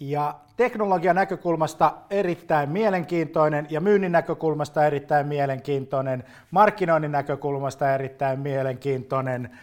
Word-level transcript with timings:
Ja 0.00 0.34
teknologian 0.56 1.16
näkökulmasta 1.16 1.94
erittäin 2.10 2.68
mielenkiintoinen 2.68 3.66
ja 3.70 3.80
myynnin 3.80 4.12
näkökulmasta 4.12 4.86
erittäin 4.86 5.26
mielenkiintoinen, 5.26 6.24
markkinoinnin 6.50 7.12
näkökulmasta 7.12 7.94
erittäin 7.94 8.40
mielenkiintoinen. 8.40 9.58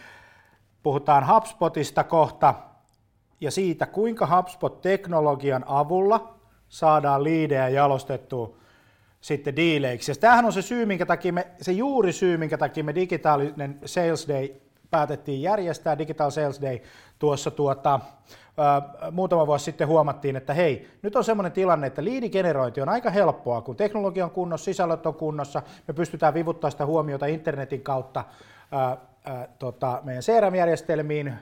Puhutaan 0.82 1.26
HubSpotista 1.28 2.04
kohta 2.04 2.54
ja 3.40 3.50
siitä, 3.50 3.86
kuinka 3.86 4.26
HubSpot-teknologian 4.26 5.64
avulla 5.66 6.34
saadaan 6.68 7.24
liidejä 7.24 7.68
jalostettua 7.68 8.56
sitten 9.20 9.56
diileiksi. 9.56 10.10
Ja 10.10 10.16
tämähän 10.16 10.44
on 10.44 10.52
se 10.52 10.62
syy, 10.62 10.86
minkä 10.86 11.06
takia 11.06 11.32
me, 11.32 11.46
se 11.60 11.72
juuri 11.72 12.12
syy, 12.12 12.36
minkä 12.36 12.58
takia 12.58 12.84
me 12.84 12.94
digitaalinen 12.94 13.78
Sales 13.84 14.28
Day 14.28 14.48
päätettiin 14.90 15.42
järjestää, 15.42 15.98
Digital 15.98 16.30
Sales 16.30 16.62
Day 16.62 16.78
tuossa 17.18 17.50
tuota, 17.50 18.00
muutama 19.10 19.46
vuosi 19.46 19.64
sitten 19.64 19.88
huomattiin, 19.88 20.36
että 20.36 20.54
hei, 20.54 20.88
nyt 21.02 21.16
on 21.16 21.24
semmoinen 21.24 21.52
tilanne, 21.52 21.86
että 21.86 22.04
liidigenerointi 22.04 22.80
on 22.80 22.88
aika 22.88 23.10
helppoa, 23.10 23.62
kun 23.62 23.76
teknologia 23.76 24.24
on 24.24 24.30
kunnossa, 24.30 24.64
sisällöt 24.64 25.06
on 25.06 25.14
kunnossa, 25.14 25.62
me 25.88 25.94
pystytään 25.94 26.34
vivuttaa 26.34 26.70
sitä 26.70 26.86
huomiota 26.86 27.26
internetin 27.26 27.82
kautta 27.82 28.24
ää, 28.72 28.96
ää, 29.24 29.48
tota, 29.58 30.00
meidän 30.04 30.22
CRM-järjestelmiin 30.22 31.34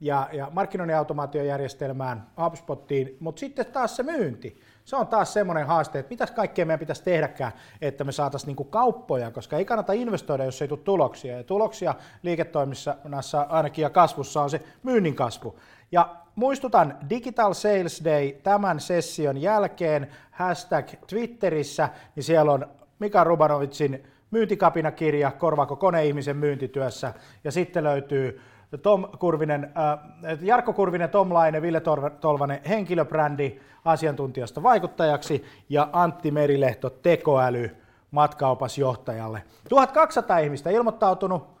ja, 0.00 0.28
ja 0.32 0.48
markkinoinnin 0.52 0.96
automaatiojärjestelmään, 0.96 2.26
HubSpottiin, 2.42 3.16
mutta 3.20 3.40
sitten 3.40 3.66
taas 3.66 3.96
se 3.96 4.02
myynti. 4.02 4.60
Se 4.84 4.96
on 4.96 5.06
taas 5.06 5.32
semmoinen 5.32 5.66
haaste, 5.66 5.98
että 5.98 6.10
mitäs 6.10 6.30
kaikkea 6.30 6.66
meidän 6.66 6.78
pitäisi 6.78 7.04
tehdäkään, 7.04 7.52
että 7.82 8.04
me 8.04 8.12
saataisiin 8.12 8.46
niinku 8.46 8.64
kauppoja, 8.64 9.30
koska 9.30 9.56
ei 9.56 9.64
kannata 9.64 9.92
investoida, 9.92 10.44
jos 10.44 10.62
ei 10.62 10.68
tule 10.68 10.80
tuloksia. 10.84 11.36
Ja 11.36 11.44
tuloksia 11.44 11.94
liiketoiminnassa 12.22 13.46
ainakin 13.48 13.82
ja 13.82 13.90
kasvussa 13.90 14.42
on 14.42 14.50
se 14.50 14.62
myynnin 14.82 15.14
kasvu. 15.14 15.58
Ja 15.92 16.16
muistutan 16.38 16.96
Digital 17.10 17.54
Sales 17.54 18.04
Day 18.04 18.32
tämän 18.32 18.80
session 18.80 19.38
jälkeen, 19.38 20.08
hashtag 20.30 20.88
Twitterissä, 21.06 21.88
niin 22.16 22.24
siellä 22.24 22.52
on 22.52 22.66
Mika 22.98 23.24
Rubanovitsin 23.24 24.04
myyntikapinakirja, 24.30 25.30
korvaako 25.30 25.76
koneihmisen 25.76 26.36
myyntityössä, 26.36 27.14
ja 27.44 27.52
sitten 27.52 27.84
löytyy 27.84 28.40
Tom 28.82 29.08
Kurvinen, 29.18 29.64
äh, 29.64 30.38
Jarkko 30.40 30.72
Kurvinen, 30.72 31.10
Tom 31.10 31.34
Laine, 31.34 31.62
Ville 31.62 31.82
Tolvanen 32.20 32.60
henkilöbrändi 32.68 33.60
asiantuntijasta 33.84 34.62
vaikuttajaksi 34.62 35.44
ja 35.68 35.88
Antti 35.92 36.30
Merilehto 36.30 36.90
tekoäly 36.90 37.76
matkaopasjohtajalle. 38.10 39.42
1200 39.68 40.38
ihmistä 40.38 40.70
ilmoittautunut 40.70 41.58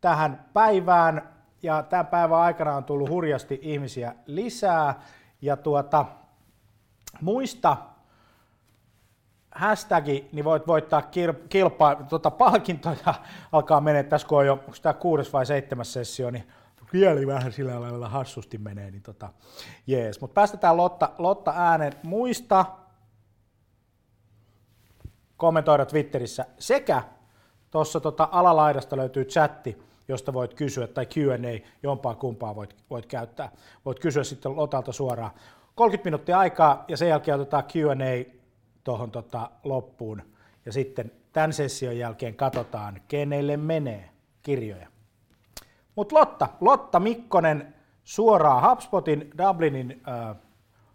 tähän 0.00 0.44
päivään 0.52 1.35
ja 1.62 1.82
tämän 1.82 2.06
päivän 2.06 2.38
aikana 2.38 2.76
on 2.76 2.84
tullut 2.84 3.10
hurjasti 3.10 3.58
ihmisiä 3.62 4.14
lisää. 4.26 5.00
Ja 5.42 5.56
tuota, 5.56 6.04
muista 7.20 7.76
hashtagi, 9.50 10.28
niin 10.32 10.44
voit 10.44 10.66
voittaa 10.66 11.02
kilpaa, 11.48 11.94
tuota, 11.94 12.30
palkintoja 12.30 13.14
alkaa 13.52 13.80
mennä 13.80 14.02
tässä, 14.02 14.28
kun 14.28 14.38
on 14.38 14.46
jo, 14.46 14.52
onko 14.52 14.76
tämä 14.82 14.92
kuudes 14.92 15.32
vai 15.32 15.46
seitsemäs 15.46 15.92
sessio, 15.92 16.30
niin 16.30 16.48
kieli 16.90 17.26
vähän 17.26 17.52
sillä 17.52 17.80
lailla 17.80 18.08
hassusti 18.08 18.58
menee, 18.58 18.90
niin 18.90 19.02
tota, 19.02 19.28
jees. 19.86 20.20
Mutta 20.20 20.34
päästetään 20.34 20.76
Lotta, 20.76 21.10
Lotta 21.18 21.52
äänen. 21.56 21.92
Muista 22.02 22.66
kommentoida 25.36 25.86
Twitterissä 25.86 26.46
sekä 26.58 27.02
tuossa 27.70 28.00
tota 28.00 28.28
alalaidasta 28.32 28.96
löytyy 28.96 29.24
chatti, 29.24 29.82
josta 30.08 30.32
voit 30.32 30.54
kysyä, 30.54 30.86
tai 30.86 31.06
Q&A, 31.06 31.68
jompaa 31.82 32.14
kumpaa 32.14 32.54
voit, 32.54 32.76
voit 32.90 33.06
käyttää. 33.06 33.52
Voit 33.84 33.98
kysyä 33.98 34.24
sitten 34.24 34.56
Lotalta 34.56 34.92
suoraan. 34.92 35.30
30 35.74 36.06
minuuttia 36.06 36.38
aikaa 36.38 36.84
ja 36.88 36.96
sen 36.96 37.08
jälkeen 37.08 37.40
otetaan 37.40 37.64
Q&A 37.64 38.36
tuohon 38.84 39.10
tota 39.10 39.50
loppuun. 39.64 40.22
Ja 40.66 40.72
sitten 40.72 41.12
tämän 41.32 41.52
session 41.52 41.98
jälkeen 41.98 42.34
katsotaan, 42.34 43.00
kenelle 43.08 43.56
menee 43.56 44.10
kirjoja. 44.42 44.88
Mutta 45.94 46.14
Lotta, 46.14 46.48
Lotta 46.60 47.00
Mikkonen 47.00 47.74
suoraan 48.04 48.70
HubSpotin 48.70 49.30
Dublinin 49.38 50.02
äh, 50.08 50.36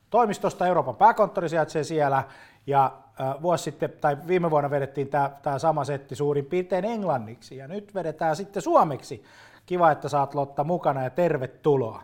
toimistosta, 0.09 0.67
Euroopan 0.67 0.95
pääkonttori 0.95 1.49
sijaitsee 1.49 1.83
siellä, 1.83 2.23
ja 2.67 2.97
vuosi 3.41 3.63
sitten, 3.63 3.94
tai 4.01 4.17
viime 4.27 4.51
vuonna 4.51 4.69
vedettiin 4.69 5.09
tämä 5.41 5.59
sama 5.59 5.83
setti 5.83 6.16
suurin 6.16 6.45
piirtein 6.45 6.85
englanniksi, 6.85 7.57
ja 7.57 7.67
nyt 7.67 7.95
vedetään 7.95 8.35
sitten 8.35 8.61
suomeksi. 8.61 9.23
Kiva, 9.66 9.91
että 9.91 10.09
saat 10.09 10.35
Lotta 10.35 10.63
mukana, 10.63 11.03
ja 11.03 11.09
tervetuloa. 11.09 12.01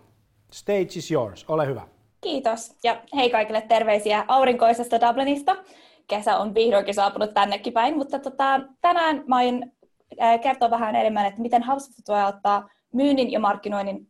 Stage 0.52 0.82
is 0.82 1.12
yours, 1.12 1.46
ole 1.48 1.68
hyvä. 1.68 1.82
Kiitos, 2.22 2.78
ja 2.84 3.02
hei 3.16 3.30
kaikille 3.30 3.62
terveisiä 3.62 4.26
aurinkoisesta 4.28 5.02
Dublinista. 5.02 5.56
Kesä 6.08 6.38
on 6.38 6.54
vihdoinkin 6.54 6.94
saapunut 6.94 7.34
tännekin 7.34 7.74
päin, 7.74 7.98
mutta 7.98 8.20
tota, 8.20 8.60
tänään 8.82 9.24
mä 9.28 9.36
äh, 10.22 10.40
kertoa 10.42 10.70
vähän 10.70 10.96
enemmän, 10.96 11.26
että 11.26 11.42
miten 11.42 11.68
HubSpot 11.68 12.08
voi 12.08 12.22
auttaa 12.22 12.70
myynnin 12.94 13.32
ja 13.32 13.40
markkinoinnin 13.40 14.08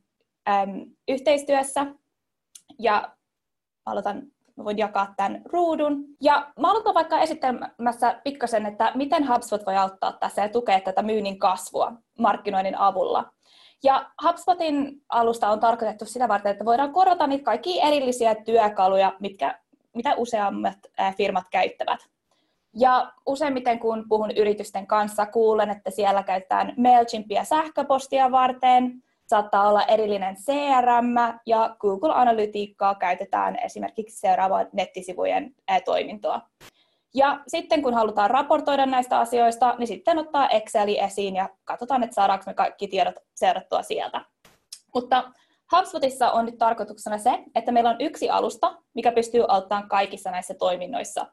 äm, 0.49 0.85
yhteistyössä. 1.07 1.85
Ja 2.79 3.11
aloitan, 3.85 4.23
mä 4.57 4.63
voin 4.63 4.77
jakaa 4.77 5.13
tämän 5.17 5.41
ruudun. 5.45 6.05
Ja 6.21 6.51
mä 6.59 6.71
aloitan 6.71 6.93
vaikka 6.93 7.19
esittelemässä 7.19 8.21
pikkasen, 8.23 8.65
että 8.65 8.91
miten 8.95 9.29
HubSpot 9.29 9.65
voi 9.65 9.75
auttaa 9.77 10.11
tässä 10.11 10.41
ja 10.41 10.49
tukea 10.49 10.79
tätä 10.79 11.01
myynnin 11.01 11.39
kasvua 11.39 11.93
markkinoinnin 12.19 12.77
avulla. 12.77 13.25
Ja 13.83 14.11
HubSpotin 14.23 15.01
alusta 15.09 15.49
on 15.49 15.59
tarkoitettu 15.59 16.05
sitä 16.05 16.27
varten, 16.27 16.51
että 16.51 16.65
voidaan 16.65 16.93
korvata 16.93 17.27
niitä 17.27 17.43
kaikki 17.43 17.81
erillisiä 17.81 18.35
työkaluja, 18.35 19.13
mitkä, 19.19 19.59
mitä 19.95 20.15
useammat 20.15 20.77
firmat 21.17 21.45
käyttävät. 21.51 21.99
Ja 22.73 23.11
useimmiten 23.25 23.79
kun 23.79 24.05
puhun 24.09 24.31
yritysten 24.31 24.87
kanssa, 24.87 25.25
kuulen, 25.25 25.69
että 25.69 25.91
siellä 25.91 26.23
käytetään 26.23 26.73
MailChimpia 26.77 27.43
sähköpostia 27.43 28.31
varten, 28.31 29.03
saattaa 29.27 29.69
olla 29.69 29.83
erillinen 29.83 30.35
CRM 30.35 31.39
ja 31.45 31.75
Google 31.79 32.13
Analytiikkaa 32.13 32.95
käytetään 32.95 33.59
esimerkiksi 33.63 34.19
seuraavaan 34.19 34.67
nettisivujen 34.73 35.55
toimintoa. 35.85 36.41
Ja 37.15 37.39
sitten 37.47 37.81
kun 37.81 37.93
halutaan 37.93 38.29
raportoida 38.29 38.85
näistä 38.85 39.19
asioista, 39.19 39.75
niin 39.77 39.87
sitten 39.87 40.17
ottaa 40.17 40.49
Exceli 40.49 40.99
esiin 40.99 41.35
ja 41.35 41.49
katsotaan, 41.63 42.03
että 42.03 42.13
saadaanko 42.13 42.43
me 42.47 42.53
kaikki 42.53 42.87
tiedot 42.87 43.15
seurattua 43.35 43.83
sieltä. 43.83 44.21
Mutta 44.93 45.31
HubSpotissa 45.75 46.31
on 46.31 46.45
nyt 46.45 46.57
tarkoituksena 46.57 47.17
se, 47.17 47.43
että 47.55 47.71
meillä 47.71 47.89
on 47.89 48.01
yksi 48.01 48.29
alusta, 48.29 48.75
mikä 48.93 49.11
pystyy 49.11 49.43
auttamaan 49.47 49.89
kaikissa 49.89 50.31
näissä 50.31 50.53
toiminnoissa. 50.53 51.25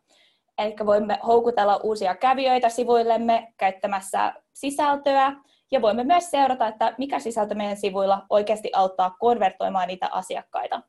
Eli 0.58 0.74
voimme 0.86 1.18
houkutella 1.26 1.76
uusia 1.76 2.14
kävijöitä 2.14 2.68
sivuillemme 2.68 3.52
käyttämässä 3.56 4.34
sisältöä, 4.52 5.32
ja 5.72 5.82
voimme 5.82 6.04
myös 6.04 6.30
seurata, 6.30 6.68
että 6.68 6.94
mikä 6.98 7.18
sisältö 7.18 7.54
meidän 7.54 7.76
sivuilla 7.76 8.26
oikeasti 8.30 8.70
auttaa 8.74 9.16
konvertoimaan 9.20 9.88
niitä 9.88 10.08
asiakkaita. 10.12 10.82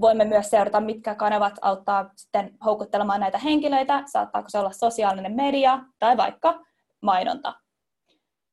Voimme 0.00 0.24
myös 0.24 0.50
seurata, 0.50 0.80
mitkä 0.80 1.14
kanavat 1.14 1.54
auttaa 1.62 2.10
sitten 2.16 2.56
houkuttelemaan 2.64 3.20
näitä 3.20 3.38
henkilöitä, 3.38 4.02
saattaako 4.06 4.48
se 4.48 4.58
olla 4.58 4.72
sosiaalinen 4.72 5.32
media 5.32 5.78
tai 5.98 6.16
vaikka 6.16 6.60
mainonta. 7.02 7.54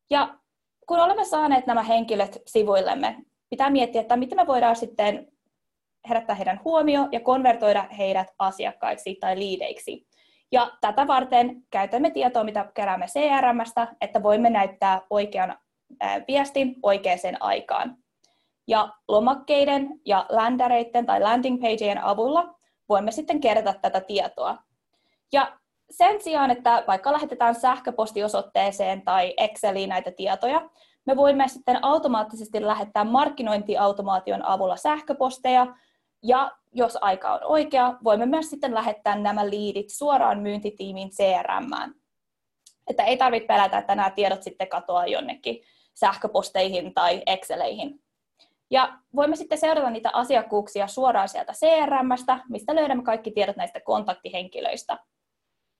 Ja 0.09 0.39
kun 0.87 0.99
olemme 0.99 1.25
saaneet 1.25 1.67
nämä 1.67 1.83
henkilöt 1.83 2.37
sivuillemme, 2.47 3.17
pitää 3.49 3.69
miettiä, 3.69 4.01
että 4.01 4.17
miten 4.17 4.35
me 4.35 4.47
voidaan 4.47 4.75
sitten 4.75 5.27
herättää 6.09 6.35
heidän 6.35 6.61
huomio 6.63 7.07
ja 7.11 7.19
konvertoida 7.19 7.87
heidät 7.97 8.27
asiakkaiksi 8.39 9.17
tai 9.19 9.39
liideiksi. 9.39 10.08
Ja 10.51 10.71
tätä 10.81 11.07
varten 11.07 11.63
käytämme 11.71 12.11
tietoa, 12.11 12.43
mitä 12.43 12.71
keräämme 12.73 13.05
CRMstä, 13.05 13.87
että 14.01 14.23
voimme 14.23 14.49
näyttää 14.49 15.01
oikean 15.09 15.57
viestin 16.27 16.75
oikeaan 16.83 17.37
aikaan. 17.39 17.97
Ja 18.67 18.93
lomakkeiden 19.07 19.99
ja 20.05 20.25
ländereiden 20.29 21.05
tai 21.05 21.21
landing 21.21 21.61
pagejen 21.61 22.03
avulla 22.03 22.55
voimme 22.89 23.11
sitten 23.11 23.41
kerätä 23.41 23.73
tätä 23.81 24.01
tietoa. 24.01 24.57
Ja 25.33 25.57
sen 25.89 26.21
sijaan, 26.21 26.51
että 26.51 26.83
vaikka 26.87 27.11
lähetetään 27.13 27.55
sähköpostiosoitteeseen 27.55 29.01
tai 29.01 29.33
Exceliin 29.37 29.89
näitä 29.89 30.11
tietoja, 30.11 30.69
me 31.05 31.15
voimme 31.15 31.47
sitten 31.47 31.83
automaattisesti 31.85 32.65
lähettää 32.65 33.03
markkinointiautomaation 33.03 34.45
avulla 34.45 34.75
sähköposteja, 34.75 35.67
ja 36.23 36.51
jos 36.71 36.97
aika 37.01 37.33
on 37.33 37.39
oikea, 37.43 37.93
voimme 38.03 38.25
myös 38.25 38.49
sitten 38.49 38.73
lähettää 38.73 39.15
nämä 39.15 39.49
liidit 39.49 39.89
suoraan 39.89 40.39
myyntitiimin 40.39 41.09
CRM. 41.09 41.93
Että 42.87 43.03
ei 43.03 43.17
tarvitse 43.17 43.47
pelätä, 43.47 43.77
että 43.77 43.95
nämä 43.95 44.09
tiedot 44.09 44.43
sitten 44.43 44.69
katoaa 44.69 45.07
jonnekin 45.07 45.63
sähköposteihin 45.93 46.93
tai 46.93 47.23
Exceleihin. 47.25 47.99
Ja 48.71 48.99
voimme 49.15 49.35
sitten 49.35 49.57
seurata 49.57 49.89
niitä 49.89 50.09
asiakkuuksia 50.13 50.87
suoraan 50.87 51.29
sieltä 51.29 51.53
CRMstä, 51.53 52.39
mistä 52.49 52.75
löydämme 52.75 53.03
kaikki 53.03 53.31
tiedot 53.31 53.55
näistä 53.55 53.79
kontaktihenkilöistä. 53.79 54.97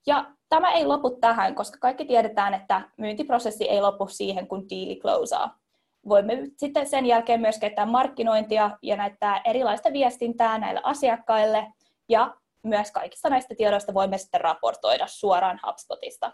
Ja 0.08 0.32
tämä 0.50 0.72
ei 0.72 0.86
lopu 0.86 1.10
tähän, 1.10 1.56
koska 1.56 1.78
kaikki 1.82 2.06
tiedetään, 2.06 2.54
että 2.54 2.82
myyntiprosessi 2.98 3.70
ei 3.70 3.82
lopu 3.82 4.08
siihen, 4.08 4.48
kun 4.48 4.70
diili 4.70 4.96
closeaa. 4.96 5.60
Voimme 6.08 6.38
sitten 6.58 6.88
sen 6.88 7.06
jälkeen 7.06 7.42
myös 7.42 7.60
käyttää 7.60 7.86
markkinointia 7.86 8.78
ja 8.82 8.96
näyttää 8.96 9.42
erilaista 9.46 9.94
viestintää 9.94 10.58
näille 10.58 10.82
asiakkaille 10.84 11.68
ja 12.10 12.36
myös 12.64 12.92
kaikista 12.92 13.30
näistä 13.30 13.56
tiedoista 13.56 13.94
voimme 13.94 14.18
sitten 14.18 14.42
raportoida 14.42 15.08
suoraan 15.08 15.60
HubSpotista. 15.68 16.32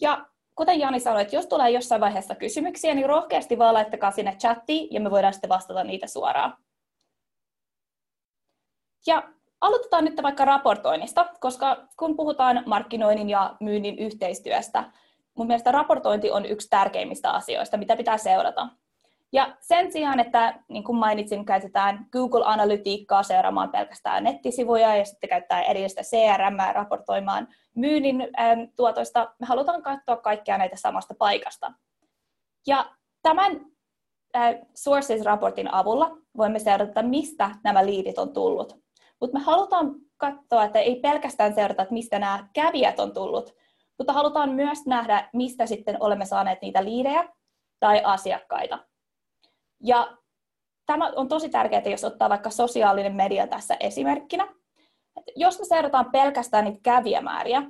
Ja 0.00 0.26
kuten 0.54 0.80
Jani 0.80 1.00
sanoi, 1.00 1.22
että 1.22 1.36
jos 1.36 1.46
tulee 1.46 1.70
jossain 1.70 2.00
vaiheessa 2.00 2.34
kysymyksiä, 2.34 2.94
niin 2.94 3.08
rohkeasti 3.08 3.58
vaan 3.58 3.74
laittakaa 3.74 4.10
sinne 4.10 4.36
chattiin 4.36 4.88
ja 4.90 5.00
me 5.00 5.10
voidaan 5.10 5.32
sitten 5.32 5.50
vastata 5.50 5.84
niitä 5.84 6.06
suoraan. 6.06 6.56
Ja 9.06 9.32
aloitetaan 9.60 10.04
nyt 10.04 10.22
vaikka 10.22 10.44
raportoinnista, 10.44 11.26
koska 11.40 11.86
kun 11.98 12.16
puhutaan 12.16 12.62
markkinoinnin 12.66 13.30
ja 13.30 13.56
myynnin 13.60 13.98
yhteistyöstä, 13.98 14.84
mun 15.36 15.46
mielestä 15.46 15.72
raportointi 15.72 16.30
on 16.30 16.46
yksi 16.46 16.68
tärkeimmistä 16.70 17.30
asioista, 17.30 17.76
mitä 17.76 17.96
pitää 17.96 18.18
seurata. 18.18 18.68
Ja 19.32 19.56
sen 19.60 19.92
sijaan, 19.92 20.20
että 20.20 20.60
niin 20.68 20.84
kuin 20.84 20.96
mainitsin, 20.96 21.44
käytetään 21.44 22.06
Google-analytiikkaa 22.12 23.22
seuraamaan 23.22 23.70
pelkästään 23.70 24.24
nettisivuja 24.24 24.96
ja 24.96 25.04
sitten 25.04 25.30
käyttää 25.30 25.62
erillistä 25.62 26.02
CRM 26.02 26.74
raportoimaan 26.74 27.48
myynnin 27.74 28.28
tuotoista, 28.76 29.34
me 29.40 29.46
halutaan 29.46 29.82
katsoa 29.82 30.16
kaikkia 30.16 30.58
näitä 30.58 30.76
samasta 30.76 31.14
paikasta. 31.18 31.72
Ja 32.66 32.86
tämän 33.22 33.60
Sources-raportin 34.74 35.74
avulla 35.74 36.16
voimme 36.36 36.58
seurata, 36.58 37.02
mistä 37.02 37.50
nämä 37.64 37.86
liidit 37.86 38.18
on 38.18 38.32
tullut. 38.32 38.76
Mutta 39.20 39.38
me 39.38 39.44
halutaan 39.44 39.94
katsoa, 40.16 40.64
että 40.64 40.78
ei 40.78 41.00
pelkästään 41.00 41.54
seurata, 41.54 41.82
että 41.82 41.94
mistä 41.94 42.18
nämä 42.18 42.48
kävijät 42.52 43.00
on 43.00 43.14
tullut, 43.14 43.54
mutta 43.98 44.12
halutaan 44.12 44.50
myös 44.50 44.86
nähdä, 44.86 45.28
mistä 45.32 45.66
sitten 45.66 45.96
olemme 46.00 46.24
saaneet 46.24 46.62
niitä 46.62 46.84
liidejä 46.84 47.28
tai 47.80 48.02
asiakkaita. 48.04 48.78
Ja 49.80 50.16
tämä 50.86 51.12
on 51.16 51.28
tosi 51.28 51.48
tärkeää, 51.48 51.82
jos 51.86 52.04
ottaa 52.04 52.28
vaikka 52.28 52.50
sosiaalinen 52.50 53.14
media 53.14 53.46
tässä 53.46 53.76
esimerkkinä. 53.80 54.48
Jos 55.36 55.58
me 55.58 55.64
seurataan 55.64 56.10
pelkästään 56.10 56.64
niitä 56.64 56.80
kävijämääriä, 56.82 57.62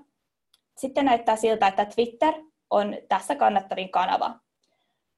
sitten 0.77 1.05
näyttää 1.05 1.37
siltä, 1.37 1.67
että 1.67 1.85
Twitter 1.85 2.35
on 2.71 2.97
tässä 3.09 3.35
kannattavin 3.35 3.91
kanava. 3.91 4.35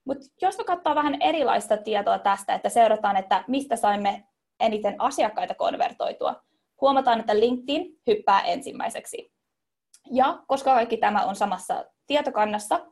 Mutta 0.04 0.26
jos 0.42 0.58
me 0.58 0.64
katsotaan 0.64 0.96
vähän 0.96 1.22
erilaista 1.22 1.76
tietoa 1.76 2.18
tästä, 2.18 2.54
että 2.54 2.68
seurataan, 2.68 3.16
että 3.16 3.44
mistä 3.46 3.76
saimme 3.76 4.24
eniten 4.60 4.94
asiakkaita 4.98 5.54
konvertoitua, 5.54 6.42
huomataan, 6.80 7.20
että 7.20 7.40
LinkedIn 7.40 8.00
hyppää 8.06 8.40
ensimmäiseksi. 8.40 9.32
Ja 10.10 10.42
koska 10.46 10.74
kaikki 10.74 10.96
tämä 10.96 11.24
on 11.24 11.36
samassa 11.36 11.84
tietokannassa, 12.06 12.86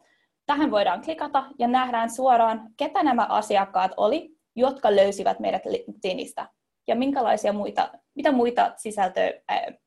tähän 0.46 0.70
voidaan 0.70 1.02
klikata 1.02 1.44
ja 1.58 1.68
nähdään 1.68 2.10
suoraan, 2.10 2.70
ketä 2.76 3.02
nämä 3.02 3.26
asiakkaat 3.28 3.92
oli, 3.96 4.36
jotka 4.56 4.96
löysivät 4.96 5.40
meidät 5.40 5.64
LinkedInistä 5.64 6.48
ja 6.86 6.96
minkälaisia 6.96 7.52
muita, 7.52 7.90
mitä 8.14 8.32
muita 8.32 8.72
sisältöjä 8.76 9.32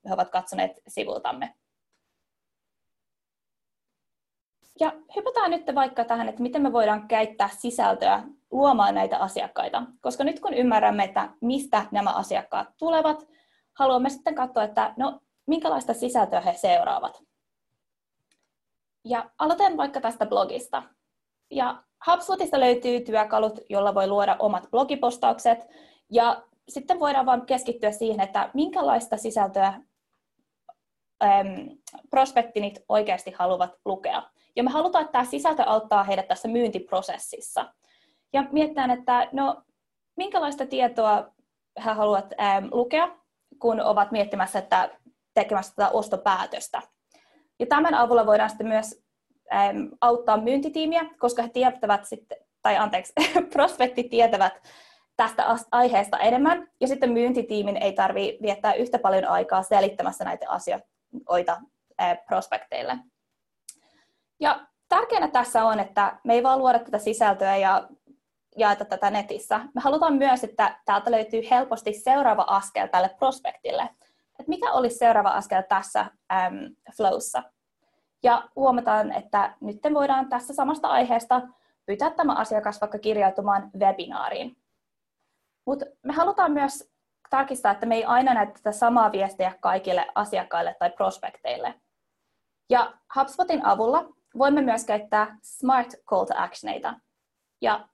he 0.10 0.14
ovat 0.14 0.30
katsoneet 0.30 0.72
sivultamme. 0.88 1.56
Ja 4.80 4.94
hypätään 5.16 5.52
nyt 5.52 5.76
vaikka 5.76 6.06
tähän, 6.06 6.30
että 6.30 6.42
miten 6.42 6.62
me 6.62 6.74
voidaan 6.74 7.08
käyttää 7.08 7.50
sisältöä 7.58 8.24
luomaan 8.52 8.96
näitä 8.96 9.18
asiakkaita. 9.18 9.84
Koska 10.02 10.24
nyt 10.24 10.40
kun 10.40 10.54
ymmärrämme, 10.54 11.04
että 11.04 11.30
mistä 11.42 11.86
nämä 11.92 12.10
asiakkaat 12.10 12.68
tulevat, 12.78 13.28
haluamme 13.74 14.10
sitten 14.10 14.36
katsoa, 14.36 14.64
että 14.64 14.94
no, 14.98 15.20
minkälaista 15.50 15.94
sisältöä 15.94 16.42
he 16.42 16.54
seuraavat. 16.54 17.24
Ja 19.06 19.30
aloitan 19.38 19.78
vaikka 19.78 20.02
tästä 20.02 20.26
blogista. 20.26 20.84
Ja 21.52 21.84
HubSpotista 22.08 22.60
löytyy 22.60 23.02
työkalut, 23.02 23.60
jolla 23.70 23.96
voi 23.96 24.08
luoda 24.08 24.36
omat 24.40 24.68
blogipostaukset, 24.72 25.60
ja 26.12 26.44
sitten 26.70 27.00
voidaan 27.00 27.26
vain 27.26 27.46
keskittyä 27.46 27.92
siihen, 27.92 28.22
että 28.22 28.50
minkälaista 28.54 29.18
sisältöä 29.18 29.82
äm, 31.24 31.78
prospektinit 32.10 32.84
oikeasti 32.90 33.32
haluavat 33.32 33.72
lukea. 33.86 34.24
Ja 34.56 34.64
me 34.64 34.70
halutaan, 34.70 35.02
että 35.02 35.12
tämä 35.12 35.26
sisältö 35.26 35.64
auttaa 35.64 36.04
heidät 36.04 36.28
tässä 36.28 36.48
myyntiprosessissa. 36.48 37.74
Ja 38.34 38.44
mietitään, 38.52 38.92
että 38.92 39.30
no, 39.32 39.62
minkälaista 40.18 40.66
tietoa 40.66 41.32
he 41.86 41.92
haluavat 41.92 42.34
äm, 42.40 42.70
lukea, 42.72 43.18
kun 43.60 43.82
ovat 43.82 44.12
miettimässä, 44.12 44.60
että 44.60 44.90
tekemässä 45.42 45.76
tätä 45.76 45.90
ostopäätöstä. 45.90 46.82
Ja 47.60 47.66
tämän 47.66 47.94
avulla 47.94 48.26
voidaan 48.26 48.50
sitten 48.50 48.68
myös 48.68 49.04
äm, 49.54 49.90
auttaa 50.02 50.38
myyntitiimiä, 50.38 51.02
koska 51.20 51.42
he 51.42 51.50
tietävät 51.50 52.06
sitten, 52.06 52.38
tai 52.62 52.78
anteeksi, 52.78 53.14
prospektit 53.54 54.10
tietävät 54.10 54.54
tästä 55.18 55.56
aiheesta 55.72 56.18
enemmän, 56.18 56.68
ja 56.82 56.88
sitten 56.88 57.12
myyntitiimin 57.12 57.78
ei 57.78 57.94
tarvitse 57.94 58.42
viettää 58.42 58.74
yhtä 58.74 59.00
paljon 59.00 59.26
aikaa 59.26 59.64
selittämässä 59.64 60.24
näitä 60.24 60.46
asioita 60.50 61.62
äh, 62.02 62.18
prospekteille. 62.28 62.98
Ja 64.40 64.66
tärkeänä 64.90 65.28
tässä 65.28 65.66
on, 65.66 65.80
että 65.80 66.20
me 66.24 66.34
ei 66.34 66.44
vaan 66.44 66.60
luoda 66.60 66.80
tätä 66.80 66.98
sisältöä 66.98 67.58
ja 67.58 67.90
jaeta 68.58 68.86
tätä 68.86 69.12
netissä. 69.12 69.60
Me 69.60 69.82
halutaan 69.82 70.14
myös, 70.14 70.44
että 70.44 70.80
täältä 70.86 71.12
löytyy 71.12 71.42
helposti 71.52 71.94
seuraava 71.94 72.46
askel 72.48 72.88
tälle 72.88 73.10
prospektille 73.20 73.90
että 74.40 74.50
mikä 74.50 74.72
olisi 74.72 74.98
seuraava 74.98 75.30
askel 75.30 75.62
tässä 75.62 76.00
äm, 76.00 76.76
flowssa. 76.98 77.44
Ja 78.24 78.50
huomataan, 78.56 79.12
että 79.12 79.54
nyt 79.62 79.80
voidaan 79.94 80.30
tässä 80.30 80.54
samasta 80.54 80.88
aiheesta 80.88 81.42
pyytää 81.86 82.10
tämä 82.10 82.34
asiakas 82.34 82.82
vaikka 82.82 83.00
kirjautumaan 83.00 83.72
webinaariin. 83.80 84.58
Mutta 85.66 85.86
me 86.04 86.14
halutaan 86.14 86.52
myös 86.52 86.92
tarkistaa, 87.30 87.72
että 87.72 87.86
me 87.86 87.96
ei 87.96 88.06
aina 88.06 88.34
näe 88.34 88.46
tätä 88.46 88.72
samaa 88.72 89.12
viestiä 89.12 89.54
kaikille 89.60 90.08
asiakkaille 90.16 90.76
tai 90.80 90.90
prospekteille. 90.90 91.74
Ja 92.70 92.94
HubSpotin 93.16 93.66
avulla 93.66 94.06
voimme 94.38 94.62
myös 94.62 94.86
käyttää 94.86 95.38
Smart 95.42 95.88
Call 96.06 96.26
to 96.26 96.34
Actioneita. 96.38 96.94
Ja 97.62 97.88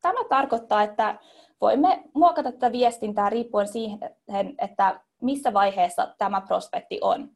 tämä 0.00 0.24
tarkoittaa, 0.28 0.82
että 0.82 1.18
voimme 1.60 2.04
muokata 2.14 2.52
tätä 2.52 2.72
viestintää 2.72 3.30
riippuen 3.30 3.68
siihen, 3.68 4.54
että 4.58 5.00
missä 5.20 5.52
vaiheessa 5.52 6.14
tämä 6.18 6.40
prospekti 6.40 6.98
on. 7.02 7.30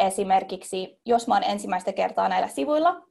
Esimerkiksi, 0.00 1.00
jos 1.04 1.28
mä 1.28 1.36
olen 1.36 1.50
ensimmäistä 1.50 1.92
kertaa 1.92 2.28
näillä 2.28 2.48
sivuilla, 2.48 3.02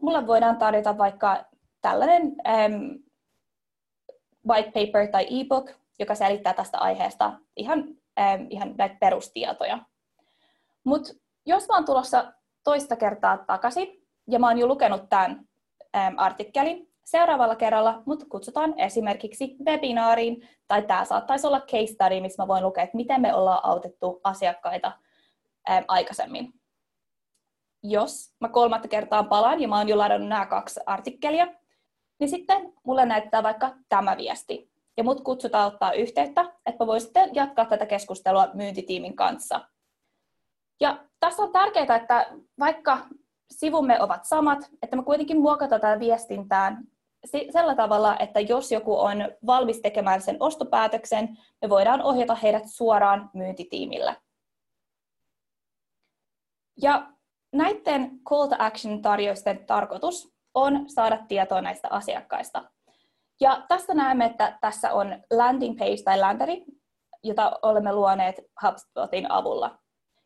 mulla 0.00 0.26
voidaan 0.26 0.56
tarjota 0.56 0.98
vaikka 0.98 1.44
tällainen 1.80 2.22
um, 2.22 3.02
white 4.48 4.70
paper 4.70 5.08
tai 5.08 5.26
e-book, 5.30 5.70
joka 5.98 6.14
selittää 6.14 6.54
tästä 6.54 6.78
aiheesta 6.78 7.32
ihan, 7.56 7.78
um, 7.80 8.46
ihan 8.50 8.74
näitä 8.78 8.96
perustietoja. 9.00 9.78
Mutta 10.84 11.12
jos 11.46 11.68
mä 11.68 11.74
oon 11.74 11.84
tulossa 11.84 12.32
toista 12.64 12.96
kertaa 12.96 13.38
takaisin, 13.38 14.04
ja 14.28 14.38
mä 14.38 14.48
oon 14.48 14.58
jo 14.58 14.66
lukenut 14.66 15.08
tämän 15.08 15.48
äm, 15.96 16.14
artikkelin, 16.16 16.93
seuraavalla 17.04 17.56
kerralla 17.56 18.02
mut 18.06 18.24
kutsutaan 18.28 18.74
esimerkiksi 18.76 19.56
webinaariin, 19.66 20.48
tai 20.68 20.82
tämä 20.82 21.04
saattaisi 21.04 21.46
olla 21.46 21.60
case 21.60 21.86
study, 21.86 22.20
missä 22.20 22.42
mä 22.42 22.48
voin 22.48 22.62
lukea, 22.62 22.84
että 22.84 22.96
miten 22.96 23.20
me 23.20 23.34
ollaan 23.34 23.64
autettu 23.64 24.20
asiakkaita 24.24 24.92
äm, 25.70 25.84
aikaisemmin. 25.88 26.54
Jos 27.82 28.34
mä 28.40 28.48
kolmatta 28.48 28.88
kertaa 28.88 29.24
palaan 29.24 29.60
ja 29.60 29.68
mä 29.68 29.78
oon 29.78 29.88
jo 29.88 29.98
ladannut 29.98 30.28
nämä 30.28 30.46
kaksi 30.46 30.80
artikkelia, 30.86 31.46
niin 32.18 32.28
sitten 32.28 32.72
mulle 32.84 33.06
näyttää 33.06 33.42
vaikka 33.42 33.74
tämä 33.88 34.16
viesti. 34.16 34.70
Ja 34.96 35.04
mut 35.04 35.20
kutsutaan 35.20 35.72
ottaa 35.72 35.92
yhteyttä, 35.92 36.52
että 36.66 36.84
mä 36.84 36.86
voin 36.86 37.00
sitten 37.00 37.34
jatkaa 37.34 37.64
tätä 37.64 37.86
keskustelua 37.86 38.48
myyntitiimin 38.54 39.16
kanssa. 39.16 39.60
Ja 40.80 41.04
tässä 41.20 41.42
on 41.42 41.52
tärkeää, 41.52 41.96
että 41.96 42.26
vaikka 42.58 42.98
sivumme 43.50 44.00
ovat 44.00 44.24
samat, 44.24 44.70
että 44.82 44.96
me 44.96 45.02
kuitenkin 45.02 45.40
muokataan 45.40 45.80
tätä 45.80 46.00
viestintään 46.00 46.84
sillä 47.24 47.74
tavalla, 47.74 48.16
että 48.18 48.40
jos 48.40 48.72
joku 48.72 48.98
on 48.98 49.16
valmis 49.46 49.80
tekemään 49.80 50.20
sen 50.20 50.36
ostopäätöksen, 50.40 51.38
me 51.62 51.68
voidaan 51.68 52.02
ohjata 52.02 52.34
heidät 52.34 52.62
suoraan 52.66 53.30
myyntitiimille. 53.34 54.16
Ja 56.82 57.06
näiden 57.52 58.10
call 58.28 58.46
to 58.46 58.56
action 58.58 59.02
tarjousten 59.02 59.66
tarkoitus 59.66 60.34
on 60.54 60.90
saada 60.90 61.18
tietoa 61.28 61.60
näistä 61.60 61.88
asiakkaista. 61.90 62.70
Ja 63.40 63.62
tästä 63.68 63.94
näemme, 63.94 64.24
että 64.24 64.58
tässä 64.60 64.92
on 64.92 65.22
landing 65.30 65.78
page 65.78 66.02
tai 66.04 66.18
landeri, 66.20 66.64
jota 67.22 67.58
olemme 67.62 67.92
luoneet 67.92 68.40
HubSpotin 68.62 69.30
avulla. 69.30 69.78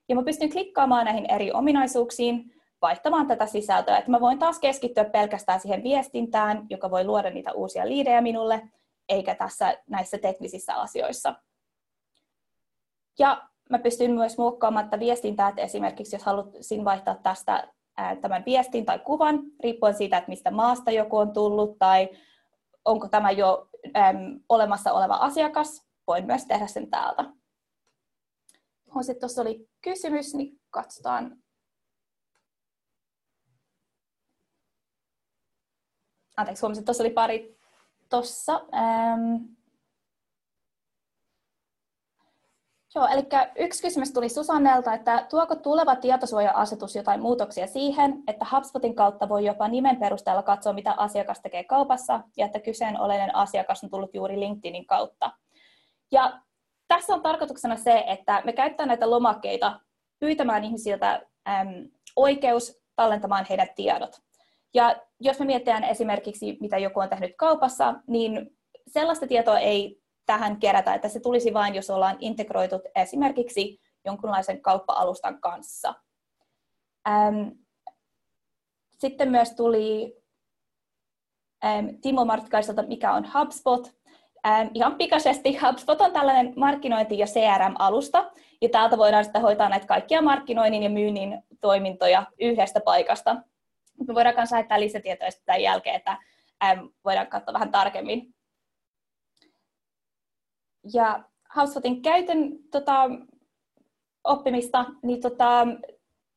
Ja 0.09 0.17
mä 0.17 0.23
pystyn 0.23 0.51
klikkaamaan 0.51 1.05
näihin 1.05 1.31
eri 1.31 1.53
ominaisuuksiin, 1.53 2.55
vaihtamaan 2.83 3.27
tätä 3.27 3.47
sisältöä. 3.47 3.99
Että 3.99 4.11
mä 4.11 4.21
voin 4.21 4.39
taas 4.39 4.59
keskittyä 4.59 5.05
pelkästään 5.05 5.61
siihen 5.61 5.83
viestintään, 5.83 6.67
joka 6.71 6.91
voi 6.91 7.05
luoda 7.05 7.31
niitä 7.31 7.53
uusia 7.53 7.89
liidejä 7.89 8.21
minulle, 8.21 8.69
eikä 9.09 9.35
tässä 9.35 9.79
näissä 9.87 10.19
teknisissä 10.19 10.75
asioissa. 10.75 11.35
Ja 13.19 13.49
mä 13.71 13.79
pystyn 13.79 14.11
myös 14.11 14.39
muokkaamaan 14.39 14.85
tätä 14.85 15.01
viestintää, 15.01 15.49
että 15.49 15.63
esimerkiksi 15.63 16.17
jos 16.17 16.25
haluaisin 16.25 16.85
vaihtaa 16.85 17.15
tästä 17.23 17.73
tämän 18.21 18.43
viestin 18.47 18.85
tai 18.85 18.99
kuvan, 18.99 19.43
riippuen 19.63 19.95
siitä, 19.95 20.17
että 20.17 20.29
mistä 20.31 20.51
maasta 20.51 20.91
joku 20.91 21.17
on 21.17 21.33
tullut 21.33 21.79
tai 21.79 22.09
onko 22.85 23.09
tämä 23.09 23.31
jo 23.31 23.69
äm, 23.97 24.41
olemassa 24.49 24.93
oleva 24.93 25.15
asiakas, 25.15 25.87
voin 26.07 26.27
myös 26.27 26.47
tehdä 26.47 26.67
sen 26.67 26.91
täältä. 26.91 27.25
Sitten 29.01 29.21
tuossa 29.21 29.43
oli 29.43 29.69
kysymys, 29.81 30.35
niin 30.35 30.61
katsotaan. 30.71 31.37
Anteeksi, 36.39 36.61
huomasin, 36.61 36.81
että 36.81 36.87
tuossa 36.87 37.03
oli 37.03 37.11
pari 37.11 37.59
tuossa. 38.11 38.61
Ähm, 38.75 39.37
Joo, 42.95 43.07
eli 43.07 43.23
yksi 43.59 43.83
kysymys 43.83 44.13
tuli 44.13 44.29
Susannelta, 44.29 44.95
että 44.95 45.27
tuoko 45.31 45.57
tuleva 45.57 45.97
tietosuoja-asetus 45.97 46.97
jotain 46.97 47.21
muutoksia 47.23 47.67
siihen, 47.67 48.23
että 48.27 48.47
HubSpotin 48.53 48.95
kautta 48.95 49.29
voi 49.29 49.45
jopa 49.45 49.69
nimen 49.69 49.97
perusteella 49.97 50.43
katsoa, 50.43 50.73
mitä 50.73 50.95
asiakas 50.97 51.41
tekee 51.41 51.65
kaupassa, 51.65 52.21
ja 52.37 52.47
että 52.47 52.61
kyseenalainen 52.61 53.35
asiakas 53.35 53.85
on 53.85 53.91
tullut 53.91 54.15
juuri 54.15 54.41
LinkedInin 54.41 54.87
kautta. 54.87 55.31
Ja 56.13 56.41
tässä 56.89 57.15
on 57.15 57.23
tarkoituksena 57.23 57.77
se, 57.77 58.05
että 58.07 58.43
me 58.45 58.53
käytetään 58.53 58.89
näitä 58.89 59.11
lomakkeita 59.11 59.81
pyytämään 60.19 60.65
ihmisiltä 60.65 61.23
äm, 61.49 61.91
oikeus 62.17 62.81
tallentamaan 62.97 63.47
heidän 63.49 63.69
tiedot. 63.77 64.28
Ja 64.75 64.97
jos 65.21 65.39
me 65.39 65.45
mietitään 65.45 65.85
esimerkiksi, 65.85 66.57
mitä 66.61 66.79
joku 66.79 67.01
on 67.01 67.09
tehnyt 67.09 67.35
kaupassa, 67.37 67.95
niin 68.07 68.59
sellaista 68.87 69.27
tietoa 69.27 69.59
ei 69.59 70.03
tähän 70.27 70.57
kerätä, 70.57 70.95
että 70.95 71.09
se 71.09 71.21
tulisi 71.21 71.55
vain, 71.55 71.75
jos 71.75 71.91
ollaan 71.91 72.17
integroitut 72.21 72.83
esimerkiksi 72.97 73.81
jonkunlaisen 74.05 74.63
kauppa-alustan 74.63 75.41
kanssa. 75.41 75.95
Sitten 78.99 79.31
myös 79.31 79.53
tuli 79.53 80.17
Timo 82.03 82.25
Martkaiselta, 82.25 82.83
mikä 82.83 83.13
on 83.13 83.27
HubSpot. 83.35 83.99
Ihan 84.75 84.95
pikaisesti, 84.95 85.59
HubSpot 85.59 86.01
on 86.01 86.13
tällainen 86.13 86.53
markkinointi- 86.57 87.19
ja 87.19 87.27
CRM-alusta, 87.27 88.31
ja 88.63 88.69
täältä 88.69 88.99
voidaan 88.99 89.25
sitten 89.25 89.43
hoitaa 89.43 89.69
näitä 89.69 89.87
kaikkia 89.87 90.23
markkinoinnin 90.23 90.83
ja 90.83 90.91
myynnin 90.91 91.43
toimintoja 91.61 92.27
yhdestä 92.41 92.81
paikasta. 92.81 93.37
Me 94.07 94.15
voidaan 94.15 94.35
myös 94.37 94.53
lähettää 94.53 94.81
lisätietoja 94.81 95.31
tämän 95.45 95.63
jälkeen, 95.63 95.97
että 95.97 96.17
voidaan 97.05 97.27
katsoa 97.27 97.55
vähän 97.55 97.73
tarkemmin 97.73 98.35
ja 100.95 101.25
HubSpotin 101.57 102.03
käytön 102.03 102.59
tota, 102.71 103.11
oppimista, 104.25 104.85
niin 105.03 105.21
tota, 105.21 105.67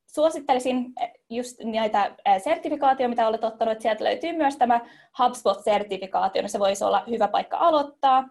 suosittelisin 0.08 0.94
just 1.30 1.60
näitä 1.64 2.16
sertifikaatioita, 2.44 3.10
mitä 3.10 3.28
olet 3.28 3.44
ottanut, 3.44 3.72
että 3.72 3.82
sieltä 3.82 4.04
löytyy 4.04 4.34
myös 4.34 4.58
tämä 4.58 4.82
HubSpot-sertifikaatio, 5.20 6.42
niin 6.42 6.50
se 6.50 6.60
voisi 6.60 6.84
olla 6.84 7.04
hyvä 7.10 7.28
paikka 7.28 7.58
aloittaa. 7.58 8.30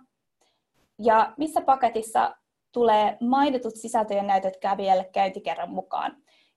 Ja 0.99 1.35
missä 1.37 1.61
paketissa 1.61 2.37
tulee 2.73 3.17
mainitut 3.21 3.77
sisältöjen 3.77 4.27
näytöt 4.27 4.57
kävijälle 4.57 5.05
käyntikerran 5.13 5.71
mukaan. 5.71 6.17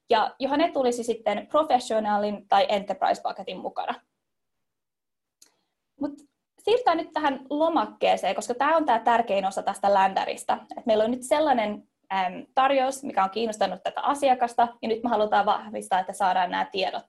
Ja 0.10 0.36
johon 0.40 0.60
ne 0.60 0.72
tulisi 0.72 1.04
sitten 1.04 1.48
professionaalin 1.48 2.48
tai 2.48 2.68
enterprise-paketin 2.70 3.58
mukana. 3.58 4.02
Mutta 6.00 6.24
siirrytään 6.60 6.98
nyt 6.98 7.14
tähän 7.14 7.46
lomakkeeseen, 7.50 8.36
koska 8.36 8.54
tämä 8.54 8.78
on 8.78 8.86
tämä 8.86 9.00
tärkein 9.00 9.46
osa 9.46 9.64
tästä 9.64 9.94
ländäristä. 9.94 10.58
Et 10.78 10.86
meillä 10.86 11.04
on 11.04 11.12
nyt 11.12 11.24
sellainen 11.24 11.88
äm, 12.14 12.46
tarjous, 12.56 13.04
mikä 13.04 13.24
on 13.24 13.30
kiinnostanut 13.30 13.84
tätä 13.84 14.02
asiakasta, 14.02 14.68
ja 14.82 14.88
nyt 14.88 15.04
me 15.04 15.10
halutaan 15.10 15.46
vahvistaa, 15.46 16.00
että 16.00 16.14
saadaan 16.14 16.52
nämä 16.52 16.66
tiedot. 16.66 17.06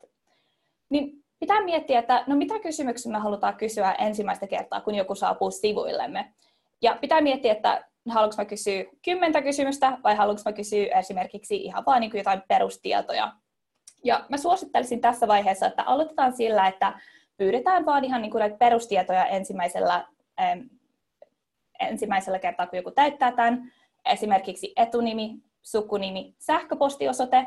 Niin 0.88 1.24
pitää 1.40 1.64
miettiä, 1.64 1.98
että 1.98 2.24
no 2.26 2.36
mitä 2.36 2.58
kysymyksiä 2.58 3.12
me 3.12 3.18
halutaan 3.18 3.56
kysyä 3.56 3.92
ensimmäistä 3.92 4.46
kertaa, 4.46 4.80
kun 4.80 4.94
joku 4.94 5.14
saapuu 5.14 5.50
sivuillemme. 5.50 6.34
Ja 6.82 6.98
pitää 7.00 7.20
miettiä, 7.20 7.52
että 7.52 7.84
haluanko 8.08 8.36
mä 8.38 8.44
kysyä 8.44 8.84
kymmentä 9.04 9.42
kysymystä 9.42 9.98
vai 10.04 10.14
haluanko 10.16 10.42
mä 10.44 10.52
kysyä 10.52 10.98
esimerkiksi 10.98 11.56
ihan 11.56 11.84
vain 11.86 12.00
niin 12.00 12.10
jotain 12.14 12.42
perustietoja. 12.48 13.32
Ja 14.04 14.26
mä 14.28 14.36
suosittelisin 14.36 15.00
tässä 15.00 15.28
vaiheessa, 15.28 15.66
että 15.66 15.82
aloitetaan 15.82 16.36
sillä, 16.36 16.68
että 16.68 17.00
pyydetään 17.36 17.86
vaan 17.86 18.04
ihan 18.04 18.22
niin 18.22 18.30
kuin 18.30 18.40
näitä 18.40 18.56
perustietoja 18.56 19.26
ensimmäisellä, 19.26 20.06
ähm, 20.40 20.60
ensimmäisellä 21.80 22.38
kertaa, 22.38 22.66
kun 22.66 22.76
joku 22.76 22.90
täyttää 22.90 23.32
tämän, 23.32 23.72
esimerkiksi 24.04 24.72
etunimi, 24.76 25.38
sukunimi, 25.62 26.34
sähköpostiosoite, 26.38 27.46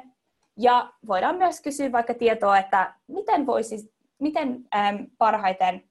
ja 0.57 0.93
voidaan 1.07 1.35
myös 1.35 1.61
kysyä 1.61 1.91
vaikka 1.91 2.13
tietoa, 2.13 2.57
että 2.57 2.93
miten, 3.07 3.45
voisi, 3.45 3.93
miten 4.19 4.65
ähm, 4.75 5.03
parhaiten 5.17 5.87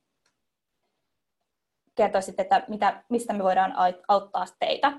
kertoisit, 1.97 2.41
että 2.41 2.63
mitä, 2.69 3.03
mistä 3.09 3.33
me 3.33 3.45
voidaan 3.45 3.75
auttaa 4.09 4.45
teitä. 4.59 4.93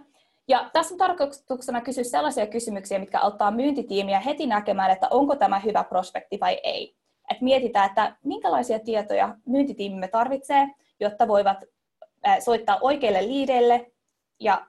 Ja 0.47 0.69
tässä 0.73 0.93
on 0.93 0.97
tarkoituksena 0.97 1.81
kysyä 1.81 2.03
sellaisia 2.03 2.47
kysymyksiä, 2.47 2.99
mitkä 2.99 3.19
auttaa 3.19 3.51
myyntitiimiä 3.51 4.19
heti 4.19 4.47
näkemään, 4.47 4.91
että 4.91 5.07
onko 5.09 5.35
tämä 5.35 5.59
hyvä 5.59 5.83
prospekti 5.83 6.39
vai 6.39 6.59
ei 6.63 6.97
että 7.31 7.43
mietitään, 7.43 7.85
että 7.85 8.15
minkälaisia 8.23 8.79
tietoja 8.79 9.35
myyntitiimimme 9.45 10.07
tarvitsee, 10.07 10.67
jotta 10.99 11.27
voivat 11.27 11.57
soittaa 12.39 12.77
oikeille 12.81 13.27
liideille 13.27 13.91
ja 14.39 14.65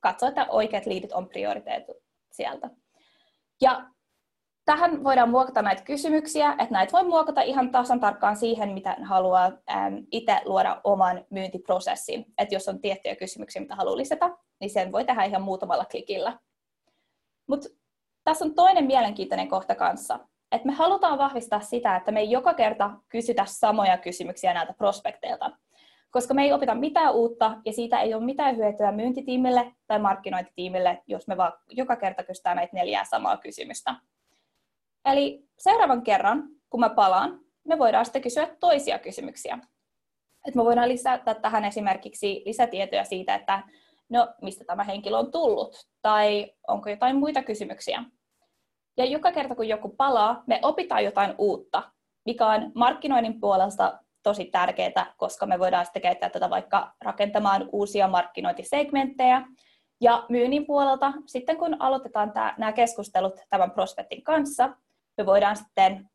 katsoa, 0.00 0.28
että 0.28 0.46
oikeat 0.48 0.86
liidit 0.86 1.12
on 1.12 1.28
prioriteetu 1.28 1.94
sieltä. 2.30 2.70
Ja 3.60 3.86
tähän 4.72 5.04
voidaan 5.04 5.30
muokata 5.30 5.62
näitä 5.62 5.82
kysymyksiä, 5.82 6.50
että 6.50 6.66
näitä 6.70 6.92
voi 6.92 7.04
muokata 7.04 7.40
ihan 7.42 7.70
tasan 7.70 8.00
tarkkaan 8.00 8.36
siihen, 8.36 8.72
mitä 8.72 8.96
haluaa 9.02 9.52
itse 10.10 10.40
luoda 10.44 10.80
oman 10.84 11.24
myyntiprosessin. 11.30 12.26
Että 12.38 12.54
jos 12.54 12.68
on 12.68 12.80
tiettyjä 12.80 13.16
kysymyksiä, 13.16 13.62
mitä 13.62 13.76
haluaa 13.76 13.96
lisätä, 13.96 14.30
niin 14.60 14.70
sen 14.70 14.92
voi 14.92 15.04
tehdä 15.04 15.24
ihan 15.24 15.42
muutamalla 15.42 15.84
klikillä. 15.84 16.38
Mutta 17.48 17.68
tässä 18.24 18.44
on 18.44 18.54
toinen 18.54 18.84
mielenkiintoinen 18.84 19.48
kohta 19.48 19.74
kanssa 19.74 20.18
että 20.52 20.66
me 20.66 20.72
halutaan 20.72 21.18
vahvistaa 21.18 21.60
sitä, 21.60 21.96
että 21.96 22.12
me 22.12 22.20
ei 22.20 22.30
joka 22.30 22.54
kerta 22.54 22.90
kysytä 23.08 23.44
samoja 23.46 23.98
kysymyksiä 23.98 24.54
näiltä 24.54 24.72
prospekteilta, 24.72 25.50
koska 26.10 26.34
me 26.34 26.42
ei 26.42 26.52
opita 26.52 26.74
mitään 26.74 27.14
uutta 27.14 27.56
ja 27.64 27.72
siitä 27.72 28.00
ei 28.00 28.14
ole 28.14 28.24
mitään 28.24 28.56
hyötyä 28.56 28.92
myyntitiimille 28.92 29.72
tai 29.86 29.98
markkinointitiimille, 29.98 31.02
jos 31.06 31.28
me 31.28 31.36
vaan 31.36 31.52
joka 31.68 31.96
kerta 31.96 32.22
kysytään 32.22 32.56
näitä 32.56 32.76
neljää 32.76 33.04
samaa 33.04 33.36
kysymystä. 33.36 33.94
Eli 35.04 35.44
seuraavan 35.58 36.02
kerran, 36.02 36.48
kun 36.70 36.80
mä 36.80 36.90
palaan, 36.90 37.40
me 37.64 37.78
voidaan 37.78 38.04
sitten 38.04 38.22
kysyä 38.22 38.56
toisia 38.60 38.98
kysymyksiä. 38.98 39.58
Et 40.48 40.54
me 40.54 40.64
voidaan 40.64 40.88
lisätä 40.88 41.34
tähän 41.34 41.64
esimerkiksi 41.64 42.42
lisätietoja 42.46 43.04
siitä, 43.04 43.34
että 43.34 43.62
no 44.08 44.28
mistä 44.42 44.64
tämä 44.64 44.84
henkilö 44.84 45.16
on 45.16 45.32
tullut, 45.32 45.76
tai 46.02 46.52
onko 46.68 46.90
jotain 46.90 47.16
muita 47.16 47.42
kysymyksiä. 47.42 48.04
Ja 48.96 49.04
joka 49.04 49.32
kerta 49.32 49.54
kun 49.54 49.68
joku 49.68 49.88
palaa, 49.88 50.42
me 50.46 50.60
opitaan 50.62 51.04
jotain 51.04 51.34
uutta, 51.38 51.82
mikä 52.26 52.46
on 52.46 52.72
markkinoinnin 52.74 53.40
puolesta 53.40 53.98
tosi 54.22 54.44
tärkeää, 54.44 55.14
koska 55.16 55.46
me 55.46 55.58
voidaan 55.58 55.84
sitten 55.84 56.02
käyttää 56.02 56.30
tätä 56.30 56.50
vaikka 56.50 56.92
rakentamaan 57.00 57.68
uusia 57.72 58.08
markkinointisegmenttejä. 58.08 59.42
Ja 60.00 60.26
myynnin 60.28 60.66
puolelta, 60.66 61.12
sitten 61.26 61.56
kun 61.56 61.76
aloitetaan 61.82 62.32
tämä, 62.32 62.54
nämä 62.58 62.72
keskustelut 62.72 63.40
tämän 63.50 63.70
prospektin 63.70 64.22
kanssa, 64.22 64.70
me 65.18 65.26
voidaan 65.26 65.56
sitten 65.56 66.10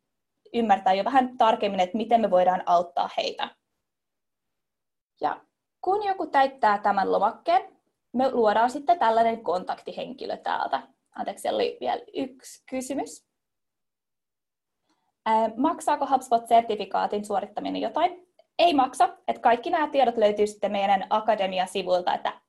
ymmärtää 0.53 0.93
jo 0.93 1.03
vähän 1.03 1.37
tarkemmin, 1.37 1.79
että 1.79 1.97
miten 1.97 2.21
me 2.21 2.31
voidaan 2.31 2.63
auttaa 2.65 3.09
heitä. 3.17 3.55
Ja 5.21 5.41
kun 5.81 6.03
joku 6.03 6.27
täyttää 6.27 6.77
tämän 6.77 7.11
lomakkeen, 7.11 7.77
me 8.13 8.31
luodaan 8.31 8.69
sitten 8.69 8.99
tällainen 8.99 9.43
kontaktihenkilö 9.43 10.37
täältä. 10.37 10.87
Anteeksi, 11.15 11.41
siellä 11.41 11.57
oli 11.57 11.77
vielä 11.81 12.01
yksi 12.15 12.63
kysymys. 12.69 13.27
Maksaako 15.57 16.05
HubSpot-sertifikaatin 16.05 17.25
suorittaminen 17.25 17.81
jotain? 17.81 18.27
Ei 18.59 18.73
maksa. 18.73 19.17
Että 19.27 19.41
kaikki 19.41 19.69
nämä 19.69 19.89
tiedot 19.89 20.17
löytyy 20.17 20.47
sitten 20.47 20.71
meidän 20.71 21.07
Akademia-sivuilta, 21.09 22.13
että 22.13 22.41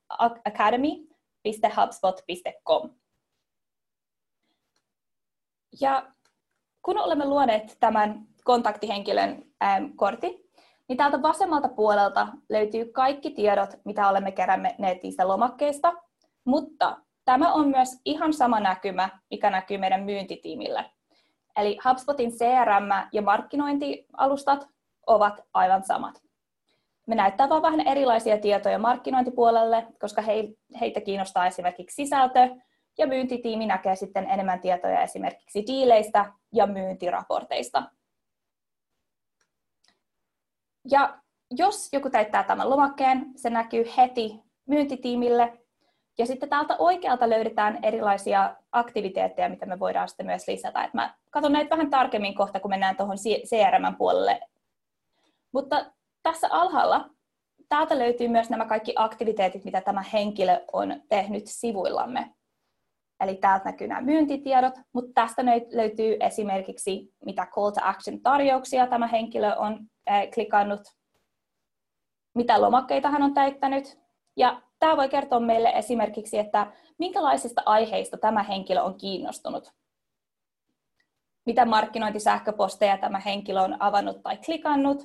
academy.hubspot.com. 0.45 2.89
Ja 5.81 6.13
kun 6.81 6.97
olemme 6.97 7.25
luoneet 7.25 7.77
tämän 7.79 8.27
kontaktihenkilön 8.43 9.43
ähm, 9.63 9.85
kortin, 9.95 10.49
niin 10.87 10.97
täältä 10.97 11.21
vasemmalta 11.21 11.69
puolelta 11.69 12.27
löytyy 12.49 12.85
kaikki 12.85 13.31
tiedot, 13.31 13.69
mitä 13.85 14.09
olemme 14.09 14.31
keränneet 14.31 15.03
niistä 15.03 15.27
lomakkeista, 15.27 15.93
mutta 16.45 16.97
tämä 17.25 17.53
on 17.53 17.67
myös 17.67 17.89
ihan 18.05 18.33
sama 18.33 18.59
näkymä, 18.59 19.09
mikä 19.31 19.49
näkyy 19.49 19.77
meidän 19.77 20.03
myyntitiimille. 20.03 20.85
Eli 21.57 21.79
HubSpotin 21.89 22.31
CRM 22.31 23.07
ja 23.11 23.21
markkinointialustat 23.21 24.67
ovat 25.07 25.43
aivan 25.53 25.83
samat. 25.83 26.21
Me 27.07 27.15
näyttää 27.15 27.49
vain 27.49 27.61
vähän 27.61 27.87
erilaisia 27.87 28.37
tietoja 28.37 28.79
markkinointipuolelle, 28.79 29.87
koska 29.99 30.21
heitä 30.79 31.01
kiinnostaa 31.01 31.47
esimerkiksi 31.47 31.95
sisältö, 31.95 32.49
ja 32.99 33.07
myyntitiimi 33.07 33.65
näkee 33.65 33.95
sitten 33.95 34.29
enemmän 34.29 34.59
tietoja 34.59 35.01
esimerkiksi 35.01 35.63
diileistä 35.67 36.33
ja 36.53 36.67
myyntiraporteista. 36.67 37.83
Ja 40.91 41.19
jos 41.51 41.89
joku 41.93 42.09
täyttää 42.09 42.43
tämän 42.43 42.69
lomakkeen, 42.69 43.25
se 43.35 43.49
näkyy 43.49 43.85
heti 43.97 44.39
myyntitiimille. 44.65 45.59
Ja 46.17 46.25
sitten 46.25 46.49
täältä 46.49 46.75
oikealta 46.79 47.29
löydetään 47.29 47.79
erilaisia 47.83 48.55
aktiviteetteja, 48.71 49.49
mitä 49.49 49.65
me 49.65 49.79
voidaan 49.79 50.07
sitten 50.07 50.25
myös 50.25 50.47
lisätä. 50.47 50.83
Et 50.83 50.93
mä 50.93 51.13
katson 51.29 51.53
näitä 51.53 51.69
vähän 51.69 51.89
tarkemmin 51.89 52.35
kohta, 52.35 52.59
kun 52.59 52.71
mennään 52.71 52.97
tuohon 52.97 53.17
CRM-puolelle. 53.45 54.39
Mutta 55.51 55.85
tässä 56.23 56.47
alhaalla 56.51 57.09
täältä 57.69 57.99
löytyy 57.99 58.27
myös 58.27 58.49
nämä 58.49 58.65
kaikki 58.65 58.93
aktiviteetit, 58.95 59.65
mitä 59.65 59.81
tämä 59.81 60.03
henkilö 60.13 60.61
on 60.73 61.01
tehnyt 61.09 61.43
sivuillamme. 61.45 62.33
Eli 63.19 63.35
täältä 63.35 63.65
näkyy 63.65 63.87
nämä 63.87 64.01
myyntitiedot, 64.01 64.73
mutta 64.93 65.11
tästä 65.13 65.41
löytyy 65.71 66.17
esimerkiksi, 66.19 67.13
mitä 67.25 67.45
call 67.45 67.69
to 67.69 67.81
action 67.83 68.21
tarjouksia 68.21 68.87
tämä 68.87 69.07
henkilö 69.07 69.55
on 69.55 69.79
klikannut, 70.33 70.81
mitä 72.35 72.61
lomakkeita 72.61 73.09
hän 73.09 73.23
on 73.23 73.33
täyttänyt. 73.33 73.99
Ja 74.37 74.61
tämä 74.79 74.97
voi 74.97 75.09
kertoa 75.09 75.39
meille 75.39 75.69
esimerkiksi, 75.69 76.37
että 76.37 76.71
minkälaisista 76.97 77.61
aiheista 77.65 78.17
tämä 78.17 78.43
henkilö 78.43 78.81
on 78.81 78.97
kiinnostunut. 78.97 79.73
Mitä 81.45 81.65
markkinointisähköposteja 81.65 82.97
tämä 82.97 83.19
henkilö 83.19 83.61
on 83.61 83.81
avannut 83.81 84.23
tai 84.23 84.37
klikannut 84.37 85.03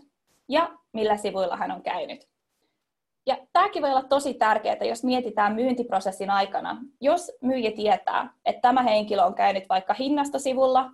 ja 0.49 0.79
millä 0.93 1.17
sivuilla 1.17 1.57
hän 1.57 1.71
on 1.71 1.83
käynyt. 1.83 2.34
Ja 3.27 3.39
tämäkin 3.53 3.83
voi 3.83 3.91
olla 3.91 4.03
tosi 4.03 4.35
tärkeää, 4.35 4.85
jos 4.85 5.05
mietitään 5.05 5.55
myyntiprosessin 5.55 6.31
aikana. 6.31 6.79
Jos 7.01 7.33
myyjä 7.41 7.73
tietää, 7.73 8.35
että 8.45 8.61
tämä 8.61 8.83
henkilö 8.83 9.23
on 9.23 9.35
käynyt 9.35 9.69
vaikka 9.69 9.95
hinnastosivulla, 9.95 10.91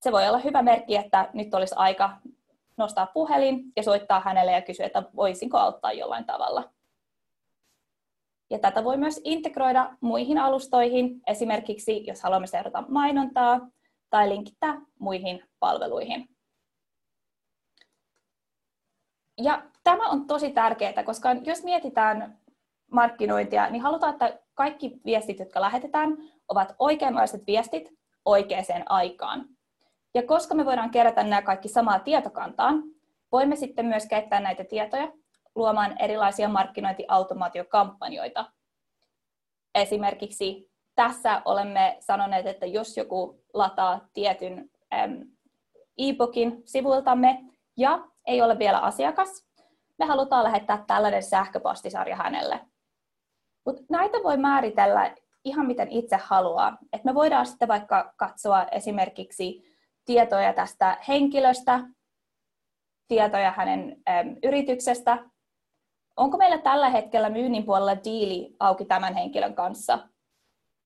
se 0.00 0.12
voi 0.12 0.28
olla 0.28 0.38
hyvä 0.38 0.62
merkki, 0.62 0.96
että 0.96 1.30
nyt 1.32 1.54
olisi 1.54 1.74
aika 1.78 2.16
nostaa 2.76 3.06
puhelin 3.06 3.72
ja 3.76 3.82
soittaa 3.82 4.20
hänelle 4.20 4.52
ja 4.52 4.62
kysyä, 4.62 4.86
että 4.86 5.02
voisinko 5.16 5.58
auttaa 5.58 5.92
jollain 5.92 6.24
tavalla. 6.24 6.70
Ja 8.50 8.58
tätä 8.58 8.84
voi 8.84 8.96
myös 8.96 9.20
integroida 9.24 9.96
muihin 10.00 10.38
alustoihin, 10.38 11.20
esimerkiksi 11.26 12.06
jos 12.06 12.22
haluamme 12.22 12.46
seurata 12.46 12.84
mainontaa 12.88 13.60
tai 14.10 14.28
linkittää 14.28 14.80
muihin 14.98 15.44
palveluihin. 15.58 16.28
Ja 19.38 19.62
tämä 19.84 20.08
on 20.08 20.26
tosi 20.26 20.50
tärkeää, 20.50 21.02
koska 21.04 21.28
jos 21.32 21.64
mietitään 21.64 22.38
markkinointia, 22.90 23.70
niin 23.70 23.82
halutaan, 23.82 24.12
että 24.12 24.38
kaikki 24.54 25.00
viestit, 25.04 25.38
jotka 25.38 25.60
lähetetään, 25.60 26.16
ovat 26.48 26.74
oikeanlaiset 26.78 27.46
viestit 27.46 27.90
oikeaan 28.24 28.64
aikaan. 28.86 29.44
Ja 30.14 30.22
koska 30.22 30.54
me 30.54 30.64
voidaan 30.64 30.90
kerätä 30.90 31.22
nämä 31.22 31.42
kaikki 31.42 31.68
samaa 31.68 31.98
tietokantaan, 31.98 32.82
voimme 33.32 33.56
sitten 33.56 33.86
myös 33.86 34.06
käyttää 34.06 34.40
näitä 34.40 34.64
tietoja 34.64 35.12
luomaan 35.54 35.96
erilaisia 35.98 36.48
markkinointiautomaatiokampanjoita. 36.48 38.44
Esimerkiksi 39.74 40.70
tässä 40.94 41.42
olemme 41.44 41.96
sanoneet, 42.00 42.46
että 42.46 42.66
jos 42.66 42.96
joku 42.96 43.42
lataa 43.54 44.08
tietyn 44.12 44.70
e-bookin 45.98 46.62
sivuiltamme 46.64 47.44
ja 47.76 48.08
ei 48.26 48.42
ole 48.42 48.58
vielä 48.58 48.78
asiakas, 48.78 49.46
me 49.98 50.06
halutaan 50.06 50.44
lähettää 50.44 50.84
tällainen 50.86 51.22
sähköpostisarja 51.22 52.16
hänelle. 52.16 52.60
Mutta 53.66 53.82
näitä 53.90 54.18
voi 54.22 54.36
määritellä 54.36 55.14
ihan 55.44 55.66
miten 55.66 55.88
itse 55.88 56.16
haluaa. 56.16 56.78
Et 56.92 57.04
me 57.04 57.14
voidaan 57.14 57.46
sitten 57.46 57.68
vaikka 57.68 58.14
katsoa 58.16 58.64
esimerkiksi 58.64 59.62
tietoja 60.04 60.52
tästä 60.52 60.98
henkilöstä, 61.08 61.80
tietoja 63.08 63.50
hänen 63.50 64.02
äm, 64.08 64.36
yrityksestä. 64.42 65.24
Onko 66.16 66.36
meillä 66.36 66.58
tällä 66.58 66.88
hetkellä 66.88 67.30
myynnin 67.30 67.64
puolella 67.64 68.04
diili 68.04 68.56
auki 68.60 68.84
tämän 68.84 69.14
henkilön 69.14 69.54
kanssa? 69.54 70.08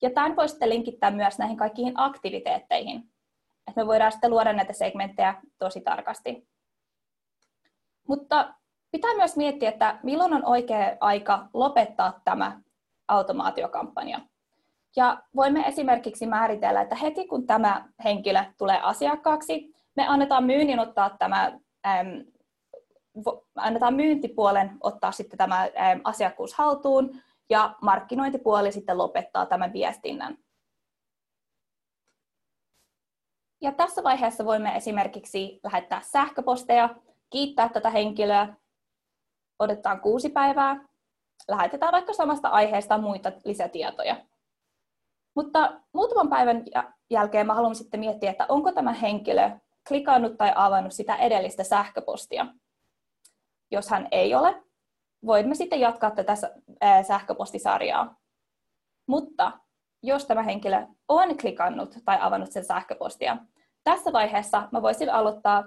Ja 0.01 0.09
tämän 0.09 0.35
voi 0.35 0.49
sitten 0.49 0.69
linkittää 0.69 1.11
myös 1.11 1.37
näihin 1.37 1.57
kaikkiin 1.57 1.93
aktiviteetteihin. 1.95 3.03
Et 3.67 3.75
me 3.75 3.87
voidaan 3.87 4.11
sitten 4.11 4.31
luoda 4.31 4.53
näitä 4.53 4.73
segmenttejä 4.73 5.41
tosi 5.57 5.81
tarkasti. 5.81 6.47
Mutta 8.07 8.53
pitää 8.91 9.15
myös 9.15 9.37
miettiä, 9.37 9.69
että 9.69 9.99
milloin 10.03 10.33
on 10.33 10.45
oikea 10.45 10.97
aika 10.99 11.47
lopettaa 11.53 12.21
tämä 12.23 12.61
automaatiokampanja. 13.07 14.19
Ja 14.95 15.23
voimme 15.35 15.63
esimerkiksi 15.67 16.27
määritellä, 16.27 16.81
että 16.81 16.95
heti 16.95 17.27
kun 17.27 17.47
tämä 17.47 17.85
henkilö 18.03 18.43
tulee 18.57 18.79
asiakkaaksi, 18.81 19.73
me 19.95 20.07
annetaan 20.07 20.43
myynnin 20.43 20.79
ottaa 20.79 21.09
tämä, 21.09 21.45
äm, 21.87 22.25
annetaan 23.55 23.93
myyntipuolen 23.93 24.77
ottaa 24.81 25.11
sitten 25.11 25.37
tämä 25.37 25.61
äm, 25.61 26.01
asiakkuus 26.03 26.53
haltuun 26.53 27.21
ja 27.49 27.75
markkinointipuoli 27.81 28.71
sitten 28.71 28.97
lopettaa 28.97 29.45
tämän 29.45 29.73
viestinnän. 29.73 30.37
Ja 33.61 33.71
tässä 33.71 34.03
vaiheessa 34.03 34.45
voimme 34.45 34.75
esimerkiksi 34.75 35.59
lähettää 35.63 36.01
sähköposteja 36.01 36.95
kiittää 37.29 37.69
tätä 37.69 37.89
henkilöä, 37.89 38.55
odotetaan 39.59 40.01
kuusi 40.01 40.29
päivää, 40.29 40.85
lähetetään 41.47 41.91
vaikka 41.91 42.13
samasta 42.13 42.47
aiheesta 42.47 42.97
muita 42.97 43.31
lisätietoja. 43.45 44.25
Mutta 45.35 45.81
muutaman 45.93 46.29
päivän 46.29 46.63
jälkeen 47.09 47.47
mä 47.47 47.53
haluan 47.53 47.75
sitten 47.75 47.99
miettiä, 47.99 48.31
että 48.31 48.45
onko 48.49 48.71
tämä 48.71 48.93
henkilö 48.93 49.51
klikannut 49.87 50.37
tai 50.37 50.51
avannut 50.55 50.93
sitä 50.93 51.15
edellistä 51.15 51.63
sähköpostia. 51.63 52.45
Jos 53.71 53.89
hän 53.89 54.07
ei 54.11 54.35
ole, 54.35 54.63
voimme 55.25 55.55
sitten 55.55 55.79
jatkaa 55.79 56.11
tätä 56.11 56.33
sähköpostisarjaa. 57.07 58.15
Mutta 59.07 59.51
jos 60.03 60.25
tämä 60.25 60.43
henkilö 60.43 60.87
on 61.07 61.37
klikannut 61.37 61.95
tai 62.05 62.17
avannut 62.21 62.51
sen 62.51 62.65
sähköpostia, 62.65 63.37
tässä 63.83 64.13
vaiheessa 64.13 64.69
mä 64.71 64.81
voisin 64.81 65.13
aloittaa 65.13 65.63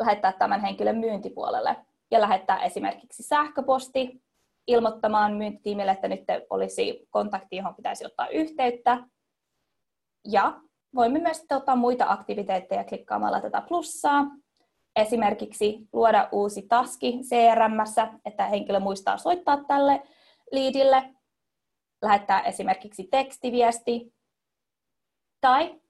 lähettää 0.00 0.32
tämän 0.32 0.60
henkilön 0.60 0.96
myyntipuolelle 0.96 1.76
ja 2.14 2.20
lähettää 2.20 2.62
esimerkiksi 2.62 3.22
sähköposti 3.22 4.22
ilmoittamaan 4.66 5.32
myyntitiimille, 5.32 5.92
että 5.92 6.08
nyt 6.08 6.24
olisi 6.50 7.06
kontakti, 7.10 7.56
johon 7.56 7.74
pitäisi 7.74 8.06
ottaa 8.06 8.28
yhteyttä. 8.28 9.04
Ja 10.24 10.60
voimme 10.94 11.18
myös 11.18 11.44
ottaa 11.50 11.76
muita 11.76 12.04
aktiviteetteja 12.08 12.84
klikkaamalla 12.84 13.40
tätä 13.40 13.60
plussaa. 13.68 14.26
Esimerkiksi 14.96 15.78
luoda 15.92 16.28
uusi 16.32 16.62
taski 16.62 17.20
CRM, 17.22 17.72
että 18.24 18.46
henkilö 18.46 18.80
muistaa 18.80 19.16
soittaa 19.18 19.64
tälle 19.64 20.02
liidille, 20.52 21.14
lähettää 22.02 22.40
esimerkiksi 22.40 23.08
tekstiviesti 23.10 24.14
tai 25.40 25.80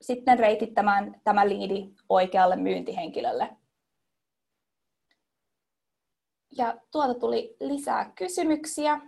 sitten 0.00 0.38
reitittämään 0.38 1.20
tämä 1.24 1.48
liidi 1.48 1.94
oikealle 2.08 2.56
myyntihenkilölle. 2.56 3.61
Ja 6.56 6.74
tuolta 6.90 7.14
tuli 7.14 7.56
lisää 7.60 8.12
kysymyksiä. 8.14 9.00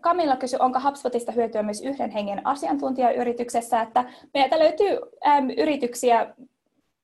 Kamilla 0.00 0.36
kysyi, 0.36 0.58
onko 0.62 0.80
HubSpotista 0.84 1.32
hyötyä 1.32 1.62
myös 1.62 1.82
yhden 1.82 2.10
hengen 2.10 2.46
asiantuntijayrityksessä, 2.46 3.80
että 3.80 4.04
meiltä 4.34 4.58
löytyy 4.58 4.98
yrityksiä, 5.56 6.34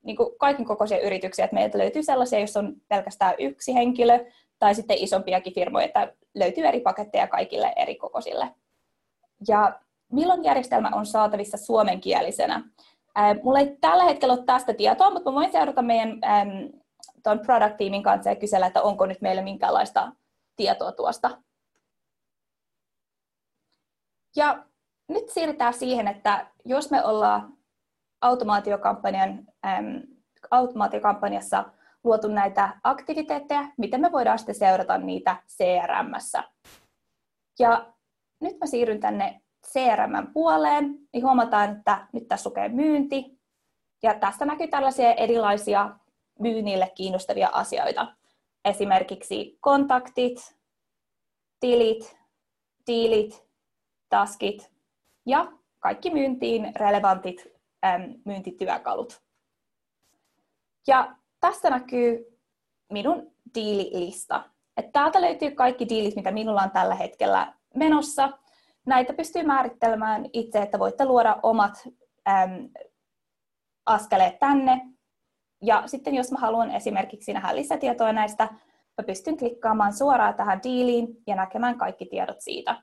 niin 0.03 0.17
kuin 0.17 0.29
kaiken 0.39 0.65
kokoisia 0.65 1.01
yrityksiä, 1.01 1.45
että 1.45 1.55
meiltä 1.55 1.79
löytyy 1.79 2.03
sellaisia, 2.03 2.39
joissa 2.39 2.61
on 2.61 2.77
pelkästään 2.89 3.35
yksi 3.39 3.75
henkilö, 3.75 4.25
tai 4.59 4.75
sitten 4.75 4.99
isompiakin 4.99 5.55
firmoja, 5.55 5.85
että 5.85 6.13
löytyy 6.35 6.67
eri 6.67 6.81
paketteja 6.81 7.27
kaikille 7.27 7.73
eri 7.77 7.95
kokoisille. 7.95 8.49
Ja 9.49 9.81
milloin 10.13 10.45
järjestelmä 10.45 10.91
on 10.95 11.07
saatavissa 11.07 11.57
suomenkielisenä? 11.57 12.65
Mulla 13.43 13.59
ei 13.59 13.77
tällä 13.81 14.05
hetkellä 14.05 14.35
ole 14.35 14.45
tästä 14.45 14.75
tietoa, 14.75 15.11
mutta 15.11 15.31
mä 15.31 15.35
voin 15.35 15.53
seurata 15.53 15.83
meidän 15.83 16.21
tuon 17.23 17.41
product-tiimin 17.41 18.03
kanssa 18.03 18.31
ja 18.31 18.37
kysellä, 18.37 18.67
että 18.67 18.83
onko 18.83 19.07
nyt 19.07 19.21
meillä 19.21 19.43
minkälaista 19.43 20.13
tietoa 20.57 20.93
tuosta. 20.93 21.43
Ja 24.37 24.65
nyt 25.09 25.29
siirrytään 25.29 25.75
siihen, 25.75 26.09
että 26.09 26.47
jos 26.65 26.91
me 26.91 27.05
ollaan 27.05 27.53
automaatiokampanjan, 28.21 29.47
äm, 29.67 30.03
automaatiokampanjassa 30.51 31.65
luotu 32.05 32.29
näitä 32.29 32.81
aktiviteetteja, 32.85 33.69
miten 33.77 34.01
me 34.01 34.13
voidaan 34.13 34.39
sitten 34.39 34.55
seurata 34.55 34.99
niitä 34.99 35.37
CRMssä. 35.49 36.45
Ja 37.59 37.93
nyt 38.41 38.59
mä 38.59 38.67
siirryn 38.67 39.01
tänne 39.01 39.41
CRM-puoleen, 39.67 40.99
niin 41.13 41.25
huomataan, 41.25 41.77
että 41.77 42.07
nyt 42.13 42.29
tässä 42.29 42.51
lukee 42.51 42.69
myynti, 42.69 43.41
ja 44.03 44.15
tästä 44.15 44.45
näkyy 44.45 44.69
tällaisia 44.69 45.15
erilaisia 45.15 45.97
myynnille 46.41 46.93
kiinnostavia 46.95 47.49
asioita. 47.53 48.15
Esimerkiksi 48.65 49.59
kontaktit, 49.61 50.57
tilit, 51.61 52.17
tiilit, 52.85 53.45
taskit 54.09 54.71
ja 55.27 55.53
kaikki 55.79 56.11
myyntiin 56.11 56.73
relevantit 56.77 57.47
äm, 57.85 58.15
myyntityökalut. 58.25 59.23
Ja 60.87 61.17
tässä 61.41 61.71
näkyy 61.71 62.39
minun 62.93 63.33
diililista. 63.55 64.51
Et 64.77 64.93
täältä 64.93 65.21
löytyy 65.21 65.51
kaikki 65.51 65.89
diilit, 65.89 66.17
mitä 66.17 66.31
minulla 66.31 66.63
on 66.63 66.71
tällä 66.71 66.95
hetkellä 66.95 67.55
menossa. 67.75 68.31
Näitä 68.87 69.13
pystyy 69.13 69.43
määrittelemään 69.43 70.27
itse, 70.33 70.59
että 70.59 70.79
voitte 70.79 71.05
luoda 71.05 71.37
omat 71.43 71.89
äm, 72.29 72.69
askeleet 73.87 74.39
tänne. 74.39 74.81
Ja 75.63 75.83
sitten 75.87 76.15
jos 76.15 76.33
mä 76.33 76.39
haluan 76.39 76.71
esimerkiksi 76.71 77.33
nähdä 77.33 77.57
lisätietoa 77.57 78.13
näistä, 78.13 78.45
mä 78.99 79.05
pystyn 79.07 79.37
klikkaamaan 79.37 79.93
suoraan 79.93 80.35
tähän 80.35 80.61
diiliin 80.63 81.09
ja 81.27 81.37
näkemään 81.37 81.79
kaikki 81.79 82.07
tiedot 82.07 82.41
siitä. 82.41 82.83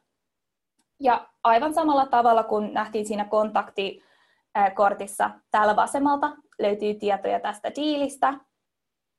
Ja 1.00 1.28
aivan 1.44 1.74
samalla 1.74 2.06
tavalla 2.06 2.44
kuin 2.44 2.74
nähtiin 2.74 3.06
siinä 3.06 3.26
kontaktikortissa, 3.26 5.30
täällä 5.52 5.76
vasemmalta 5.76 6.36
löytyy 6.60 6.94
tietoja 6.94 7.40
tästä 7.40 7.72
diilistä. 7.76 8.34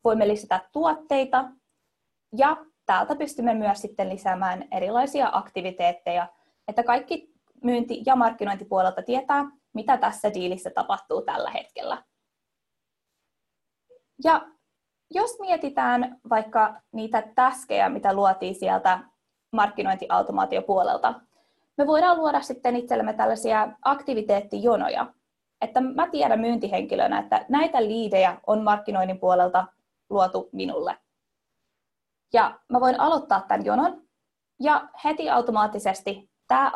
Voimme 0.04 0.28
lisätä 0.28 0.68
tuotteita 0.72 1.44
ja 2.36 2.56
täältä 2.86 3.16
pystymme 3.16 3.54
myös 3.54 3.80
sitten 3.80 4.08
lisäämään 4.08 4.64
erilaisia 4.70 5.28
aktiviteetteja, 5.32 6.28
että 6.68 6.82
kaikki 6.82 7.32
myynti- 7.64 8.02
ja 8.06 8.16
markkinointipuolelta 8.16 9.02
tietää, 9.02 9.44
mitä 9.74 9.96
tässä 9.96 10.34
diilissä 10.34 10.70
tapahtuu 10.74 11.22
tällä 11.22 11.50
hetkellä. 11.50 12.02
Ja 14.24 14.46
jos 15.10 15.38
mietitään 15.40 16.20
vaikka 16.30 16.80
niitä 16.92 17.22
täskejä, 17.34 17.88
mitä 17.88 18.12
luotiin 18.12 18.54
sieltä 18.54 19.00
markkinointiautomaatiopuolelta, 19.52 21.14
me 21.78 21.86
voidaan 21.86 22.18
luoda 22.18 22.40
sitten 22.40 22.76
itsellemme 22.76 23.12
tällaisia 23.12 23.68
aktiviteettijonoja. 23.82 25.06
Että 25.60 25.80
mä 25.80 26.08
tiedän 26.10 26.40
myyntihenkilönä, 26.40 27.18
että 27.18 27.46
näitä 27.48 27.82
liidejä 27.82 28.40
on 28.46 28.62
markkinoinnin 28.62 29.20
puolelta 29.20 29.66
luotu 30.10 30.48
minulle. 30.52 30.96
Ja 32.32 32.60
mä 32.68 32.80
voin 32.80 33.00
aloittaa 33.00 33.40
tämän 33.48 33.64
jonon, 33.64 34.02
ja 34.60 34.88
heti 35.04 35.30
automaattisesti 35.30 36.30
tämä 36.48 36.72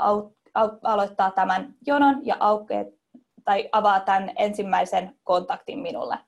aloittaa 0.85 1.31
tämän 1.31 1.74
jonon 1.87 2.26
ja 2.26 2.37
aukeaa 2.40 2.85
tai 3.44 3.68
avaa 3.72 4.00
tämän 4.00 4.33
ensimmäisen 4.37 5.18
kontaktin 5.24 5.78
minulle. 5.78 6.18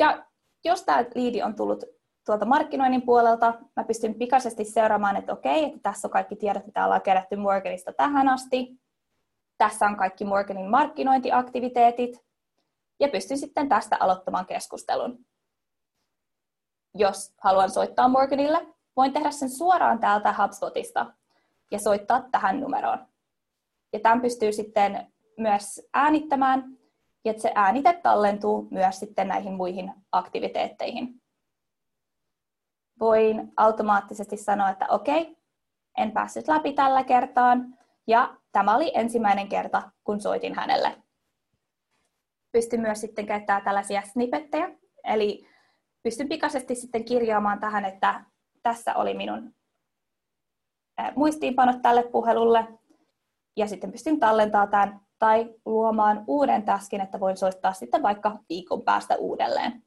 Ja 0.00 0.26
jos 0.64 0.82
tämä 0.82 1.04
liidi 1.14 1.42
on 1.42 1.54
tullut 1.54 1.84
tuolta 2.26 2.44
markkinoinnin 2.44 3.02
puolelta, 3.02 3.54
mä 3.76 3.84
pystyn 3.84 4.14
pikaisesti 4.14 4.64
seuraamaan, 4.64 5.16
että 5.16 5.32
okei, 5.32 5.64
että 5.64 5.78
tässä 5.82 6.08
on 6.08 6.12
kaikki 6.12 6.36
tiedot, 6.36 6.66
mitä 6.66 6.84
ollaan 6.84 7.02
kerätty 7.02 7.36
Morganista 7.36 7.92
tähän 7.92 8.28
asti. 8.28 8.80
Tässä 9.58 9.86
on 9.86 9.96
kaikki 9.96 10.24
Morganin 10.24 10.70
markkinointiaktiviteetit. 10.70 12.24
Ja 13.00 13.08
pystyn 13.08 13.38
sitten 13.38 13.68
tästä 13.68 13.96
aloittamaan 14.00 14.46
keskustelun. 14.46 15.26
Jos 16.94 17.34
haluan 17.38 17.70
soittaa 17.70 18.08
Morganille, 18.08 18.66
voin 18.96 19.12
tehdä 19.12 19.30
sen 19.30 19.50
suoraan 19.50 19.98
täältä 19.98 20.34
HubSpotista 20.42 21.06
ja 21.70 21.78
soittaa 21.78 22.24
tähän 22.30 22.60
numeroon. 22.60 23.06
Ja 23.92 24.00
tämän 24.00 24.20
pystyy 24.20 24.52
sitten 24.52 25.12
myös 25.38 25.88
äänittämään, 25.94 26.79
ja 27.24 27.30
että 27.30 27.42
se 27.42 27.52
äänite 27.54 27.92
tallentuu 28.02 28.68
myös 28.70 29.00
sitten 29.00 29.28
näihin 29.28 29.52
muihin 29.52 29.92
aktiviteetteihin. 30.12 31.22
Voin 33.00 33.52
automaattisesti 33.56 34.36
sanoa, 34.36 34.70
että 34.70 34.86
okei, 34.88 35.36
en 35.98 36.12
päässyt 36.12 36.48
läpi 36.48 36.72
tällä 36.72 37.04
kertaan, 37.04 37.78
ja 38.06 38.36
tämä 38.52 38.76
oli 38.76 38.92
ensimmäinen 38.94 39.48
kerta, 39.48 39.90
kun 40.04 40.20
soitin 40.20 40.54
hänelle. 40.54 41.02
Pystyn 42.52 42.80
myös 42.80 43.00
sitten 43.00 43.26
käyttämään 43.26 43.64
tällaisia 43.64 44.02
snippettejä, 44.02 44.70
eli 45.04 45.46
pystyn 46.02 46.28
pikaisesti 46.28 46.74
sitten 46.74 47.04
kirjaamaan 47.04 47.60
tähän, 47.60 47.84
että 47.84 48.24
tässä 48.62 48.94
oli 48.94 49.14
minun 49.14 49.54
muistiinpanot 51.16 51.82
tälle 51.82 52.02
puhelulle, 52.02 52.68
ja 53.56 53.66
sitten 53.66 53.92
pystyn 53.92 54.20
tallentamaan 54.20 54.70
tämän 54.70 55.00
tai 55.20 55.54
luomaan 55.64 56.24
uuden 56.26 56.62
taskin, 56.62 57.00
että 57.00 57.20
voin 57.20 57.36
soittaa 57.36 57.72
sitten 57.72 58.02
vaikka 58.02 58.38
viikon 58.48 58.82
päästä 58.82 59.16
uudelleen. 59.16 59.82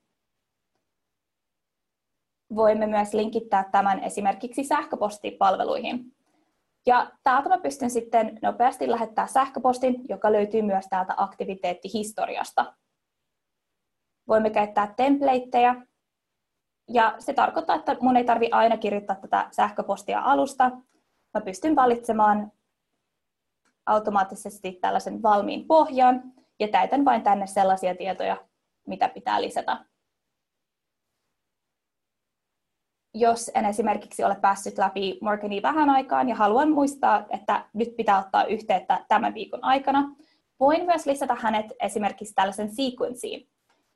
Voimme 2.55 2.87
myös 2.87 3.13
linkittää 3.13 3.69
tämän 3.71 4.03
esimerkiksi 4.03 4.63
sähköpostipalveluihin. 4.63 6.15
Ja 6.85 7.11
täältä 7.23 7.49
mä 7.49 7.57
pystyn 7.57 7.89
sitten 7.89 8.39
nopeasti 8.41 8.91
lähettää 8.91 9.27
sähköpostin, 9.27 9.95
joka 10.09 10.31
löytyy 10.31 10.61
myös 10.61 10.85
täältä 10.89 11.13
aktiviteettihistoriasta. 11.17 12.73
Voimme 14.27 14.49
käyttää 14.49 14.93
templateja, 14.97 15.75
ja 16.89 17.15
se 17.19 17.33
tarkoittaa, 17.33 17.75
että 17.75 17.97
mun 18.01 18.17
ei 18.17 18.23
tarvi 18.23 18.49
aina 18.51 18.77
kirjoittaa 18.77 19.15
tätä 19.15 19.47
sähköpostia 19.51 20.19
alusta. 20.19 20.71
Mä 21.33 21.41
pystyn 21.41 21.75
valitsemaan 21.75 22.51
automaattisesti 23.85 24.71
tällaisen 24.81 25.23
valmiin 25.23 25.67
pohjan 25.67 26.23
ja 26.59 26.67
täytän 26.67 27.05
vain 27.05 27.21
tänne 27.21 27.47
sellaisia 27.47 27.95
tietoja, 27.95 28.37
mitä 28.87 29.09
pitää 29.09 29.41
lisätä. 29.41 29.85
Jos 33.13 33.51
en 33.55 33.65
esimerkiksi 33.65 34.23
ole 34.23 34.35
päässyt 34.35 34.77
läpi 34.77 35.17
Morgania 35.21 35.61
vähän 35.61 35.89
aikaan 35.89 36.29
ja 36.29 36.35
haluan 36.35 36.71
muistaa, 36.71 37.25
että 37.29 37.65
nyt 37.73 37.95
pitää 37.97 38.19
ottaa 38.19 38.45
yhteyttä 38.45 39.05
tämän 39.07 39.33
viikon 39.33 39.63
aikana, 39.63 40.15
voin 40.59 40.85
myös 40.85 41.05
lisätä 41.05 41.35
hänet 41.35 41.65
esimerkiksi 41.81 42.33
tällaisen 42.33 42.75
sequenssiin. 42.75 43.47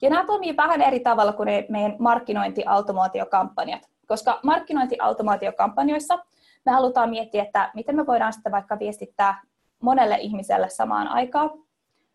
Ja 0.02 0.10
nämä 0.10 0.26
toimii 0.26 0.58
vähän 0.58 0.82
eri 0.82 1.00
tavalla 1.00 1.34
kuin 1.34 1.50
meidän 1.70 1.96
markkinointiautomaatiokampanjat, 2.00 3.82
koska 4.08 4.40
markkinointiautomaatiokampanjoissa 4.44 6.20
me 6.66 6.72
halutaan 6.72 7.10
miettiä, 7.10 7.44
että 7.44 7.72
miten 7.74 7.96
me 7.96 8.06
voidaan 8.06 8.34
sitten 8.34 8.52
vaikka 8.52 8.80
viestittää 8.80 9.42
monelle 9.82 10.18
ihmiselle 10.18 10.70
samaan 10.70 11.08
aikaan, 11.08 11.50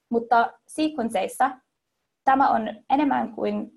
mutta 0.09 0.53
sequenceissa 0.66 1.51
tämä 2.25 2.51
on 2.51 2.68
enemmän 2.90 3.33
kuin 3.33 3.72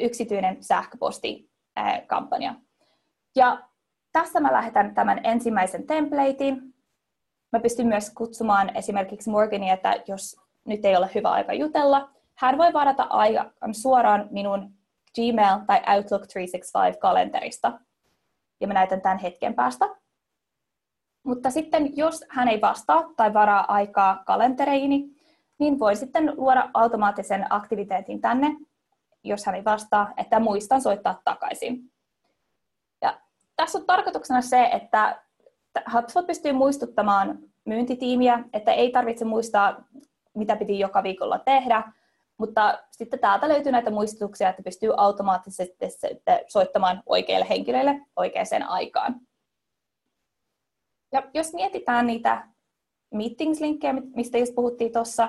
yksityinen 0.00 0.62
sähköpostikampanja. 0.62 2.54
Ja 3.36 3.62
tässä 4.12 4.40
mä 4.40 4.52
lähetän 4.52 4.94
tämän 4.94 5.20
ensimmäisen 5.24 5.86
templatein. 5.86 6.74
Mä 7.52 7.60
pystyn 7.60 7.86
myös 7.86 8.10
kutsumaan 8.10 8.76
esimerkiksi 8.76 9.30
Morgania, 9.30 9.74
että 9.74 9.94
jos 10.06 10.36
nyt 10.64 10.84
ei 10.84 10.96
ole 10.96 11.10
hyvä 11.14 11.30
aika 11.30 11.52
jutella, 11.52 12.10
hän 12.34 12.58
voi 12.58 12.72
varata 12.72 13.02
aikaan 13.02 13.74
suoraan 13.74 14.28
minun 14.30 14.70
Gmail- 15.18 15.66
tai 15.66 15.82
Outlook 15.96 16.22
365-kalenterista. 16.22 17.80
Ja 18.60 18.66
mä 18.68 18.74
näytän 18.74 19.00
tämän 19.00 19.18
hetken 19.18 19.54
päästä. 19.54 20.01
Mutta 21.22 21.50
sitten 21.50 21.96
jos 21.96 22.24
hän 22.28 22.48
ei 22.48 22.60
vastaa 22.60 23.10
tai 23.16 23.34
varaa 23.34 23.72
aikaa 23.72 24.22
kalentereini, 24.26 25.10
niin 25.58 25.78
voi 25.78 25.96
sitten 25.96 26.32
luoda 26.36 26.70
automaattisen 26.74 27.46
aktiviteetin 27.50 28.20
tänne, 28.20 28.56
jos 29.24 29.46
hän 29.46 29.54
ei 29.54 29.64
vastaa, 29.64 30.12
että 30.16 30.40
muistan 30.40 30.82
soittaa 30.82 31.20
takaisin. 31.24 31.92
Ja 33.02 33.20
tässä 33.56 33.78
on 33.78 33.86
tarkoituksena 33.86 34.40
se, 34.40 34.64
että 34.64 35.22
HubSpot 35.92 36.26
pystyy 36.26 36.52
muistuttamaan 36.52 37.38
myyntitiimiä, 37.64 38.44
että 38.52 38.72
ei 38.72 38.90
tarvitse 38.90 39.24
muistaa, 39.24 39.84
mitä 40.34 40.56
piti 40.56 40.78
joka 40.78 41.02
viikolla 41.02 41.38
tehdä, 41.38 41.92
mutta 42.38 42.78
sitten 42.90 43.18
täältä 43.18 43.48
löytyy 43.48 43.72
näitä 43.72 43.90
muistutuksia, 43.90 44.48
että 44.48 44.62
pystyy 44.62 44.90
automaattisesti 44.96 45.86
soittamaan 46.48 47.02
oikeille 47.06 47.46
henkilöille 47.48 48.00
oikeaan 48.16 48.62
aikaan. 48.68 49.20
Ja 51.12 51.22
jos 51.34 51.52
mietitään 51.52 52.06
niitä 52.06 52.48
meetings-linkkejä, 53.14 53.94
mistä 54.16 54.38
just 54.38 54.54
puhuttiin 54.54 54.92
tuossa, 54.92 55.28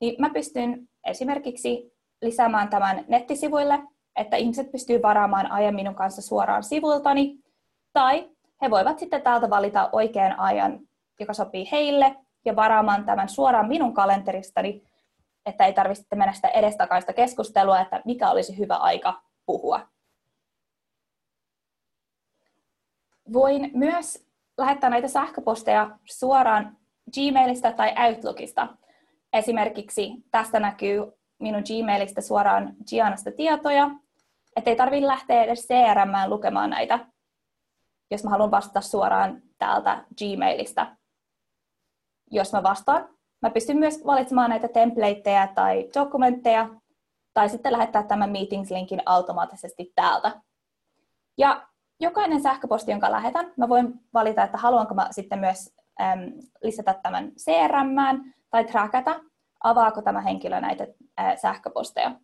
niin 0.00 0.14
mä 0.18 0.30
pystyn 0.30 0.88
esimerkiksi 1.04 1.92
lisäämään 2.22 2.68
tämän 2.68 3.04
nettisivuille, 3.08 3.82
että 4.16 4.36
ihmiset 4.36 4.72
pystyy 4.72 5.02
varaamaan 5.02 5.50
ajan 5.50 5.74
minun 5.74 5.94
kanssa 5.94 6.22
suoraan 6.22 6.62
sivultani, 6.62 7.38
tai 7.92 8.30
he 8.62 8.70
voivat 8.70 8.98
sitten 8.98 9.22
täältä 9.22 9.50
valita 9.50 9.88
oikean 9.92 10.38
ajan, 10.38 10.80
joka 11.20 11.34
sopii 11.34 11.68
heille, 11.72 12.16
ja 12.44 12.56
varaamaan 12.56 13.04
tämän 13.04 13.28
suoraan 13.28 13.68
minun 13.68 13.94
kalenteristani, 13.94 14.82
että 15.46 15.66
ei 15.66 15.72
tarvitse 15.72 16.16
mennä 16.16 16.32
sitä 16.32 16.48
edestakaista 16.48 17.12
keskustelua, 17.12 17.80
että 17.80 18.02
mikä 18.04 18.30
olisi 18.30 18.58
hyvä 18.58 18.76
aika 18.76 19.22
puhua. 19.46 19.88
Voin 23.32 23.70
myös 23.74 24.29
lähettää 24.58 24.90
näitä 24.90 25.08
sähköposteja 25.08 25.98
suoraan 26.04 26.76
Gmailista 27.14 27.72
tai 27.72 27.94
Outlookista. 28.06 28.68
Esimerkiksi 29.32 30.12
tästä 30.30 30.60
näkyy 30.60 31.12
minun 31.38 31.62
Gmailista 31.62 32.20
suoraan 32.20 32.74
Gianasta 32.88 33.30
tietoja, 33.32 33.90
ettei 34.56 34.76
tarvitse 34.76 35.06
lähteä 35.06 35.42
edes 35.42 35.68
CRM 35.68 36.30
lukemaan 36.30 36.70
näitä, 36.70 36.98
jos 38.10 38.24
mä 38.24 38.30
haluan 38.30 38.50
vastata 38.50 38.80
suoraan 38.80 39.42
täältä 39.58 40.04
Gmailista. 40.18 40.96
Jos 42.30 42.52
mä 42.52 42.62
vastaan, 42.62 43.08
mä 43.42 43.50
pystyn 43.50 43.76
myös 43.76 44.06
valitsemaan 44.06 44.50
näitä 44.50 44.68
templateja 44.68 45.46
tai 45.54 45.88
dokumentteja, 45.94 46.68
tai 47.34 47.48
sitten 47.48 47.72
lähettää 47.72 48.02
tämän 48.02 48.30
Meetings-linkin 48.30 49.02
automaattisesti 49.06 49.92
täältä. 49.94 50.40
Ja 51.38 51.69
jokainen 52.00 52.42
sähköposti, 52.42 52.90
jonka 52.90 53.10
lähetän, 53.10 53.52
mä 53.56 53.68
voin 53.68 54.00
valita, 54.14 54.42
että 54.42 54.58
haluanko 54.58 54.94
mä 54.94 55.08
sitten 55.10 55.38
myös 55.38 55.74
äm, 56.00 56.32
lisätä 56.62 56.94
tämän 57.02 57.32
CRM 57.32 58.24
tai 58.50 58.64
trackata, 58.64 59.20
avaako 59.64 60.02
tämä 60.02 60.20
henkilö 60.20 60.60
näitä 60.60 60.86
ää, 61.16 61.36
sähköposteja. 61.36 62.20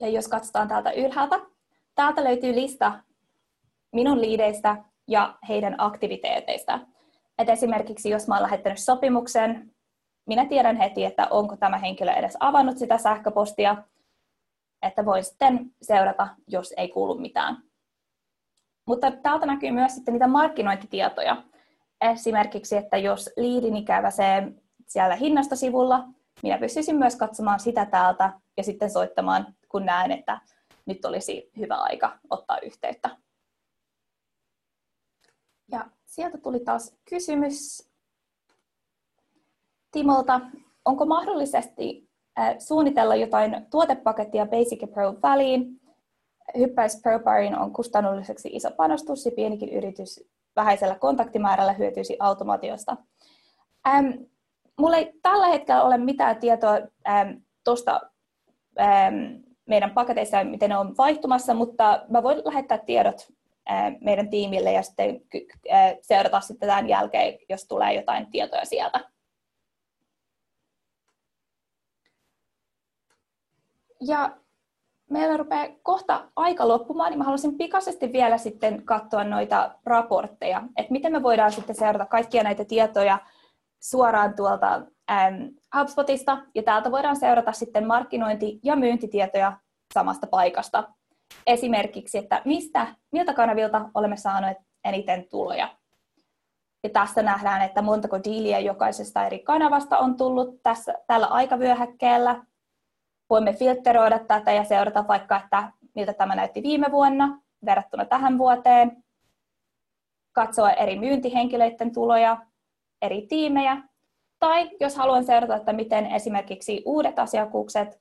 Ja 0.00 0.08
jos 0.08 0.28
katsotaan 0.28 0.68
täältä 0.68 0.90
ylhäältä, 0.90 1.40
täältä 1.94 2.24
löytyy 2.24 2.54
lista 2.54 2.92
minun 3.92 4.20
liideistä 4.20 4.76
ja 5.08 5.38
heidän 5.48 5.74
aktiviteeteista. 5.78 6.80
Et 7.38 7.48
esimerkiksi 7.48 8.10
jos 8.10 8.28
mä 8.28 8.34
olen 8.34 8.42
lähettänyt 8.42 8.78
sopimuksen, 8.78 9.74
minä 10.26 10.46
tiedän 10.46 10.76
heti, 10.76 11.04
että 11.04 11.26
onko 11.30 11.56
tämä 11.56 11.78
henkilö 11.78 12.12
edes 12.12 12.36
avannut 12.40 12.78
sitä 12.78 12.98
sähköpostia, 12.98 13.76
että 14.82 15.04
voi 15.04 15.22
sitten 15.22 15.74
seurata, 15.82 16.28
jos 16.48 16.74
ei 16.76 16.88
kuulu 16.88 17.18
mitään. 17.18 17.65
Mutta 18.86 19.10
täältä 19.10 19.46
näkyy 19.46 19.70
myös 19.70 19.94
sitten 19.94 20.14
niitä 20.14 20.26
markkinointitietoja. 20.26 21.42
Esimerkiksi, 22.00 22.76
että 22.76 22.96
jos 22.96 23.30
liidini 23.36 23.82
käväsee 23.84 24.52
siellä 24.86 25.16
hinnastosivulla, 25.16 26.08
minä 26.42 26.58
pystyisin 26.58 26.96
myös 26.96 27.16
katsomaan 27.16 27.60
sitä 27.60 27.86
täältä 27.86 28.32
ja 28.56 28.62
sitten 28.62 28.90
soittamaan, 28.90 29.54
kun 29.68 29.86
näen, 29.86 30.12
että 30.12 30.40
nyt 30.86 31.04
olisi 31.04 31.50
hyvä 31.58 31.74
aika 31.74 32.18
ottaa 32.30 32.58
yhteyttä. 32.58 33.10
Ja 35.72 35.86
sieltä 36.04 36.38
tuli 36.38 36.60
taas 36.60 36.94
kysymys 37.10 37.88
Timolta. 39.92 40.40
Onko 40.84 41.06
mahdollisesti 41.06 42.08
suunnitella 42.58 43.14
jotain 43.14 43.66
tuotepakettia 43.70 44.46
Basic 44.46 44.92
Pro 44.92 45.14
väliin, 45.22 45.80
hyppäys 46.58 47.00
ProBarin 47.02 47.58
on 47.58 47.72
kustannulliseksi 47.72 48.48
iso 48.52 48.70
panostus 48.70 49.26
ja 49.26 49.32
pienikin 49.36 49.68
yritys 49.68 50.24
vähäisellä 50.56 50.94
kontaktimäärällä 50.94 51.72
hyötyisi 51.72 52.16
automaatiosta. 52.20 52.96
Ähm, 53.88 54.06
mulla 54.78 54.96
ei 54.96 55.12
tällä 55.22 55.46
hetkellä 55.46 55.82
ole 55.82 55.98
mitään 55.98 56.36
tietoa 56.36 56.78
ähm, 57.08 57.30
tuosta 57.64 58.00
ähm, 58.80 59.14
meidän 59.66 59.90
paketeissa, 59.90 60.44
miten 60.44 60.70
ne 60.70 60.76
on 60.76 60.96
vaihtumassa, 60.96 61.54
mutta 61.54 62.04
mä 62.08 62.22
voin 62.22 62.42
lähettää 62.44 62.78
tiedot 62.78 63.28
äh, 63.70 63.94
meidän 64.00 64.30
tiimille 64.30 64.72
ja 64.72 64.82
sitten 64.82 65.20
äh, 65.72 65.94
seurata 66.02 66.40
sitten 66.40 66.68
tämän 66.68 66.88
jälkeen, 66.88 67.38
jos 67.48 67.64
tulee 67.64 67.94
jotain 67.94 68.30
tietoja 68.30 68.64
sieltä. 68.64 69.00
Ja 74.00 74.36
meillä 75.10 75.36
rupeaa 75.36 75.66
kohta 75.82 76.24
aika 76.36 76.68
loppumaan, 76.68 77.10
niin 77.10 77.18
mä 77.18 77.24
haluaisin 77.24 77.58
pikaisesti 77.58 78.12
vielä 78.12 78.38
sitten 78.38 78.82
katsoa 78.84 79.24
noita 79.24 79.70
raportteja, 79.84 80.62
että 80.76 80.92
miten 80.92 81.12
me 81.12 81.22
voidaan 81.22 81.52
sitten 81.52 81.76
seurata 81.76 82.06
kaikkia 82.06 82.42
näitä 82.42 82.64
tietoja 82.64 83.18
suoraan 83.82 84.34
tuolta 84.36 84.82
ähm, 85.10 85.42
HubSpotista, 85.78 86.38
ja 86.54 86.62
täältä 86.62 86.90
voidaan 86.90 87.16
seurata 87.16 87.52
sitten 87.52 87.86
markkinointi- 87.86 88.60
ja 88.62 88.76
myyntitietoja 88.76 89.52
samasta 89.94 90.26
paikasta. 90.26 90.88
Esimerkiksi, 91.46 92.18
että 92.18 92.42
mistä, 92.44 92.86
miltä 93.12 93.34
kanavilta 93.34 93.90
olemme 93.94 94.16
saaneet 94.16 94.58
eniten 94.84 95.28
tuloja. 95.30 95.68
Ja 96.84 96.90
tässä 96.90 97.22
nähdään, 97.22 97.62
että 97.62 97.82
montako 97.82 98.18
diiliä 98.24 98.58
jokaisesta 98.58 99.26
eri 99.26 99.38
kanavasta 99.38 99.98
on 99.98 100.16
tullut 100.16 100.62
tässä, 100.62 100.94
tällä 101.06 101.26
aikavyöhäkkeellä, 101.26 102.42
voimme 103.30 103.52
filtteroida 103.52 104.18
tätä 104.18 104.52
ja 104.52 104.64
seurata 104.64 105.08
vaikka, 105.08 105.40
että 105.44 105.72
miltä 105.94 106.12
tämä 106.12 106.34
näytti 106.34 106.62
viime 106.62 106.86
vuonna 106.90 107.40
verrattuna 107.64 108.04
tähän 108.04 108.38
vuoteen, 108.38 109.04
katsoa 110.32 110.70
eri 110.70 110.98
myyntihenkilöiden 110.98 111.92
tuloja, 111.92 112.36
eri 113.02 113.26
tiimejä, 113.28 113.76
tai 114.38 114.70
jos 114.80 114.96
haluan 114.96 115.24
seurata, 115.24 115.56
että 115.56 115.72
miten 115.72 116.06
esimerkiksi 116.06 116.82
uudet 116.86 117.18
asiakkuukset, 117.18 118.00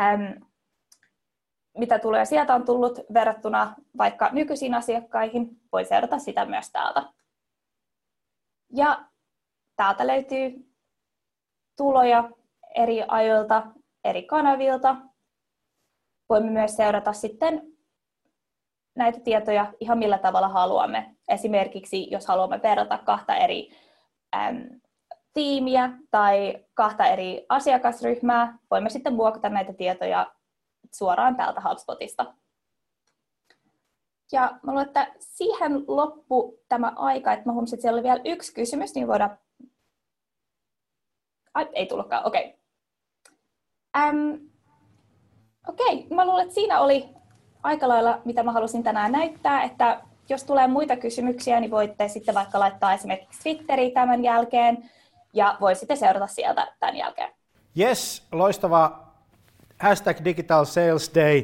äm, 0.00 0.40
mitä 1.78 1.98
tulee 1.98 2.24
sieltä 2.24 2.54
on 2.54 2.64
tullut 2.64 3.00
verrattuna 3.14 3.74
vaikka 3.98 4.28
nykyisiin 4.32 4.74
asiakkaihin, 4.74 5.60
voi 5.72 5.84
seurata 5.84 6.18
sitä 6.18 6.44
myös 6.44 6.70
täältä. 6.72 7.02
Ja 8.74 9.04
täältä 9.76 10.06
löytyy 10.06 10.72
tuloja 11.76 12.30
eri 12.74 13.04
ajoilta 13.08 13.66
eri 14.06 14.22
kanavilta. 14.22 14.96
Voimme 16.28 16.50
myös 16.50 16.76
seurata 16.76 17.12
sitten 17.12 17.62
näitä 18.94 19.20
tietoja 19.20 19.72
ihan 19.80 19.98
millä 19.98 20.18
tavalla 20.18 20.48
haluamme. 20.48 21.16
Esimerkiksi 21.28 22.10
jos 22.10 22.26
haluamme 22.26 22.60
verrata 22.62 22.98
kahta 22.98 23.36
eri 23.36 23.70
äm, 24.36 24.80
tiimiä 25.32 25.90
tai 26.10 26.64
kahta 26.74 27.06
eri 27.06 27.46
asiakasryhmää, 27.48 28.58
voimme 28.70 28.90
sitten 28.90 29.14
muokata 29.14 29.48
näitä 29.48 29.72
tietoja 29.72 30.32
suoraan 30.92 31.36
täältä 31.36 31.62
HubSpotista. 31.68 32.34
Ja 34.32 34.58
mä 34.62 34.72
luulen, 34.72 34.86
että 34.86 35.12
siihen 35.18 35.84
loppu 35.88 36.58
tämä 36.68 36.92
aika, 36.96 37.32
että 37.32 37.46
mä 37.46 37.52
huomasin, 37.52 37.76
että 37.76 37.82
siellä 37.82 37.96
oli 37.96 38.02
vielä 38.02 38.20
yksi 38.24 38.54
kysymys, 38.54 38.94
niin 38.94 39.08
voidaan... 39.08 39.38
Ai, 41.54 41.68
ei 41.72 41.86
tullutkaan, 41.86 42.26
okei. 42.26 42.44
Okay. 42.46 42.55
Ähm, 43.96 44.34
Okei, 45.68 46.06
mä 46.10 46.26
luulen, 46.26 46.42
että 46.42 46.54
siinä 46.54 46.80
oli 46.80 47.08
aika 47.62 47.88
lailla, 47.88 48.20
mitä 48.24 48.42
mä 48.42 48.52
halusin 48.52 48.82
tänään 48.82 49.12
näyttää, 49.12 49.62
että 49.62 50.00
jos 50.28 50.44
tulee 50.44 50.66
muita 50.66 50.96
kysymyksiä, 50.96 51.60
niin 51.60 51.70
voitte 51.70 52.08
sitten 52.08 52.34
vaikka 52.34 52.60
laittaa 52.60 52.92
esimerkiksi 52.92 53.42
Twitteriin 53.42 53.92
tämän 53.92 54.24
jälkeen, 54.24 54.90
ja 55.32 55.56
voi 55.60 55.74
sitten 55.74 55.96
seurata 55.96 56.26
sieltä 56.26 56.72
tämän 56.80 56.96
jälkeen. 56.96 57.32
Yes, 57.78 58.26
loistava 58.32 59.06
hashtag 59.80 60.16
Digital 60.24 60.64
Sales 60.64 61.14
Day. 61.14 61.42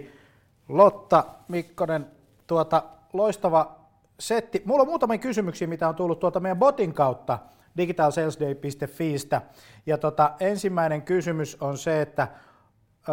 Lotta 0.68 1.24
Mikkonen, 1.48 2.06
tuota, 2.46 2.82
loistava 3.12 3.76
setti. 4.20 4.62
Mulla 4.64 4.82
on 4.82 4.88
muutamia 4.88 5.18
kysymyksiä, 5.18 5.68
mitä 5.68 5.88
on 5.88 5.94
tullut 5.94 6.20
tuota 6.20 6.40
meidän 6.40 6.58
botin 6.58 6.94
kautta 6.94 7.38
digitalsalesday.fiistä. 7.76 9.42
Ja 9.86 9.98
tota, 9.98 10.32
ensimmäinen 10.40 11.02
kysymys 11.02 11.56
on 11.60 11.78
se, 11.78 12.02
että 12.02 12.28
ö, 13.08 13.12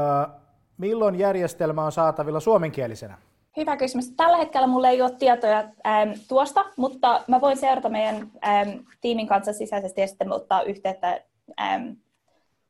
milloin 0.78 1.16
järjestelmä 1.20 1.86
on 1.86 1.92
saatavilla 1.92 2.40
suomenkielisenä? 2.40 3.18
Hyvä 3.58 3.78
kysymys. 3.78 4.12
Tällä 4.12 4.38
hetkellä 4.38 4.68
mulla 4.68 4.90
ei 4.90 5.02
ole 5.02 5.12
tietoja 5.12 5.60
ähm, 5.60 6.12
tuosta, 6.28 6.66
mutta 6.78 7.24
mä 7.28 7.42
voin 7.42 7.58
seurata 7.58 7.90
meidän 7.90 8.32
ähm, 8.48 8.70
tiimin 9.02 9.28
kanssa 9.28 9.54
sisäisesti 9.54 10.02
ja 10.02 10.08
sitten 10.08 10.32
ottaa 10.32 10.62
yhteyttä 10.62 11.22
ähm, 11.62 11.90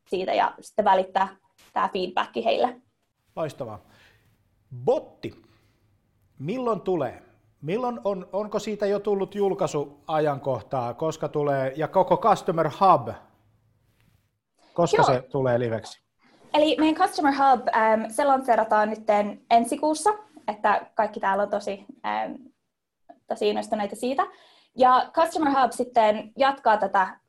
siitä 0.09 0.33
ja 0.33 0.53
sitten 0.59 0.85
välittää 0.85 1.27
tämä 1.73 1.89
feedback 1.93 2.35
heille. 2.35 2.81
Loistavaa. 3.35 3.79
Botti, 4.85 5.35
milloin 6.39 6.81
tulee? 6.81 7.28
Milloin 7.61 7.99
on, 8.03 8.29
onko 8.33 8.59
siitä 8.59 8.85
jo 8.85 8.99
tullut 8.99 9.35
julkaisuajankohtaa, 9.35 10.93
koska 10.93 11.29
tulee, 11.29 11.73
ja 11.75 11.87
koko 11.87 12.17
Customer 12.17 12.69
Hub, 12.79 13.07
koska 14.73 14.97
Joo. 14.97 15.05
se 15.05 15.21
tulee 15.21 15.59
liveksi? 15.59 16.01
Eli 16.53 16.75
meidän 16.79 16.95
Customer 16.95 17.33
Hub, 17.33 17.67
ähm, 17.75 18.01
se 18.09 18.25
lanseerataan 18.25 18.89
nyt 18.89 19.03
ensi 19.51 19.77
kuussa, 19.77 20.09
että 20.47 20.85
kaikki 20.95 21.19
täällä 21.19 21.43
on 21.43 21.49
tosi, 21.49 21.85
ähm, 22.05 22.31
tosi 23.27 23.49
innostuneita 23.49 23.95
siitä. 23.95 24.23
Ja 24.77 25.09
Customer 25.13 25.49
Hub 25.49 25.71
sitten 25.71 26.31
jatkaa 26.37 26.77
tätä 26.77 27.19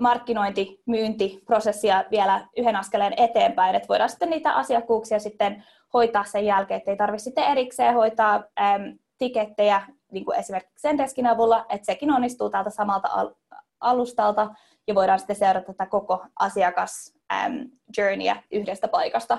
markkinointi, 0.00 0.82
myyntiprosessia 0.86 2.04
vielä 2.10 2.46
yhden 2.56 2.76
askeleen 2.76 3.14
eteenpäin, 3.16 3.74
että 3.74 3.88
voidaan 3.88 4.10
sitten 4.10 4.30
niitä 4.30 4.52
asiakkuuksia 4.52 5.18
sitten 5.18 5.64
hoitaa 5.94 6.24
sen 6.24 6.46
jälkeen, 6.46 6.78
että 6.78 6.90
ei 6.90 6.96
tarvitse 6.96 7.24
sitten 7.24 7.44
erikseen 7.44 7.94
hoitaa 7.94 8.34
äm, 8.60 8.98
tikettejä, 9.18 9.82
niin 10.12 10.24
kuin 10.24 10.38
esimerkiksi 10.38 10.80
Sendeskin 10.80 11.26
avulla, 11.26 11.66
että 11.68 11.86
sekin 11.86 12.12
onnistuu 12.12 12.50
täältä 12.50 12.70
samalta 12.70 13.08
al- 13.08 13.34
alustalta, 13.80 14.54
ja 14.86 14.94
voidaan 14.94 15.18
sitten 15.18 15.36
seurata 15.36 15.66
tätä 15.66 15.86
koko 15.86 16.26
asiakas 16.38 17.18
journeyä 17.96 18.42
yhdestä 18.50 18.88
paikasta. 18.88 19.38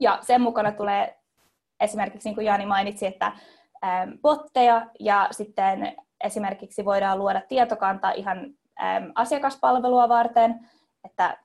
Ja 0.00 0.18
sen 0.22 0.40
mukana 0.40 0.72
tulee 0.72 1.18
esimerkiksi, 1.80 2.28
niin 2.28 2.34
kuin 2.34 2.44
Jani 2.44 2.66
mainitsi, 2.66 3.06
että 3.06 3.32
botteja, 4.22 4.86
ja 5.00 5.28
sitten 5.30 5.96
esimerkiksi 6.24 6.84
voidaan 6.84 7.18
luoda 7.18 7.40
tietokanta 7.48 8.10
ihan 8.10 8.54
asiakaspalvelua 9.14 10.08
varten, 10.08 10.70
että 11.04 11.38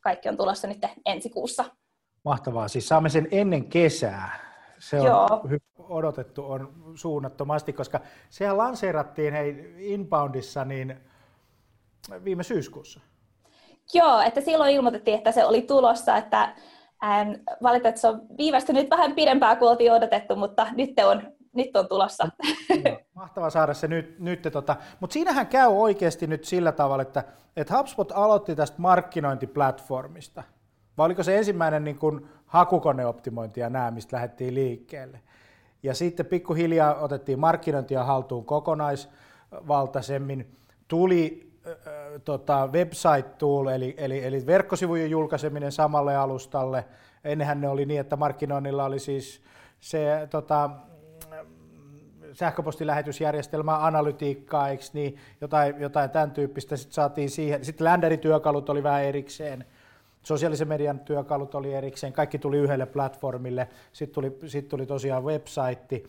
kaikki 0.00 0.28
on 0.28 0.36
tulossa 0.36 0.68
nyt 0.68 0.78
ensi 1.06 1.30
kuussa. 1.30 1.64
Mahtavaa. 2.24 2.68
Siis 2.68 2.88
saamme 2.88 3.08
sen 3.08 3.28
ennen 3.30 3.64
kesää. 3.68 4.49
Se 4.80 5.00
on 5.00 5.06
Joo. 5.06 5.28
odotettu 5.78 6.50
on 6.50 6.74
suunnattomasti, 6.94 7.72
koska 7.72 8.00
sehän 8.30 8.58
lanseerattiin 8.58 9.32
hei 9.32 9.74
Inboundissa 9.78 10.64
niin 10.64 10.96
viime 12.24 12.42
syyskuussa. 12.42 13.00
Joo, 13.94 14.20
että 14.20 14.40
silloin 14.40 14.74
ilmoitettiin, 14.74 15.18
että 15.18 15.32
se 15.32 15.44
oli 15.44 15.62
tulossa, 15.62 16.16
että 16.16 16.54
ähm, 17.04 17.30
valitettavasti 17.62 18.00
se 18.00 18.08
on 18.08 18.22
viivästynyt 18.38 18.90
vähän 18.90 19.12
pidempään 19.14 19.56
kuin 19.56 19.68
oltiin 19.68 19.92
odotettu, 19.92 20.36
mutta 20.36 20.66
nyt 20.76 20.90
on, 21.04 21.22
nyt 21.52 21.76
on 21.76 21.88
tulossa. 21.88 22.28
mahtavaa 23.14 23.50
saada 23.50 23.74
se 23.74 23.88
nyt. 23.88 24.18
nyt 24.18 24.48
tota. 24.52 24.76
Mutta 25.00 25.14
siinähän 25.14 25.46
käy 25.46 25.68
oikeasti 25.68 26.26
nyt 26.26 26.44
sillä 26.44 26.72
tavalla, 26.72 27.02
että, 27.02 27.24
että 27.56 27.78
HubSpot 27.78 28.12
aloitti 28.12 28.56
tästä 28.56 28.76
markkinointiplatformista– 28.78 30.42
vai 30.98 31.06
oliko 31.06 31.22
se 31.22 31.38
ensimmäinen 31.38 31.84
niin 31.84 31.98
kuin 31.98 32.26
hakukoneoptimointi 32.46 33.60
ja 33.60 33.70
nämä, 33.70 33.90
mistä 33.90 34.16
lähdettiin 34.16 34.54
liikkeelle? 34.54 35.20
Ja 35.82 35.94
sitten 35.94 36.26
pikkuhiljaa 36.26 36.94
otettiin 36.94 37.38
markkinointia 37.38 38.04
haltuun 38.04 38.44
kokonaisvaltaisemmin. 38.44 40.56
Tuli 40.88 41.52
äh, 41.66 41.72
tota, 42.24 42.68
website 42.72 43.28
tool, 43.38 43.66
eli, 43.66 43.94
eli, 43.98 44.24
eli 44.24 44.46
verkkosivujen 44.46 45.10
julkaiseminen 45.10 45.72
samalle 45.72 46.16
alustalle. 46.16 46.84
Ennenhän 47.24 47.60
ne 47.60 47.68
oli 47.68 47.86
niin, 47.86 48.00
että 48.00 48.16
markkinoinnilla 48.16 48.84
oli 48.84 48.98
siis 48.98 49.42
se 49.80 50.26
tota, 50.30 50.70
sähköpostilähetysjärjestelmää, 52.32 53.86
analytiikkaa, 53.86 54.68
eikö 54.68 54.84
niin, 54.92 55.16
jotain, 55.40 55.80
jotain 55.80 56.10
tämän 56.10 56.30
tyyppistä. 56.30 56.76
Sitten 56.76 56.94
saatiin 56.94 57.30
siihen. 57.30 57.64
Sitten 57.64 57.84
länderityökalut 57.84 58.70
oli 58.70 58.82
vähän 58.82 59.04
erikseen 59.04 59.64
Sosiaalisen 60.22 60.68
median 60.68 61.00
työkalut 61.00 61.54
oli 61.54 61.74
erikseen, 61.74 62.12
kaikki 62.12 62.38
tuli 62.38 62.58
yhdelle 62.58 62.86
platformille, 62.86 63.68
sitten 63.92 64.14
tuli, 64.14 64.50
sit 64.50 64.68
tuli 64.68 64.86
tosiaan 64.86 65.24
website, 65.24 66.02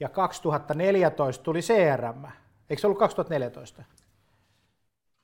ja 0.00 0.08
2014 0.08 1.44
tuli 1.44 1.60
CRM. 1.60 2.24
Eikö 2.70 2.80
se 2.80 2.86
ollut 2.86 2.98
2014? 2.98 3.84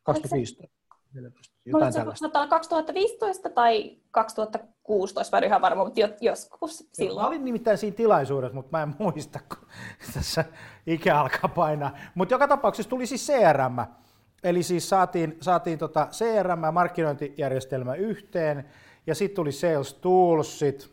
2015? 0.03 0.77
14, 1.15 2.49
2015 2.49 3.51
tai 3.51 3.97
2016, 4.11 5.37
mä 5.37 5.39
en 5.39 5.45
ihan 5.45 5.61
varma, 5.61 5.85
mutta 5.85 6.01
joskus 6.21 6.89
silloin. 6.93 7.25
Mä 7.25 7.29
olin 7.29 7.45
nimittäin 7.45 7.79
siinä 7.79 7.97
tilaisuudessa, 7.97 8.55
mutta 8.55 8.77
mä 8.77 8.83
en 8.83 8.95
muista, 8.99 9.41
kun 9.49 9.69
tässä 10.15 10.45
ikä 10.87 11.21
alkaa 11.21 11.51
painaa. 11.55 11.97
Mutta 12.15 12.35
joka 12.35 12.49
tapauksessa 12.49 12.91
tuli 12.91 13.07
siis 13.07 13.27
CRM, 13.27 13.79
Eli 14.45 14.63
siis 14.63 14.89
saatiin, 14.89 15.37
saatiin 15.41 15.79
tota 15.79 16.09
CRM-markkinointijärjestelmä 16.11 17.95
yhteen, 17.95 18.65
ja 19.07 19.15
sitten 19.15 19.37
tuli 19.37 19.53
Sales 19.53 19.95
Toolsit, 19.95 20.91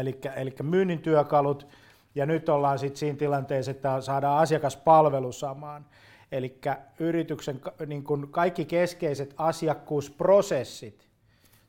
eli, 0.00 0.20
eli 0.36 0.54
myynnin 0.62 0.98
työkalut, 0.98 1.66
ja 2.14 2.26
nyt 2.26 2.48
ollaan 2.48 2.78
sitten 2.78 2.98
siinä 2.98 3.18
tilanteessa, 3.18 3.70
että 3.70 4.00
saadaan 4.00 4.42
asiakaspalvelu 4.42 5.32
samaan. 5.32 5.86
Eli 6.32 6.60
yrityksen 6.98 7.60
niin 7.86 8.04
kun 8.04 8.28
kaikki 8.30 8.64
keskeiset 8.64 9.34
asiakkuusprosessit 9.36 11.08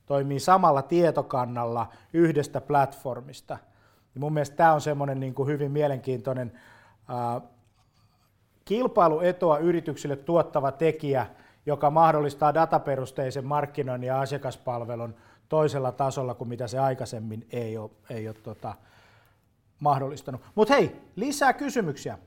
toimii 0.06 0.40
samalla 0.40 0.82
tietokannalla 0.82 1.88
yhdestä 2.14 2.62
platformista. 2.62 3.58
Ja 4.16 4.20
mun 4.20 4.34
mielestä 4.34 4.56
tämä 4.56 4.74
on 4.74 4.82
semmoinen 4.82 5.20
niin 5.20 5.36
hyvin 5.48 5.72
mielenkiintoinen 5.72 6.52
kilpailuetoa 8.70 9.58
yrityksille 9.58 10.16
tuottava 10.16 10.72
tekijä, 10.72 11.28
joka 11.66 11.90
mahdollistaa 11.90 12.54
dataperusteisen 12.54 13.46
markkinoinnin 13.46 14.08
ja 14.08 14.22
asiakaspalvelun 14.22 15.16
toisella 15.50 15.92
tasolla 15.92 16.34
kuin 16.34 16.48
mitä 16.48 16.68
se 16.68 16.80
aikaisemmin 16.80 17.48
ei 17.52 17.78
ole, 17.78 17.90
ei 18.10 18.28
ole 18.28 18.36
tota, 18.44 18.76
mahdollistanut. 19.80 20.42
Mutta 20.56 20.74
hei, 20.74 21.02
lisää 21.16 21.54
kysymyksiä. 21.54 22.18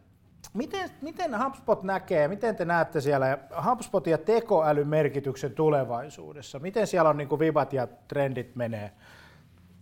Miten, 0.55 0.91
miten 1.03 1.45
HubSpot 1.45 1.83
näkee, 1.83 2.29
miten 2.29 2.57
te 2.57 2.65
näette 2.65 3.01
siellä 3.01 3.39
HubSpot 3.71 4.07
ja 4.07 4.19
tekoälyn 4.19 4.89
merkityksen 4.89 5.53
tulevaisuudessa? 5.53 6.59
Miten 6.59 6.87
siellä 6.87 7.11
on 7.11 7.17
niin 7.17 7.29
kuin 7.29 7.39
vibat 7.39 7.73
ja 7.73 7.87
trendit 8.09 8.57
menee 8.57 8.93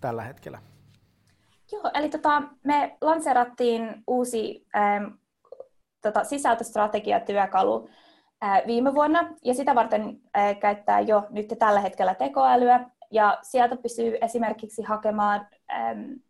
tällä 0.01 0.23
hetkellä? 0.23 0.59
Joo, 1.73 1.91
eli 1.95 2.09
tota, 2.09 2.43
me 2.65 2.97
lanseerattiin 3.01 4.03
uusi 4.07 4.67
ähm, 4.77 5.05
tota, 6.03 6.25
sisältöstrategiatyökalu 6.25 7.89
ää, 8.41 8.63
viime 8.67 8.95
vuonna, 8.95 9.35
ja 9.45 9.55
sitä 9.55 9.75
varten 9.75 10.21
ää, 10.35 10.55
käyttää 10.55 11.01
jo 11.01 11.27
nyt 11.31 11.55
tällä 11.59 11.81
hetkellä 11.81 12.15
tekoälyä, 12.15 12.91
ja 13.11 13.39
sieltä 13.43 13.77
pystyy 13.77 14.19
esimerkiksi 14.21 14.83
hakemaan 14.83 15.47
äm, 15.71 16.21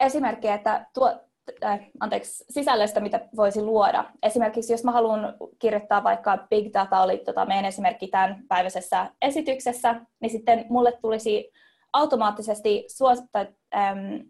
esimerkkejä, 0.00 0.54
että 0.54 0.86
tuo, 0.94 1.20
äh, 1.64 1.80
anteeksi, 2.00 2.44
sisällöstä, 2.50 3.00
mitä 3.00 3.28
voisi 3.36 3.62
luoda. 3.62 4.04
Esimerkiksi 4.22 4.72
jos 4.72 4.84
mä 4.84 4.92
haluan 4.92 5.34
kirjoittaa 5.58 6.04
vaikka 6.04 6.46
Big 6.50 6.74
Data 6.74 7.00
oli 7.00 7.18
tota, 7.18 7.46
meidän 7.46 7.64
esimerkki 7.64 8.08
tämän 8.08 8.44
päiväisessä 8.48 9.10
esityksessä, 9.22 10.00
niin 10.20 10.30
sitten 10.30 10.64
mulle 10.68 10.92
tulisi 10.92 11.52
automaattisesti 11.92 12.84
suos, 12.88 13.18
tai, 13.32 13.46
äm, 13.76 14.24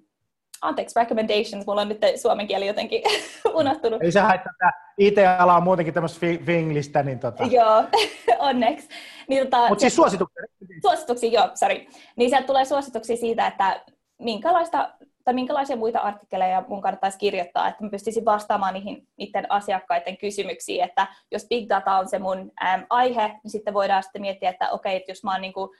anteeksi, 0.62 1.00
recommendations, 1.00 1.66
mulla 1.66 1.80
on 1.80 1.88
nyt 1.88 2.00
suomen 2.22 2.46
kieli 2.46 2.66
jotenkin 2.66 3.02
unohtunut. 3.54 4.02
Ei 4.02 4.12
se 4.12 4.20
haittaa, 4.20 4.52
että 4.52 4.72
IT-ala 4.98 5.56
on 5.56 5.62
muutenkin 5.62 5.94
tämmöistä 5.94 6.26
finglistä, 6.46 7.02
niin 7.02 7.18
tota. 7.18 7.44
Joo, 7.44 7.84
onneksi. 8.38 8.88
Niin, 9.28 9.44
tota, 9.44 9.68
Mutta 9.68 9.80
siis 9.80 9.96
suosituksia. 9.96 10.42
Suosituksia, 10.82 11.30
joo, 11.30 11.50
sorry. 11.54 11.86
Niin 12.16 12.30
sieltä 12.30 12.46
tulee 12.46 12.64
suosituksia 12.64 13.16
siitä, 13.16 13.46
että 13.46 13.84
minkälaista 14.18 14.90
tai 15.26 15.34
minkälaisia 15.34 15.76
muita 15.76 15.98
artikkeleja 15.98 16.64
mun 16.68 16.80
kannattaisi 16.80 17.18
kirjoittaa, 17.18 17.68
että 17.68 17.84
mä 17.84 17.90
pystyisin 17.90 18.24
vastaamaan 18.24 18.74
niihin 18.74 19.08
niiden 19.16 19.52
asiakkaiden 19.52 20.16
kysymyksiin, 20.16 20.84
että 20.84 21.06
jos 21.32 21.46
big 21.48 21.68
data 21.68 21.98
on 21.98 22.08
se 22.08 22.18
mun 22.18 22.38
äm, 22.38 22.86
aihe, 22.90 23.28
niin 23.28 23.50
sitten 23.50 23.74
voidaan 23.74 24.02
sitten 24.02 24.22
miettiä, 24.22 24.50
että 24.50 24.70
okei, 24.70 24.96
että 24.96 25.10
jos 25.10 25.24
mä 25.24 25.32
oon 25.32 25.40
niin 25.40 25.52
kuin 25.52 25.70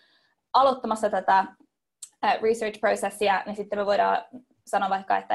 aloittamassa 0.53 1.11
tätä 1.11 1.45
research-prosessia, 2.43 3.43
niin 3.47 3.57
sitten 3.57 3.79
me 3.79 3.87
voidaan 3.87 4.25
sanoa 4.67 4.91
vaikka, 4.91 5.17
että 5.17 5.35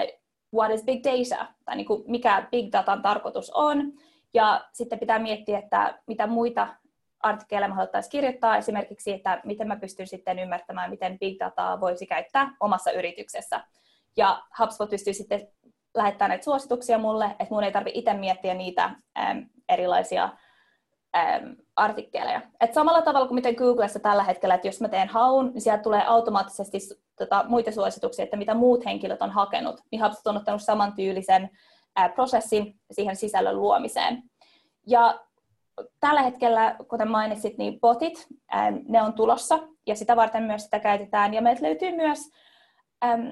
what 0.53 0.71
is 0.71 0.83
big 0.83 1.03
data, 1.03 1.45
tai 1.65 1.75
niin 1.75 1.87
kuin 1.87 2.03
mikä 2.07 2.47
big 2.51 2.71
datan 2.71 3.01
tarkoitus 3.01 3.49
on, 3.49 3.93
ja 4.33 4.65
sitten 4.73 4.99
pitää 4.99 5.19
miettiä, 5.19 5.59
että 5.59 5.99
mitä 6.07 6.27
muita 6.27 6.67
artikkeleja 7.19 7.69
me 7.69 7.75
haluttaisiin 7.75 8.11
kirjoittaa, 8.11 8.57
esimerkiksi, 8.57 9.13
että 9.13 9.41
miten 9.45 9.67
mä 9.67 9.75
pystyn 9.75 10.07
sitten 10.07 10.39
ymmärtämään, 10.39 10.89
miten 10.89 11.19
big 11.19 11.39
dataa 11.39 11.81
voisi 11.81 12.05
käyttää 12.05 12.55
omassa 12.59 12.91
yrityksessä. 12.91 13.63
Ja 14.17 14.43
HubSpot 14.59 14.89
pystyy 14.89 15.13
sitten 15.13 15.47
lähettämään 15.95 16.29
näitä 16.29 16.43
suosituksia 16.43 16.97
mulle, 16.97 17.25
että 17.25 17.47
mun 17.49 17.63
ei 17.63 17.71
tarvitse 17.71 17.99
itse 17.99 18.13
miettiä 18.13 18.53
niitä 18.53 18.83
äm, 19.19 19.45
erilaisia 19.69 20.29
äm, 21.15 21.55
artikkeleja. 21.75 22.41
Et 22.59 22.73
samalla 22.73 23.01
tavalla 23.01 23.27
kuin 23.27 23.35
miten 23.35 23.55
Googlessa 23.55 23.99
tällä 23.99 24.23
hetkellä, 24.23 24.55
että 24.55 24.67
jos 24.67 24.81
mä 24.81 24.89
teen 24.89 25.09
haun, 25.09 25.51
niin 25.53 25.61
sieltä 25.61 25.83
tulee 25.83 26.03
automaattisesti 26.05 26.77
tota, 27.25 27.45
muita 27.47 27.71
suosituksia, 27.71 28.23
että 28.23 28.37
mitä 28.37 28.53
muut 28.53 28.85
henkilöt 28.85 29.21
on 29.21 29.29
hakenut. 29.29 29.81
Niin 29.91 30.03
HubSpot 30.03 30.27
on 30.27 30.37
ottanut 30.37 30.61
samantyylisen 30.61 31.49
ää, 31.95 32.09
prosessin 32.09 32.79
siihen 32.91 33.15
sisällön 33.15 33.57
luomiseen. 33.57 34.23
Ja 34.87 35.19
tällä 35.99 36.21
hetkellä, 36.21 36.75
kuten 36.89 37.11
mainitsit, 37.11 37.57
niin 37.57 37.79
botit, 37.79 38.27
ää, 38.51 38.71
ne 38.87 39.01
on 39.01 39.13
tulossa 39.13 39.59
ja 39.87 39.95
sitä 39.95 40.15
varten 40.15 40.43
myös 40.43 40.63
sitä 40.63 40.79
käytetään. 40.79 41.33
Ja 41.33 41.41
meiltä 41.41 41.63
löytyy 41.63 41.95
myös 41.95 42.19
äm, 43.05 43.31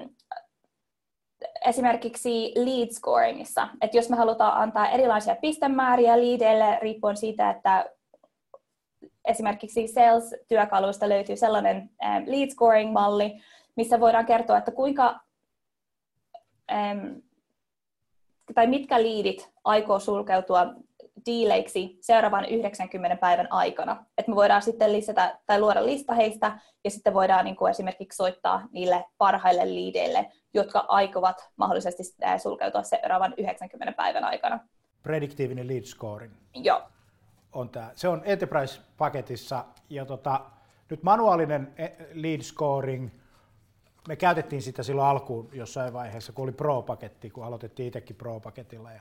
esimerkiksi 1.66 2.52
lead 2.56 2.90
scoringissa, 2.90 3.68
että 3.80 3.96
jos 3.96 4.10
me 4.10 4.16
halutaan 4.16 4.62
antaa 4.62 4.90
erilaisia 4.90 5.36
pistemääriä 5.36 6.20
leadeille 6.20 6.78
riippuen 6.82 7.16
siitä, 7.16 7.50
että 7.50 7.90
esimerkiksi 9.24 9.88
sales-työkaluista 9.88 11.08
löytyy 11.08 11.36
sellainen 11.36 11.90
lead 12.26 12.48
scoring-malli, 12.50 13.40
missä 13.76 14.00
voidaan 14.00 14.26
kertoa, 14.26 14.58
että 14.58 14.70
kuinka 14.70 15.20
tai 18.54 18.66
mitkä 18.66 19.02
liidit 19.02 19.50
aikoo 19.64 19.98
sulkeutua 19.98 20.66
diileiksi 21.26 21.98
seuraavan 22.00 22.44
90 22.44 23.16
päivän 23.16 23.52
aikana. 23.52 24.04
Että 24.18 24.30
me 24.30 24.36
voidaan 24.36 24.62
sitten 24.62 24.92
lisätä 24.92 25.38
tai 25.46 25.60
luoda 25.60 25.86
lista 25.86 26.14
heistä 26.14 26.58
ja 26.84 26.90
sitten 26.90 27.14
voidaan 27.14 27.44
niin 27.44 27.56
kuin 27.56 27.70
esimerkiksi 27.70 28.16
soittaa 28.16 28.68
niille 28.72 29.04
parhaille 29.18 29.74
liideille, 29.74 30.32
jotka 30.54 30.84
aikovat 30.88 31.50
mahdollisesti 31.56 32.02
sulkeutua 32.42 32.82
seuraavan 32.82 33.34
90 33.36 33.92
päivän 33.92 34.24
aikana. 34.24 34.60
Prediktiivinen 35.02 35.68
lead 35.68 35.82
scoring. 35.82 36.32
Joo. 36.54 36.82
On 37.52 37.68
tämä. 37.68 37.90
Se 37.94 38.08
on 38.08 38.22
Enterprise-paketissa 38.24 39.64
ja 39.90 40.04
tota, 40.04 40.40
nyt 40.90 41.02
manuaalinen 41.02 41.72
e, 41.76 41.88
lead 42.12 42.40
scoring, 42.40 43.10
me 44.10 44.16
käytettiin 44.16 44.62
sitä 44.62 44.82
silloin 44.82 45.08
alkuun 45.08 45.48
jossain 45.52 45.92
vaiheessa, 45.92 46.32
kun 46.32 46.42
oli 46.42 46.52
Pro-paketti, 46.52 47.30
kun 47.30 47.44
aloitettiin 47.44 47.86
itsekin 47.86 48.16
Pro-paketilla. 48.16 48.92
Ja, 48.92 49.00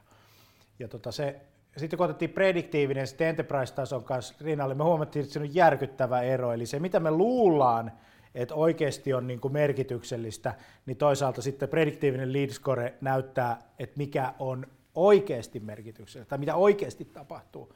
ja 0.79 0.87
tota 0.87 1.11
se, 1.11 1.41
sitten 1.77 1.97
kun 1.97 2.05
otettiin 2.05 2.31
prediktiivinen 2.31 3.07
sitten 3.07 3.27
Enterprise-tason 3.27 4.03
kanssa 4.03 4.35
rinnalle, 4.41 4.75
me 4.75 4.83
huomattiin, 4.83 5.23
että 5.23 5.33
se 5.33 5.39
on 5.39 5.55
järkyttävä 5.55 6.21
ero. 6.21 6.53
Eli 6.53 6.65
se, 6.65 6.79
mitä 6.79 6.99
me 6.99 7.11
luullaan, 7.11 7.91
että 8.35 8.55
oikeasti 8.55 9.13
on 9.13 9.27
niin 9.27 9.39
kuin 9.39 9.53
merkityksellistä, 9.53 10.53
niin 10.85 10.97
toisaalta 10.97 11.41
sitten 11.41 11.69
prediktiivinen 11.69 12.33
lead 12.33 12.49
score 12.49 12.93
näyttää, 13.01 13.59
että 13.79 13.97
mikä 13.97 14.33
on 14.39 14.67
oikeasti 14.95 15.59
merkityksellistä, 15.59 16.29
tai 16.29 16.37
mitä 16.37 16.55
oikeasti 16.55 17.05
tapahtuu. 17.05 17.73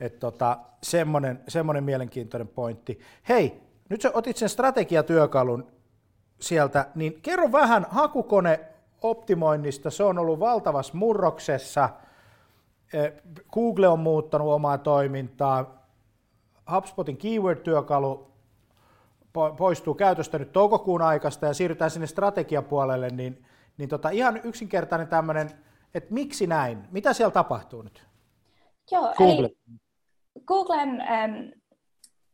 Että 0.00 0.18
tota, 0.18 0.58
semmoinen, 0.82 1.40
semmoinen 1.48 1.84
mielenkiintoinen 1.84 2.48
pointti. 2.48 3.00
Hei, 3.28 3.60
nyt 3.88 4.00
sä 4.00 4.10
otit 4.14 4.36
sen 4.36 4.48
strategiatyökalun 4.48 5.79
sieltä, 6.40 6.86
niin 6.94 7.20
kerro 7.22 7.52
vähän 7.52 7.86
hakukone 7.90 8.60
optimoinnista. 9.02 9.90
Se 9.90 10.02
on 10.02 10.18
ollut 10.18 10.40
valtavassa 10.40 10.94
murroksessa. 10.96 11.88
Eh, 12.92 13.12
Google 13.52 13.88
on 13.88 14.00
muuttanut 14.00 14.52
omaa 14.52 14.78
toimintaa. 14.78 15.84
HubSpotin 16.72 17.16
keyword-työkalu 17.16 18.30
poistuu 19.56 19.94
käytöstä 19.94 20.38
nyt 20.38 20.52
toukokuun 20.52 21.02
aikasta 21.02 21.46
ja 21.46 21.54
siirrytään 21.54 21.90
sinne 21.90 22.06
strategiapuolelle, 22.06 23.08
niin, 23.08 23.44
niin 23.78 23.88
tota, 23.88 24.10
ihan 24.10 24.40
yksinkertainen 24.44 25.08
tämmöinen, 25.08 25.50
että 25.94 26.14
miksi 26.14 26.46
näin? 26.46 26.78
Mitä 26.90 27.12
siellä 27.12 27.30
tapahtuu 27.30 27.82
nyt? 27.82 28.06
Joo, 28.90 29.14
Google. 29.16 29.46
eli 29.46 29.56
Googlen 30.46 31.00
ähm, 31.00 31.59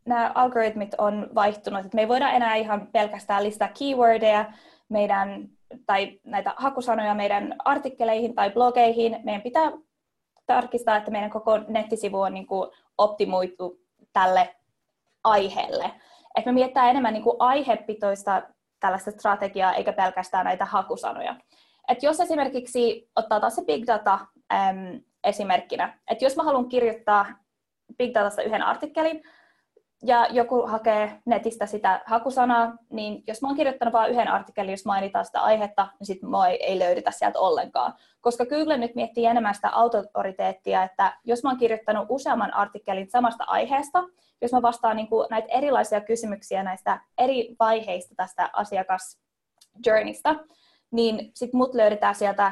nämä 0.07 0.31
algoritmit 0.35 0.95
on 0.97 1.29
vaihtunut, 1.35 1.85
että 1.85 1.95
me 1.95 2.01
ei 2.01 2.07
voida 2.07 2.29
enää 2.29 2.55
ihan 2.55 2.87
pelkästään 2.87 3.43
listaa 3.43 3.69
keywordeja 3.79 4.45
meidän, 4.89 5.49
tai 5.85 6.19
näitä 6.23 6.53
hakusanoja 6.57 7.13
meidän 7.13 7.55
artikkeleihin 7.65 8.35
tai 8.35 8.49
blogeihin. 8.49 9.19
Meidän 9.23 9.41
pitää 9.41 9.71
tarkistaa, 10.45 10.97
että 10.97 11.11
meidän 11.11 11.29
koko 11.29 11.57
nettisivu 11.57 12.21
on 12.21 12.33
niin 12.33 12.47
kuin 12.47 12.71
optimoitu 12.97 13.79
tälle 14.13 14.55
aiheelle 15.23 15.91
että 16.37 16.49
me 16.49 16.53
miettää 16.53 16.89
enemmän 16.89 17.13
niin 17.13 17.23
kuin 17.23 17.35
aihepitoista 17.39 18.41
tällaista 18.79 19.11
strategiaa, 19.11 19.73
eikä 19.73 19.93
pelkästään 19.93 20.45
näitä 20.45 20.65
hakusanoja. 20.65 21.35
Et 21.87 22.03
jos 22.03 22.19
esimerkiksi 22.19 23.09
ottaa 23.15 23.39
taas 23.39 23.55
se 23.55 23.65
big 23.65 23.87
data 23.87 24.19
äm, 24.53 25.01
esimerkkinä, 25.23 25.99
että 26.11 26.25
jos 26.25 26.35
mä 26.35 26.43
haluan 26.43 26.69
kirjoittaa 26.69 27.25
big 27.97 28.13
datasta 28.13 28.41
yhden 28.41 28.63
artikkelin, 28.63 29.23
ja 30.03 30.27
joku 30.29 30.61
hakee 30.67 31.21
netistä 31.25 31.65
sitä 31.65 32.01
hakusanaa, 32.05 32.73
niin 32.89 33.23
jos 33.27 33.41
mä 33.41 33.47
oon 33.47 33.57
kirjoittanut 33.57 33.93
vain 33.93 34.11
yhden 34.11 34.27
artikkelin, 34.27 34.71
jos 34.71 34.85
mainitaan 34.85 35.25
sitä 35.25 35.41
aihetta, 35.41 35.87
niin 35.99 36.07
sitten 36.07 36.29
mua 36.29 36.47
ei, 36.47 36.63
ei 36.65 36.79
löydetä 36.79 37.11
sieltä 37.11 37.39
ollenkaan. 37.39 37.93
Koska 38.21 38.45
Google 38.45 38.77
nyt 38.77 38.95
miettii 38.95 39.25
enemmän 39.25 39.55
sitä 39.55 39.69
autoriteettia, 39.69 40.83
että 40.83 41.17
jos 41.25 41.43
mä 41.43 41.49
oon 41.49 41.59
kirjoittanut 41.59 42.05
useamman 42.09 42.53
artikkelin 42.53 43.09
samasta 43.09 43.43
aiheesta, 43.43 44.03
jos 44.41 44.51
mä 44.51 44.61
vastaan 44.61 44.95
niin 44.95 45.07
kuin 45.07 45.27
näitä 45.29 45.47
erilaisia 45.51 46.01
kysymyksiä 46.01 46.63
näistä 46.63 47.01
eri 47.17 47.55
vaiheista 47.59 48.15
tästä 48.15 48.49
asiakasjourneysta, 48.53 50.35
niin 50.91 51.31
sitten 51.33 51.57
mut 51.57 51.73
löydetään 51.73 52.15
sieltä 52.15 52.51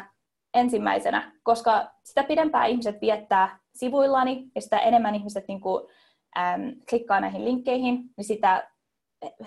ensimmäisenä, 0.53 1.31
koska 1.43 1.91
sitä 2.03 2.23
pidempään 2.23 2.69
ihmiset 2.69 3.01
viettää 3.01 3.59
sivuillani 3.75 4.51
ja 4.55 4.61
sitä 4.61 4.77
enemmän 4.77 5.15
ihmiset 5.15 5.47
niin 5.47 5.61
kuin, 5.61 5.87
äm, 6.37 6.75
klikkaa 6.89 7.19
näihin 7.19 7.45
linkkeihin, 7.45 8.09
niin 8.17 8.25
sitä 8.25 8.71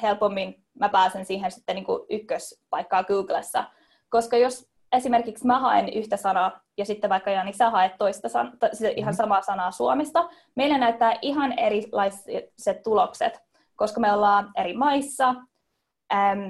helpommin 0.03 0.65
mä 0.81 0.89
pääsen 0.89 1.25
siihen 1.25 1.51
sitten 1.51 1.75
niin 1.75 1.87
kuin 1.87 2.03
ykköspaikkaa 2.11 3.05
Googlessa. 3.05 3.65
Koska 4.09 4.37
jos 4.37 4.71
esimerkiksi 4.93 5.47
mä 5.47 5.59
haen 5.59 5.89
yhtä 5.89 6.17
sanaa 6.17 6.61
ja 6.79 6.85
sitten 6.85 7.11
vaikka 7.11 7.31
Jani 7.31 7.53
sä 7.53 7.71
haet 7.71 7.93
toista 7.99 8.29
san- 8.29 8.53
ihan 8.83 8.97
mm-hmm. 8.97 9.17
samaa 9.17 9.43
sanaa 9.43 9.71
Suomesta, 9.71 10.29
meillä 10.55 10.79
näyttää 10.79 11.19
ihan 11.23 11.59
erilaiset 11.59 12.83
tulokset, 12.85 13.43
koska 13.77 14.01
me 14.01 14.13
ollaan 14.13 14.51
eri 14.57 14.75
maissa. 14.77 15.35
Ähm, 16.13 16.41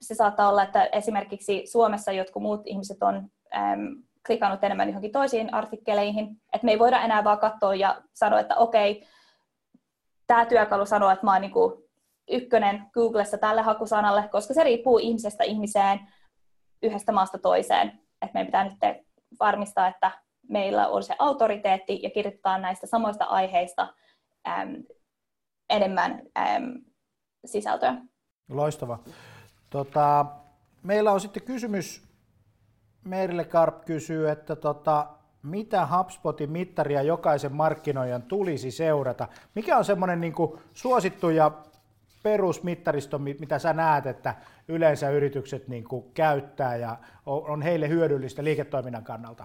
se 0.00 0.14
saattaa 0.14 0.48
olla, 0.48 0.62
että 0.62 0.88
esimerkiksi 0.92 1.66
Suomessa 1.66 2.12
jotkut 2.12 2.42
muut 2.42 2.62
ihmiset 2.64 3.02
on 3.02 3.30
ähm, 3.56 3.86
klikannut 4.26 4.64
enemmän 4.64 4.88
johonkin 4.88 5.12
toisiin 5.12 5.54
artikkeleihin, 5.54 6.26
että 6.52 6.64
me 6.64 6.70
ei 6.70 6.78
voida 6.78 7.02
enää 7.02 7.24
vaan 7.24 7.38
katsoa 7.38 7.74
ja 7.74 8.02
sanoa, 8.14 8.40
että 8.40 8.56
okei, 8.56 9.06
tämä 10.32 10.46
työkalu 10.46 10.86
sanoo, 10.86 11.10
että 11.10 11.26
mä 11.26 11.32
oon 11.32 11.40
niin 11.40 11.52
ykkönen 12.30 12.86
Googlessa 12.92 13.38
tälle 13.38 13.62
hakusanalle, 13.62 14.28
koska 14.28 14.54
se 14.54 14.64
riippuu 14.64 14.98
ihmisestä 14.98 15.44
ihmiseen, 15.44 16.00
yhdestä 16.82 17.12
maasta 17.12 17.38
toiseen. 17.38 17.88
Että 18.22 18.34
meidän 18.34 18.46
pitää 18.46 18.64
nyt 18.64 19.06
varmistaa, 19.40 19.88
että 19.88 20.10
meillä 20.48 20.88
on 20.88 21.02
se 21.02 21.14
autoriteetti 21.18 22.00
ja 22.02 22.10
kirjoittaa 22.10 22.58
näistä 22.58 22.86
samoista 22.86 23.24
aiheista 23.24 23.94
äm, 24.48 24.82
enemmän 25.70 26.22
äm, 26.38 26.82
sisältöä. 27.44 27.94
Loistava. 28.50 28.98
Tota, 29.70 30.26
meillä 30.82 31.12
on 31.12 31.20
sitten 31.20 31.42
kysymys, 31.42 32.02
Merille 33.04 33.44
Karp 33.44 33.84
kysyy, 33.84 34.30
että 34.30 34.56
tota, 34.56 35.06
mitä 35.42 35.88
HubSpotin 35.96 36.50
mittaria 36.50 37.02
jokaisen 37.02 37.52
markkinoijan 37.52 38.22
tulisi 38.22 38.70
seurata? 38.70 39.28
Mikä 39.54 39.78
on 39.78 39.84
semmoinen 39.84 40.20
niin 40.20 40.34
suosittu 40.72 41.30
ja 41.30 41.50
perusmittaristo, 42.22 43.18
mitä 43.18 43.58
sä 43.58 43.72
näet, 43.72 44.06
että 44.06 44.34
yleensä 44.68 45.10
yritykset 45.10 45.68
niin 45.68 45.84
kuin 45.84 46.04
käyttää 46.14 46.76
ja 46.76 46.96
on 47.26 47.62
heille 47.62 47.88
hyödyllistä 47.88 48.44
liiketoiminnan 48.44 49.04
kannalta? 49.04 49.44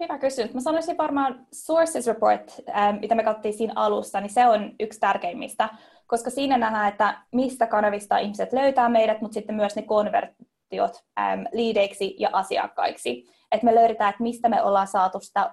Hyvä 0.00 0.18
kysymys. 0.18 0.54
Mä 0.54 0.60
sanoisin 0.60 0.98
varmaan 0.98 1.46
Sources 1.52 2.06
Report, 2.06 2.54
ähm, 2.76 2.96
mitä 3.00 3.14
me 3.14 3.22
katsottiin 3.22 3.54
siinä 3.54 3.72
alussa, 3.76 4.20
niin 4.20 4.30
se 4.30 4.46
on 4.46 4.72
yksi 4.80 5.00
tärkeimmistä, 5.00 5.68
koska 6.06 6.30
siinä 6.30 6.58
nähdään, 6.58 6.88
että 6.88 7.18
mistä 7.32 7.66
kanavista 7.66 8.18
ihmiset 8.18 8.52
löytää 8.52 8.88
meidät, 8.88 9.20
mutta 9.20 9.34
sitten 9.34 9.54
myös 9.54 9.76
ne 9.76 9.82
konvertiot 9.82 11.04
äm, 11.18 11.44
liideiksi 11.52 12.16
ja 12.18 12.28
asiakkaiksi. 12.32 13.34
Että 13.54 13.64
me 13.64 13.74
löydetään, 13.74 14.10
että 14.10 14.22
mistä 14.22 14.48
me 14.48 14.62
ollaan 14.62 14.86
saatu 14.86 15.20
sitä 15.20 15.50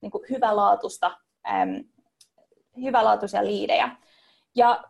niin 0.00 0.12
kuin 0.12 0.24
hyvälaatuista, 0.30 1.16
äm, 1.48 1.84
hyvälaatuisia 2.82 3.44
liidejä. 3.44 3.96
Ja 4.54 4.84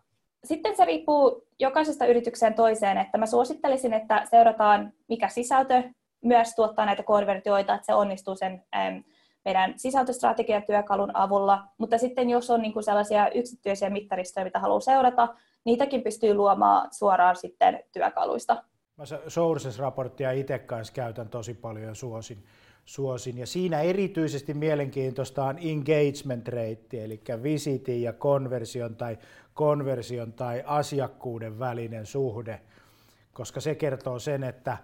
sitten 0.45 0.77
se 0.77 0.85
riippuu 0.85 1.47
jokaisesta 1.59 2.07
yritykseen 2.07 2.55
toiseen, 2.55 2.99
että 2.99 3.19
mä 3.19 3.27
suosittelisin, 3.27 3.93
että 3.93 4.27
seurataan 4.31 4.93
mikä 5.09 5.29
sisältö 5.29 5.83
myös 6.25 6.55
tuottaa 6.55 6.87
näitä 6.87 7.03
konvertioita, 7.03 7.75
että 7.75 7.87
se 7.87 7.95
onnistuu 7.95 8.35
sen 8.37 8.65
äm, 8.77 9.05
meidän 9.45 9.75
sisältöstrategiatyökalun 9.77 11.17
avulla, 11.17 11.65
mutta 11.79 11.99
sitten 11.99 12.31
jos 12.31 12.51
on 12.51 12.63
niin 12.63 12.73
kuin 12.73 12.83
sellaisia 12.83 13.31
yksityisiä 13.31 13.91
mittaristoja, 13.91 14.45
mitä 14.45 14.59
haluaa 14.59 14.81
seurata, 14.81 15.29
niitäkin 15.65 16.03
pystyy 16.03 16.35
luomaan 16.35 16.89
suoraan 16.93 17.37
sitten 17.37 17.85
työkaluista. 17.93 18.65
Mä 19.03 19.07
Sources-raporttia 19.29 20.33
itse 20.33 20.59
kanssa 20.59 20.93
käytän 20.93 21.29
tosi 21.29 21.55
paljon 21.55 21.87
ja 21.87 21.95
suosin, 21.95 22.45
suosin. 22.85 23.39
Ja 23.39 23.47
siinä 23.47 23.81
erityisesti 23.81 24.55
mielenkiintoista 24.55 25.45
on 25.45 25.59
engagement 25.59 26.49
rate, 26.49 27.05
eli 27.05 27.21
visitin 27.43 28.03
ja 28.03 28.13
konversion 28.13 28.97
tai 28.97 29.19
konversion 29.55 30.33
tai 30.33 30.63
asiakkuuden 30.67 31.59
välinen 31.59 32.07
suhde, 32.07 32.61
koska 33.33 33.61
se 33.61 33.75
kertoo 33.75 34.19
sen, 34.19 34.45
että 34.45 34.79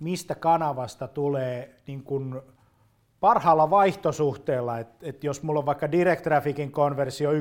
mistä 0.00 0.34
kanavasta 0.34 1.08
tulee 1.08 1.74
niin 1.86 2.02
kuin 2.02 2.40
parhaalla 3.20 3.70
vaihtosuhteella, 3.70 4.78
että, 4.78 5.06
että 5.06 5.26
jos 5.26 5.42
mulla 5.42 5.60
on 5.60 5.66
vaikka 5.66 5.92
direct 5.92 6.22
trafficin 6.22 6.72
konversio 6.72 7.32
1,5, 7.32 7.38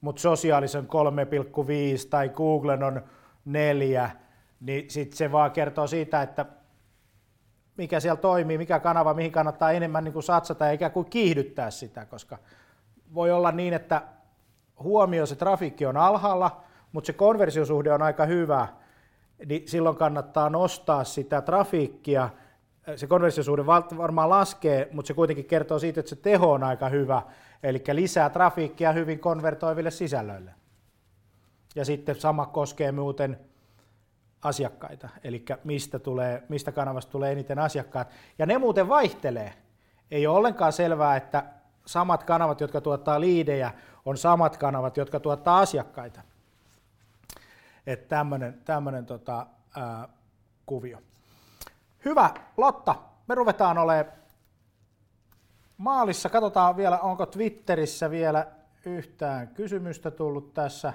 mutta 0.00 0.22
sosiaalisen 0.22 0.84
3,5 0.84 0.88
tai 2.10 2.28
Googlen 2.28 2.82
on 2.82 3.02
4, 3.44 4.10
niin 4.60 4.90
sitten 4.90 5.16
se 5.16 5.32
vaan 5.32 5.50
kertoo 5.50 5.86
siitä, 5.86 6.22
että 6.22 6.46
mikä 7.76 8.00
siellä 8.00 8.20
toimii, 8.20 8.58
mikä 8.58 8.80
kanava, 8.80 9.14
mihin 9.14 9.32
kannattaa 9.32 9.72
enemmän 9.72 10.04
niin 10.04 10.12
kuin 10.12 10.22
satsata 10.22 10.66
ja 10.66 10.72
ikään 10.72 10.92
kuin 10.92 11.10
kiihdyttää 11.10 11.70
sitä, 11.70 12.06
koska 12.06 12.38
voi 13.14 13.30
olla 13.30 13.52
niin, 13.52 13.74
että 13.74 14.02
huomio 14.82 15.26
se 15.26 15.36
trafiikki 15.36 15.86
on 15.86 15.96
alhaalla, 15.96 16.60
mutta 16.92 17.06
se 17.06 17.12
konversiosuhde 17.12 17.92
on 17.92 18.02
aika 18.02 18.26
hyvä, 18.26 18.68
niin 19.46 19.68
silloin 19.68 19.96
kannattaa 19.96 20.50
nostaa 20.50 21.04
sitä 21.04 21.42
trafiikkia. 21.42 22.30
Se 22.96 23.06
konversiosuhde 23.06 23.66
varmaan 23.66 24.30
laskee, 24.30 24.88
mutta 24.92 25.06
se 25.06 25.14
kuitenkin 25.14 25.44
kertoo 25.44 25.78
siitä, 25.78 26.00
että 26.00 26.10
se 26.10 26.16
teho 26.16 26.52
on 26.52 26.62
aika 26.62 26.88
hyvä, 26.88 27.22
eli 27.62 27.82
lisää 27.92 28.30
trafiikkia 28.30 28.92
hyvin 28.92 29.18
konvertoiville 29.18 29.90
sisällöille. 29.90 30.54
Ja 31.74 31.84
sitten 31.84 32.14
sama 32.14 32.46
koskee 32.46 32.92
muuten 32.92 33.49
asiakkaita, 34.42 35.08
eli 35.24 35.44
mistä, 35.64 35.98
tulee, 35.98 36.42
mistä 36.48 36.72
kanavasta 36.72 37.12
tulee 37.12 37.32
eniten 37.32 37.58
asiakkaat. 37.58 38.08
Ja 38.38 38.46
ne 38.46 38.58
muuten 38.58 38.88
vaihtelee. 38.88 39.54
Ei 40.10 40.26
ole 40.26 40.36
ollenkaan 40.36 40.72
selvää, 40.72 41.16
että 41.16 41.44
samat 41.86 42.24
kanavat, 42.24 42.60
jotka 42.60 42.80
tuottaa 42.80 43.20
liidejä, 43.20 43.72
on 44.04 44.18
samat 44.18 44.56
kanavat, 44.56 44.96
jotka 44.96 45.20
tuottaa 45.20 45.58
asiakkaita. 45.58 46.22
Että 47.86 48.24
tämmöinen, 48.64 49.06
tota, 49.06 49.46
kuvio. 50.66 50.98
Hyvä, 52.04 52.30
Lotta, 52.56 52.94
me 53.26 53.34
ruvetaan 53.34 53.78
olemaan 53.78 54.20
maalissa. 55.78 56.28
Katsotaan 56.28 56.76
vielä, 56.76 56.98
onko 56.98 57.26
Twitterissä 57.26 58.10
vielä 58.10 58.46
yhtään 58.84 59.48
kysymystä 59.48 60.10
tullut 60.10 60.54
tässä, 60.54 60.92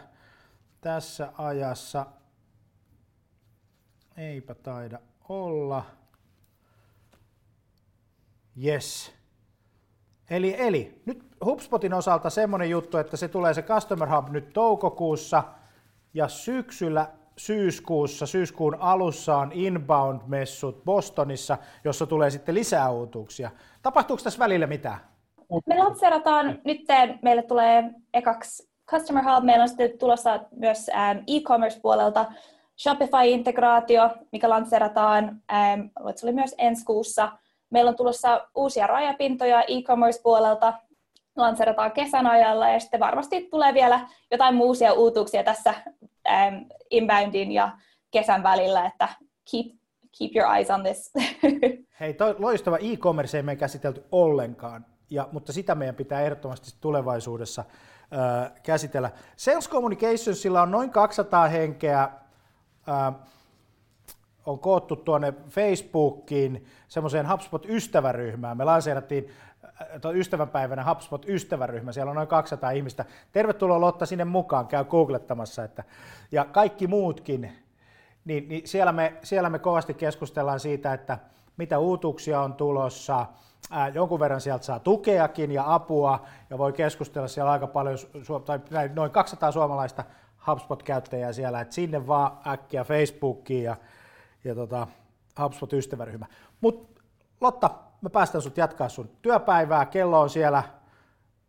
tässä 0.82 1.30
ajassa. 1.38 2.06
Eipä 4.18 4.56
taida 4.56 5.00
olla. 5.30 5.84
Yes. 8.64 9.14
Eli, 10.30 10.56
eli 10.58 11.02
nyt 11.06 11.24
HubSpotin 11.46 11.94
osalta 11.94 12.30
semmoinen 12.30 12.70
juttu, 12.70 12.98
että 12.98 13.18
se 13.18 13.28
tulee 13.28 13.54
se 13.54 13.62
Customer 13.62 14.10
Hub 14.10 14.30
nyt 14.30 14.54
toukokuussa 14.54 15.44
ja 16.14 16.28
syksyllä 16.28 17.08
syyskuussa, 17.38 18.26
syyskuun 18.26 18.76
alussa 18.80 19.38
on 19.38 19.52
Inbound-messut 19.52 20.84
Bostonissa, 20.86 21.58
jossa 21.84 22.06
tulee 22.06 22.30
sitten 22.30 22.56
lisää 22.56 22.90
uutuuksia. 22.90 23.52
Tapahtuuko 23.82 24.24
tässä 24.24 24.40
välillä 24.40 24.68
mitään? 24.68 24.98
Me 25.66 25.78
lanseerataan 25.78 26.60
nyt, 26.66 26.82
meille 27.22 27.44
tulee 27.44 27.84
ekaksi 28.14 28.70
Customer 28.88 29.24
Hub, 29.24 29.44
meillä 29.44 29.62
on 29.62 29.70
sitten 29.70 29.98
tulossa 29.98 30.40
myös 30.56 30.90
e-commerce-puolelta 31.28 32.26
Shopify-integraatio, 32.78 34.10
mikä 34.32 34.50
lanseerataan, 34.50 35.42
ähm, 35.54 35.82
se 36.16 36.26
oli 36.26 36.34
myös 36.34 36.56
ensi 36.58 36.86
kuussa. 36.86 37.32
Meillä 37.70 37.90
on 37.90 37.96
tulossa 37.96 38.48
uusia 38.56 38.88
rajapintoja 38.88 39.62
e-commerce-puolelta, 39.62 40.74
lanseerataan 41.36 41.92
kesän 41.92 42.28
ajalla 42.28 42.70
ja 42.70 42.80
sitten 42.80 43.00
varmasti 43.00 43.48
tulee 43.52 43.74
vielä 43.74 44.08
jotain 44.32 44.62
uusia 44.62 44.94
uutuuksia 44.94 45.44
tässä 45.44 45.74
ähm, 46.30 46.56
inboundin 46.90 47.52
ja 47.52 47.78
kesän 48.12 48.44
välillä, 48.44 48.86
että 48.86 49.10
keep, 49.52 49.66
keep 50.20 50.36
your 50.36 50.56
eyes 50.56 50.70
on 50.70 50.84
this. 50.84 51.14
Hei, 52.00 52.14
toi 52.14 52.36
loistava 52.40 52.78
e-commerce 52.78 53.38
ei 53.38 53.44
me 53.44 53.56
käsitelty 53.56 54.04
ollenkaan, 54.12 54.86
ja, 55.10 55.30
mutta 55.32 55.54
sitä 55.54 55.76
meidän 55.76 55.96
pitää 55.96 56.22
ehdottomasti 56.22 56.78
tulevaisuudessa 56.82 57.62
äh, 57.62 58.52
käsitellä. 58.64 59.10
Sales 59.36 59.70
Communicationsilla 59.70 60.62
on 60.62 60.72
noin 60.72 60.90
200 60.90 61.48
henkeä, 61.48 62.10
on 64.46 64.60
koottu 64.60 64.96
tuonne 64.96 65.34
Facebookiin 65.50 66.66
semmoiseen 66.88 67.26
HubSpot-ystäväryhmään. 67.30 68.58
Me 68.58 68.64
lanseerattiin 68.64 69.30
ystävänpäivänä 70.14 70.84
HubSpot-ystäväryhmä, 70.84 71.92
siellä 71.92 72.10
on 72.10 72.16
noin 72.16 72.28
200 72.28 72.72
ihmistä. 72.72 73.06
Tervetuloa 73.32 73.82
Lotta 73.82 74.06
sinne 74.06 74.26
mukaan, 74.26 74.68
käy 74.68 74.84
googlettamassa. 74.84 75.64
Että, 75.64 75.84
ja 76.32 76.46
kaikki 76.46 76.88
muutkin, 76.88 77.52
niin, 78.26 78.50
niin 78.50 78.68
siellä, 78.68 78.92
me, 78.92 79.14
siellä 79.24 79.50
me 79.50 79.60
kovasti 79.60 79.94
keskustellaan 79.94 80.60
siitä, 80.60 80.94
että 80.94 81.20
mitä 81.58 81.80
uutuuksia 81.80 82.42
on 82.42 82.54
tulossa, 82.54 83.26
ää, 83.72 83.88
jonkun 83.88 84.20
verran 84.20 84.42
sieltä 84.42 84.66
saa 84.66 84.80
tukeakin 84.80 85.52
ja 85.52 85.74
apua, 85.74 86.26
ja 86.50 86.58
voi 86.58 86.74
keskustella 86.74 87.28
siellä 87.28 87.52
aika 87.52 87.68
paljon, 87.68 87.98
tai 88.70 88.90
noin 88.94 89.12
200 89.12 89.52
suomalaista 89.52 90.04
HubSpot-käyttäjää 90.48 91.34
siellä, 91.34 91.62
että 91.62 91.76
sinne 91.76 92.08
vaan 92.08 92.38
äkkiä 92.48 92.84
Facebookiin 92.84 93.64
ja, 93.64 93.76
ja 94.44 94.56
tota, 94.56 94.88
HubSpot-ystäväryhmä. 95.40 96.26
Mutta 96.62 96.96
Lotta, 97.42 97.70
mä 98.02 98.10
päästän 98.10 98.42
sut 98.42 98.58
jatkaa 98.58 98.90
sun 98.90 99.10
työpäivää. 99.22 99.86
Kello 99.86 100.22
on 100.22 100.30
siellä 100.30 100.64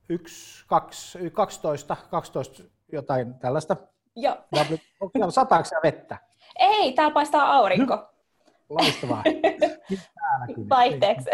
1, 0.08 0.64
2, 0.66 1.18
12, 1.30 1.96
12 2.10 2.62
jotain 2.92 3.34
tällaista. 3.34 3.76
Joo. 4.16 4.36
Onko 5.00 5.10
siellä 5.12 5.30
sataako 5.30 5.68
vettä? 5.82 6.16
Ei, 6.58 6.92
täällä 6.92 7.14
paistaa 7.14 7.52
aurinko. 7.52 7.98
Loistavaa. 8.68 9.22
Vaihteeksi. 10.70 11.30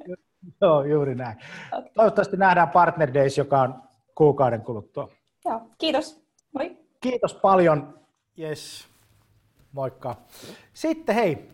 Joo, 0.60 0.82
juuri 0.84 1.14
näin. 1.14 1.38
Okay. 1.72 1.90
Toivottavasti 1.94 2.36
nähdään 2.36 2.70
Partner 2.70 3.14
Days, 3.14 3.38
joka 3.38 3.60
on 3.60 3.82
kuukauden 4.14 4.60
kuluttua. 4.60 5.08
Joo, 5.44 5.60
kiitos. 5.78 6.24
Moi. 6.52 6.81
Kiitos 7.02 7.34
paljon. 7.34 7.98
Yes. 8.38 8.88
Moikka. 9.72 10.16
Sitten 10.74 11.14
hei, 11.14 11.48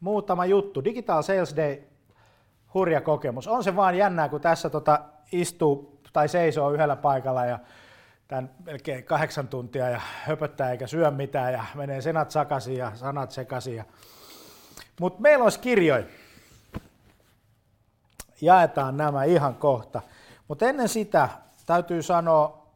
muutama 0.00 0.46
juttu. 0.46 0.84
Digital 0.84 1.22
Sales 1.22 1.56
Day, 1.56 1.82
hurja 2.74 3.00
kokemus. 3.00 3.48
On 3.48 3.64
se 3.64 3.76
vaan 3.76 3.96
jännää, 3.96 4.28
kun 4.28 4.40
tässä 4.40 4.70
tota 4.70 5.00
istuu 5.32 6.00
tai 6.12 6.28
seisoo 6.28 6.70
yhdellä 6.70 6.96
paikalla 6.96 7.44
ja 7.44 7.58
tämän 8.28 8.50
melkein 8.64 9.04
kahdeksan 9.04 9.48
tuntia 9.48 9.88
ja 9.88 10.00
höpöttää 10.24 10.70
eikä 10.70 10.86
syö 10.86 11.10
mitään 11.10 11.52
ja 11.52 11.64
menee 11.74 12.00
senat 12.00 12.30
sakaisin 12.30 12.76
ja 12.76 12.92
sanat 12.94 13.30
sekaisin. 13.30 13.76
Ja... 13.76 13.84
Mutta 15.00 15.20
meillä 15.20 15.42
olisi 15.42 15.60
kirjoja. 15.60 16.04
Jaetaan 18.40 18.96
nämä 18.96 19.24
ihan 19.24 19.54
kohta. 19.54 20.02
Mutta 20.48 20.68
ennen 20.68 20.88
sitä 20.88 21.28
täytyy 21.66 22.02
sanoa 22.02 22.66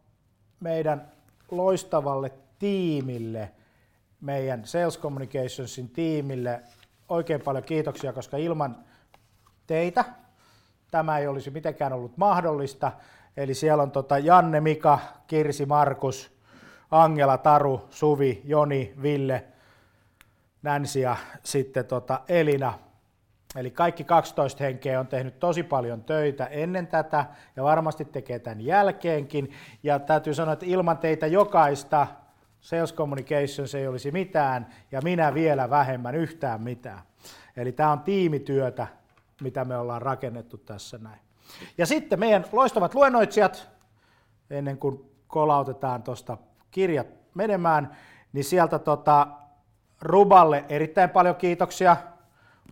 meidän 0.60 1.13
loistavalle 1.56 2.32
tiimille, 2.58 3.50
meidän 4.20 4.64
Sales 4.64 4.98
Communicationsin 4.98 5.88
tiimille 5.88 6.60
oikein 7.08 7.40
paljon 7.40 7.64
kiitoksia, 7.64 8.12
koska 8.12 8.36
ilman 8.36 8.76
teitä 9.66 10.04
tämä 10.90 11.18
ei 11.18 11.26
olisi 11.26 11.50
mitenkään 11.50 11.92
ollut 11.92 12.16
mahdollista. 12.16 12.92
Eli 13.36 13.54
siellä 13.54 13.82
on 13.82 13.90
tota 13.90 14.18
Janne, 14.18 14.60
Mika, 14.60 14.98
Kirsi, 15.26 15.66
Markus, 15.66 16.32
Angela, 16.90 17.38
Taru, 17.38 17.88
Suvi, 17.90 18.42
Joni, 18.44 18.94
Ville, 19.02 19.44
Nänsi 20.62 21.00
ja 21.00 21.16
sitten 21.42 21.84
tota 21.84 22.20
Elina. 22.28 22.78
Eli 23.56 23.70
kaikki 23.70 24.04
12 24.04 24.64
henkeä 24.64 25.00
on 25.00 25.06
tehnyt 25.06 25.40
tosi 25.40 25.62
paljon 25.62 26.04
töitä 26.04 26.46
ennen 26.46 26.86
tätä 26.86 27.26
ja 27.56 27.62
varmasti 27.62 28.04
tekee 28.04 28.38
tämän 28.38 28.60
jälkeenkin. 28.60 29.52
Ja 29.82 29.98
täytyy 29.98 30.34
sanoa, 30.34 30.52
että 30.52 30.66
ilman 30.66 30.98
teitä 30.98 31.26
jokaista 31.26 32.06
Sales 32.60 32.94
Communications 32.94 33.74
ei 33.74 33.86
olisi 33.86 34.10
mitään 34.10 34.66
ja 34.92 35.00
minä 35.02 35.34
vielä 35.34 35.70
vähemmän 35.70 36.14
yhtään 36.14 36.62
mitään. 36.62 37.00
Eli 37.56 37.72
tämä 37.72 37.92
on 37.92 38.00
tiimityötä, 38.00 38.86
mitä 39.42 39.64
me 39.64 39.76
ollaan 39.76 40.02
rakennettu 40.02 40.58
tässä 40.58 40.98
näin. 40.98 41.20
Ja 41.78 41.86
sitten 41.86 42.20
meidän 42.20 42.44
loistavat 42.52 42.94
luennoitsijat, 42.94 43.68
ennen 44.50 44.78
kuin 44.78 45.10
kolautetaan 45.26 46.02
tuosta 46.02 46.38
kirjat 46.70 47.06
menemään, 47.34 47.96
niin 48.32 48.44
sieltä 48.44 48.78
tota, 48.78 49.26
Ruballe 50.00 50.64
erittäin 50.68 51.10
paljon 51.10 51.36
kiitoksia. 51.36 51.96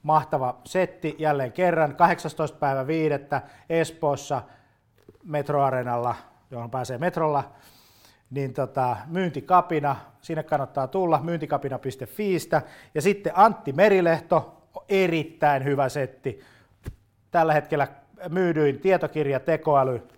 Mahtava 0.03 0.61
setti 0.65 1.17
jälleen 1.19 1.53
kerran. 1.53 1.97
18. 1.97 2.59
päivä 2.59 2.87
5. 2.87 3.15
Espoossa 3.69 4.43
metroarenalla, 5.25 6.15
johon 6.51 6.71
pääsee 6.71 6.99
metrolla 6.99 7.45
niin 8.33 8.55
tota, 8.55 8.97
myyntikapina, 9.07 9.97
sinne 10.21 10.43
kannattaa 10.43 10.87
tulla, 10.87 11.21
myyntikapina.fiistä. 11.23 12.63
Ja 12.95 13.03
sitten 13.03 13.33
Antti 13.37 13.73
Merilehto, 13.73 14.63
erittäin 14.89 15.65
hyvä 15.65 15.89
setti. 15.89 16.41
Tällä 17.31 17.53
hetkellä 17.53 17.89
myydyin 18.29 18.81
tietokirja 18.81 19.41
tekoäly 19.41 20.09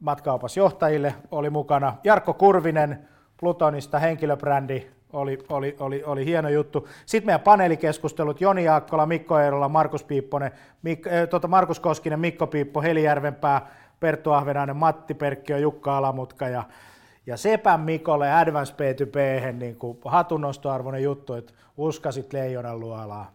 matkaopas 0.00 0.56
johtajille 0.56 1.14
oli 1.30 1.50
mukana. 1.50 1.96
Jarkko 2.04 2.34
Kurvinen 2.34 3.08
Plutonista 3.40 3.98
henkilöbrändi 3.98 4.90
oli, 5.12 5.38
oli, 5.48 5.76
oli, 5.80 6.04
oli 6.04 6.24
hieno 6.24 6.48
juttu. 6.48 6.88
Sitten 7.06 7.26
meidän 7.26 7.40
paneelikeskustelut, 7.40 8.40
Joni 8.40 8.64
Jaakkola, 8.64 9.06
Mikko 9.06 9.38
Eerola, 9.38 9.68
Markus 9.68 10.04
Piipponen, 10.04 10.52
Mik, 10.82 11.06
äh, 11.06 11.28
tuota 11.28 11.48
Markus 11.48 11.80
Koskinen, 11.80 12.20
Mikko 12.20 12.46
Piippo, 12.46 12.82
Heli 12.82 13.02
Järvenpää, 13.02 13.70
Perttu 14.00 14.32
Ahvenainen, 14.32 14.76
Matti 14.76 15.14
Perkkiö, 15.14 15.58
Jukka 15.58 15.96
Alamutka 15.96 16.48
ja, 16.48 16.64
ja 17.26 17.36
Sepän 17.36 17.80
Mikolle 17.80 18.32
Advance 18.32 18.74
P2P, 18.74 19.52
niin 19.52 19.76
kuin 19.76 19.98
hatunnostoarvoinen 20.04 21.02
juttu, 21.02 21.34
että 21.34 21.52
uskasit 21.76 22.32
leijonan 22.32 22.80
luolaa. 22.80 23.32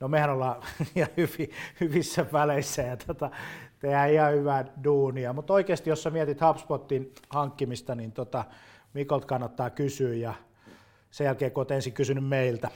No 0.00 0.08
mehän 0.08 0.30
ollaan 0.30 0.62
ihan 0.96 1.10
hyvi, 1.16 1.50
hyvissä 1.80 2.26
väleissä 2.32 2.82
ja 2.82 2.96
tota, 2.96 3.30
tehdään 3.78 4.10
ihan 4.10 4.32
hyvää 4.32 4.64
duunia, 4.84 5.32
mutta 5.32 5.52
oikeasti 5.52 5.90
jos 5.90 6.02
sä 6.02 6.10
mietit 6.10 6.40
HubSpotin 6.40 7.12
hankkimista, 7.30 7.94
niin 7.94 8.12
tota, 8.12 8.44
Mikolta 8.94 9.26
kannattaa 9.26 9.70
kysyä 9.70 10.14
ja 10.14 10.34
sen 11.14 11.24
jälkeen, 11.24 11.52
kun 11.52 11.60
olet 11.60 11.70
ensin 11.70 11.92
kysynyt 11.92 12.28
meiltä, 12.28 12.70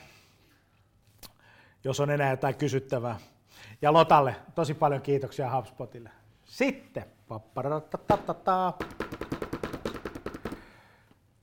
jos 1.85 2.01
on 2.01 2.11
enää 2.11 2.31
jotain 2.31 2.55
kysyttävää. 2.55 3.19
Ja 3.83 3.93
Lotalle 3.93 4.37
tosi 4.55 4.75
paljon 4.75 5.03
kiitoksia 5.03 5.57
HubSpotille. 5.57 6.11
Sitten, 6.45 7.05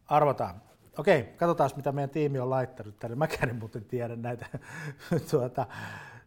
arvotaan. 0.08 0.62
Okei, 0.98 1.24
katsotaan 1.24 1.70
mitä 1.76 1.92
meidän 1.92 2.10
tiimi 2.10 2.40
on 2.40 2.50
laittanut 2.50 3.00
tänne. 3.00 3.16
Mäkään 3.16 3.50
en 3.50 3.56
muuten 3.56 3.86
tiedä 3.86 4.16
näitä 4.16 4.46
tuota, 5.32 5.66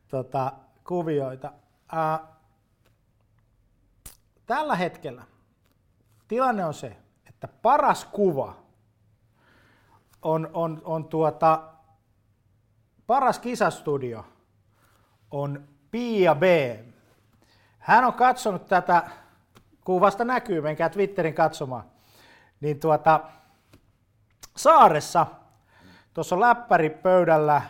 tuota, 0.09 0.53
kuvioita. 0.85 1.53
Tällä 4.47 4.77
hetkellä 4.77 5.23
tilanne 6.29 6.65
on 6.65 6.75
se, 6.75 6.97
että 7.29 7.49
paras 7.49 8.05
kuva 8.05 8.68
on, 10.23 10.51
on, 10.53 10.83
on 10.85 11.05
tuota, 11.05 11.63
paras 13.07 13.39
kisastudio 13.39 14.25
on 15.31 15.69
Pia 15.91 16.35
B. 16.35 16.43
Hän 17.79 18.05
on 18.05 18.15
katsonut 18.15 18.67
tätä, 18.67 19.11
kuvasta 19.85 20.25
näkyy, 20.25 20.61
menkää 20.61 20.89
Twitterin 20.89 21.35
katsomaan, 21.35 21.85
niin 22.61 22.81
tuota, 22.81 23.21
saaressa, 24.57 25.27
tuossa 26.15 26.35
on 26.35 26.41
läppäri 26.41 26.91
pöydällä 26.91 27.63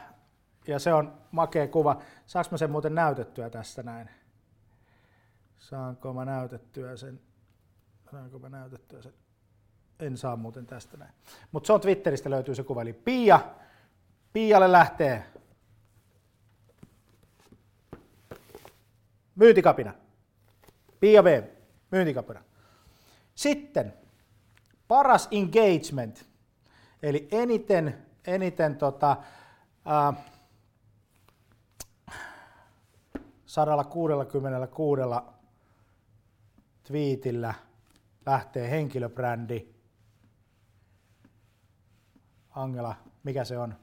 ja 0.67 0.79
se 0.79 0.95
on 0.95 1.19
makea 1.31 1.69
kuva. 1.69 2.03
Saanko 2.27 2.49
mä 2.51 2.59
sen 2.59 2.71
muuten 2.71 2.95
näytettyä 2.95 3.51
tästä 3.51 3.83
näin? 3.83 4.11
Saanko 5.59 6.13
mä 6.13 6.25
näytettyä 6.25 6.97
sen? 6.97 7.21
Saanko 8.11 8.39
mä 8.39 8.49
näytettyä 8.49 9.03
sen? 9.03 9.28
En 10.01 10.17
saa 10.17 10.37
muuten 10.37 10.67
tästä 10.67 10.97
näin. 10.97 11.13
Mutta 11.53 11.67
se 11.67 11.73
on 11.73 11.81
Twitteristä 11.81 12.31
löytyy 12.31 12.55
se 12.55 12.63
kuva, 12.63 12.83
eli 12.83 12.93
Pia, 12.93 13.41
Pialle 14.33 14.73
lähtee 14.73 15.25
myyntikapina. 19.35 19.95
Pia 21.01 21.23
B, 21.23 21.27
myyntikapina. 21.91 22.43
Sitten 23.35 23.95
paras 24.89 25.29
engagement, 25.31 26.25
eli 27.03 27.29
eniten, 27.31 28.07
eniten 28.27 28.77
tota, 28.77 29.17
ää, 29.85 30.13
166 33.47 35.03
twiitillä 36.83 37.55
lähtee 38.27 38.71
henkilöbrändi 38.71 39.78
Angela, 42.59 42.97
mikä 43.25 43.45
se 43.45 43.59
on? 43.59 43.75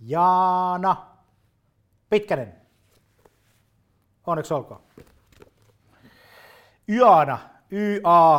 Jaana 0.00 1.12
Pitkänen. 2.10 2.54
Onneksi 4.26 4.54
olkoon. 4.54 4.82
Jaana, 6.88 7.38
Y-A-A-N-A-A, 7.70 8.32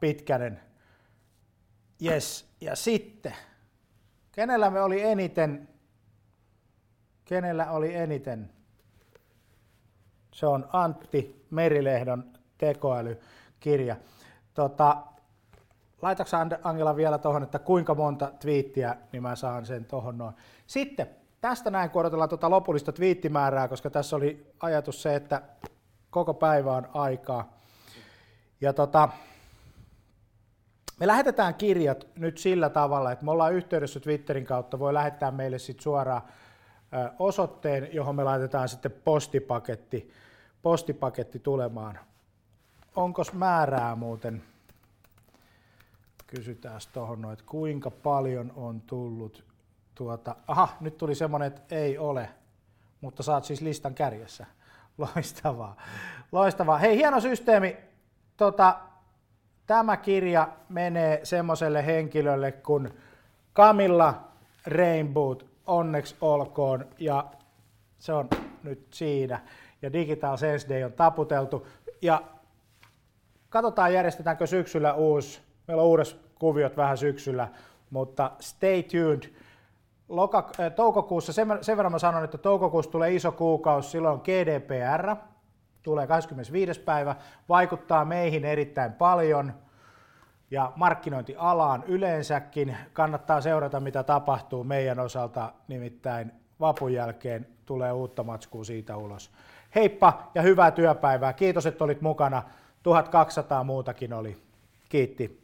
Pitkänen. 0.00 0.60
Yes, 2.02 2.54
ja 2.60 2.76
sitten, 2.76 3.34
kenellä 4.32 4.70
me 4.70 4.80
oli 4.80 5.02
eniten, 5.02 5.68
kenellä 7.24 7.70
oli 7.70 7.94
eniten 7.94 8.53
se 10.34 10.46
on 10.46 10.68
Antti 10.72 11.46
Merilehdon 11.50 12.24
tekoälykirja. 12.58 13.96
Tota, 14.54 14.96
Laitatko 16.02 16.36
Angela 16.62 16.96
vielä 16.96 17.18
tuohon, 17.18 17.42
että 17.42 17.58
kuinka 17.58 17.94
monta 17.94 18.32
twiittiä, 18.40 18.96
niin 19.12 19.22
mä 19.22 19.36
saan 19.36 19.66
sen 19.66 19.84
tuohon 19.84 20.18
noin. 20.18 20.34
Sitten 20.66 21.06
tästä 21.40 21.70
näin, 21.70 21.90
kun 21.90 22.00
odotellaan 22.00 22.28
tuota 22.28 22.50
lopullista 22.50 22.92
twiittimäärää, 22.92 23.68
koska 23.68 23.90
tässä 23.90 24.16
oli 24.16 24.52
ajatus 24.60 25.02
se, 25.02 25.14
että 25.14 25.42
koko 26.10 26.34
päivä 26.34 26.72
on 26.72 26.88
aikaa. 26.94 27.58
Ja 28.60 28.72
tota, 28.72 29.08
me 31.00 31.06
lähetetään 31.06 31.54
kirjat 31.54 32.06
nyt 32.18 32.38
sillä 32.38 32.68
tavalla, 32.68 33.12
että 33.12 33.24
me 33.24 33.30
ollaan 33.30 33.54
yhteydessä 33.54 34.00
Twitterin 34.00 34.44
kautta, 34.44 34.78
voi 34.78 34.94
lähettää 34.94 35.30
meille 35.30 35.58
sitten 35.58 35.82
suoraan 35.82 36.22
osoitteen, 37.18 37.88
johon 37.92 38.16
me 38.16 38.24
laitetaan 38.24 38.68
sitten 38.68 38.92
postipaketti 39.04 40.10
postipaketti 40.64 41.38
tulemaan. 41.38 41.98
Onko 42.96 43.22
määrää 43.32 43.96
muuten? 43.96 44.42
Kysytään 46.26 46.80
tuohon, 46.92 47.32
että 47.32 47.44
kuinka 47.48 47.90
paljon 47.90 48.52
on 48.56 48.80
tullut 48.80 49.44
tuota, 49.94 50.36
aha, 50.46 50.68
nyt 50.80 50.98
tuli 50.98 51.14
semmoinen, 51.14 51.46
että 51.46 51.76
ei 51.76 51.98
ole, 51.98 52.28
mutta 53.00 53.22
saat 53.22 53.44
siis 53.44 53.60
listan 53.60 53.94
kärjessä. 53.94 54.46
Loistavaa. 54.98 55.76
Loistavaa. 56.32 56.78
Hei, 56.78 56.96
hieno 56.96 57.20
systeemi. 57.20 57.76
Tota, 58.36 58.78
tämä 59.66 59.96
kirja 59.96 60.48
menee 60.68 61.20
semmoiselle 61.24 61.86
henkilölle 61.86 62.52
kuin 62.52 62.98
Camilla 63.54 64.28
Rainbow, 64.66 65.36
onneksi 65.66 66.16
olkoon, 66.20 66.86
ja 66.98 67.24
se 67.98 68.12
on 68.12 68.28
nyt 68.62 68.86
siinä 68.90 69.40
ja 69.82 69.92
Digital 69.92 70.36
Sense 70.36 70.68
Day 70.68 70.82
on 70.82 70.92
taputeltu. 70.92 71.66
Ja 72.02 72.22
katsotaan 73.48 73.94
järjestetäänkö 73.94 74.46
syksyllä 74.46 74.94
uusi, 74.94 75.40
meillä 75.68 75.82
on 75.82 75.88
uudet 75.88 76.16
kuviot 76.38 76.76
vähän 76.76 76.98
syksyllä, 76.98 77.48
mutta 77.90 78.30
stay 78.40 78.82
tuned. 78.82 79.22
Loka, 80.08 80.50
äh, 80.60 80.72
toukokuussa, 80.72 81.32
sen, 81.32 81.48
verran 81.76 81.92
mä 81.92 81.98
sanon, 81.98 82.24
että 82.24 82.38
toukokuussa 82.38 82.90
tulee 82.90 83.14
iso 83.14 83.32
kuukausi, 83.32 83.90
silloin 83.90 84.20
GDPR, 84.20 85.16
tulee 85.82 86.06
25. 86.06 86.80
päivä, 86.80 87.16
vaikuttaa 87.48 88.04
meihin 88.04 88.44
erittäin 88.44 88.92
paljon 88.92 89.52
ja 90.54 90.72
markkinointialaan 90.76 91.84
yleensäkin. 91.86 92.76
Kannattaa 92.92 93.40
seurata, 93.40 93.80
mitä 93.80 94.02
tapahtuu 94.02 94.64
meidän 94.64 94.98
osalta, 94.98 95.52
nimittäin 95.68 96.32
vapun 96.60 96.92
jälkeen 96.92 97.46
tulee 97.66 97.92
uutta 97.92 98.22
matskua 98.24 98.64
siitä 98.64 98.96
ulos. 98.96 99.30
Heippa 99.74 100.30
ja 100.34 100.42
hyvää 100.42 100.70
työpäivää. 100.70 101.32
Kiitos, 101.32 101.66
että 101.66 101.84
olit 101.84 102.00
mukana. 102.00 102.42
1200 102.82 103.64
muutakin 103.64 104.12
oli. 104.12 104.36
Kiitti. 104.88 105.43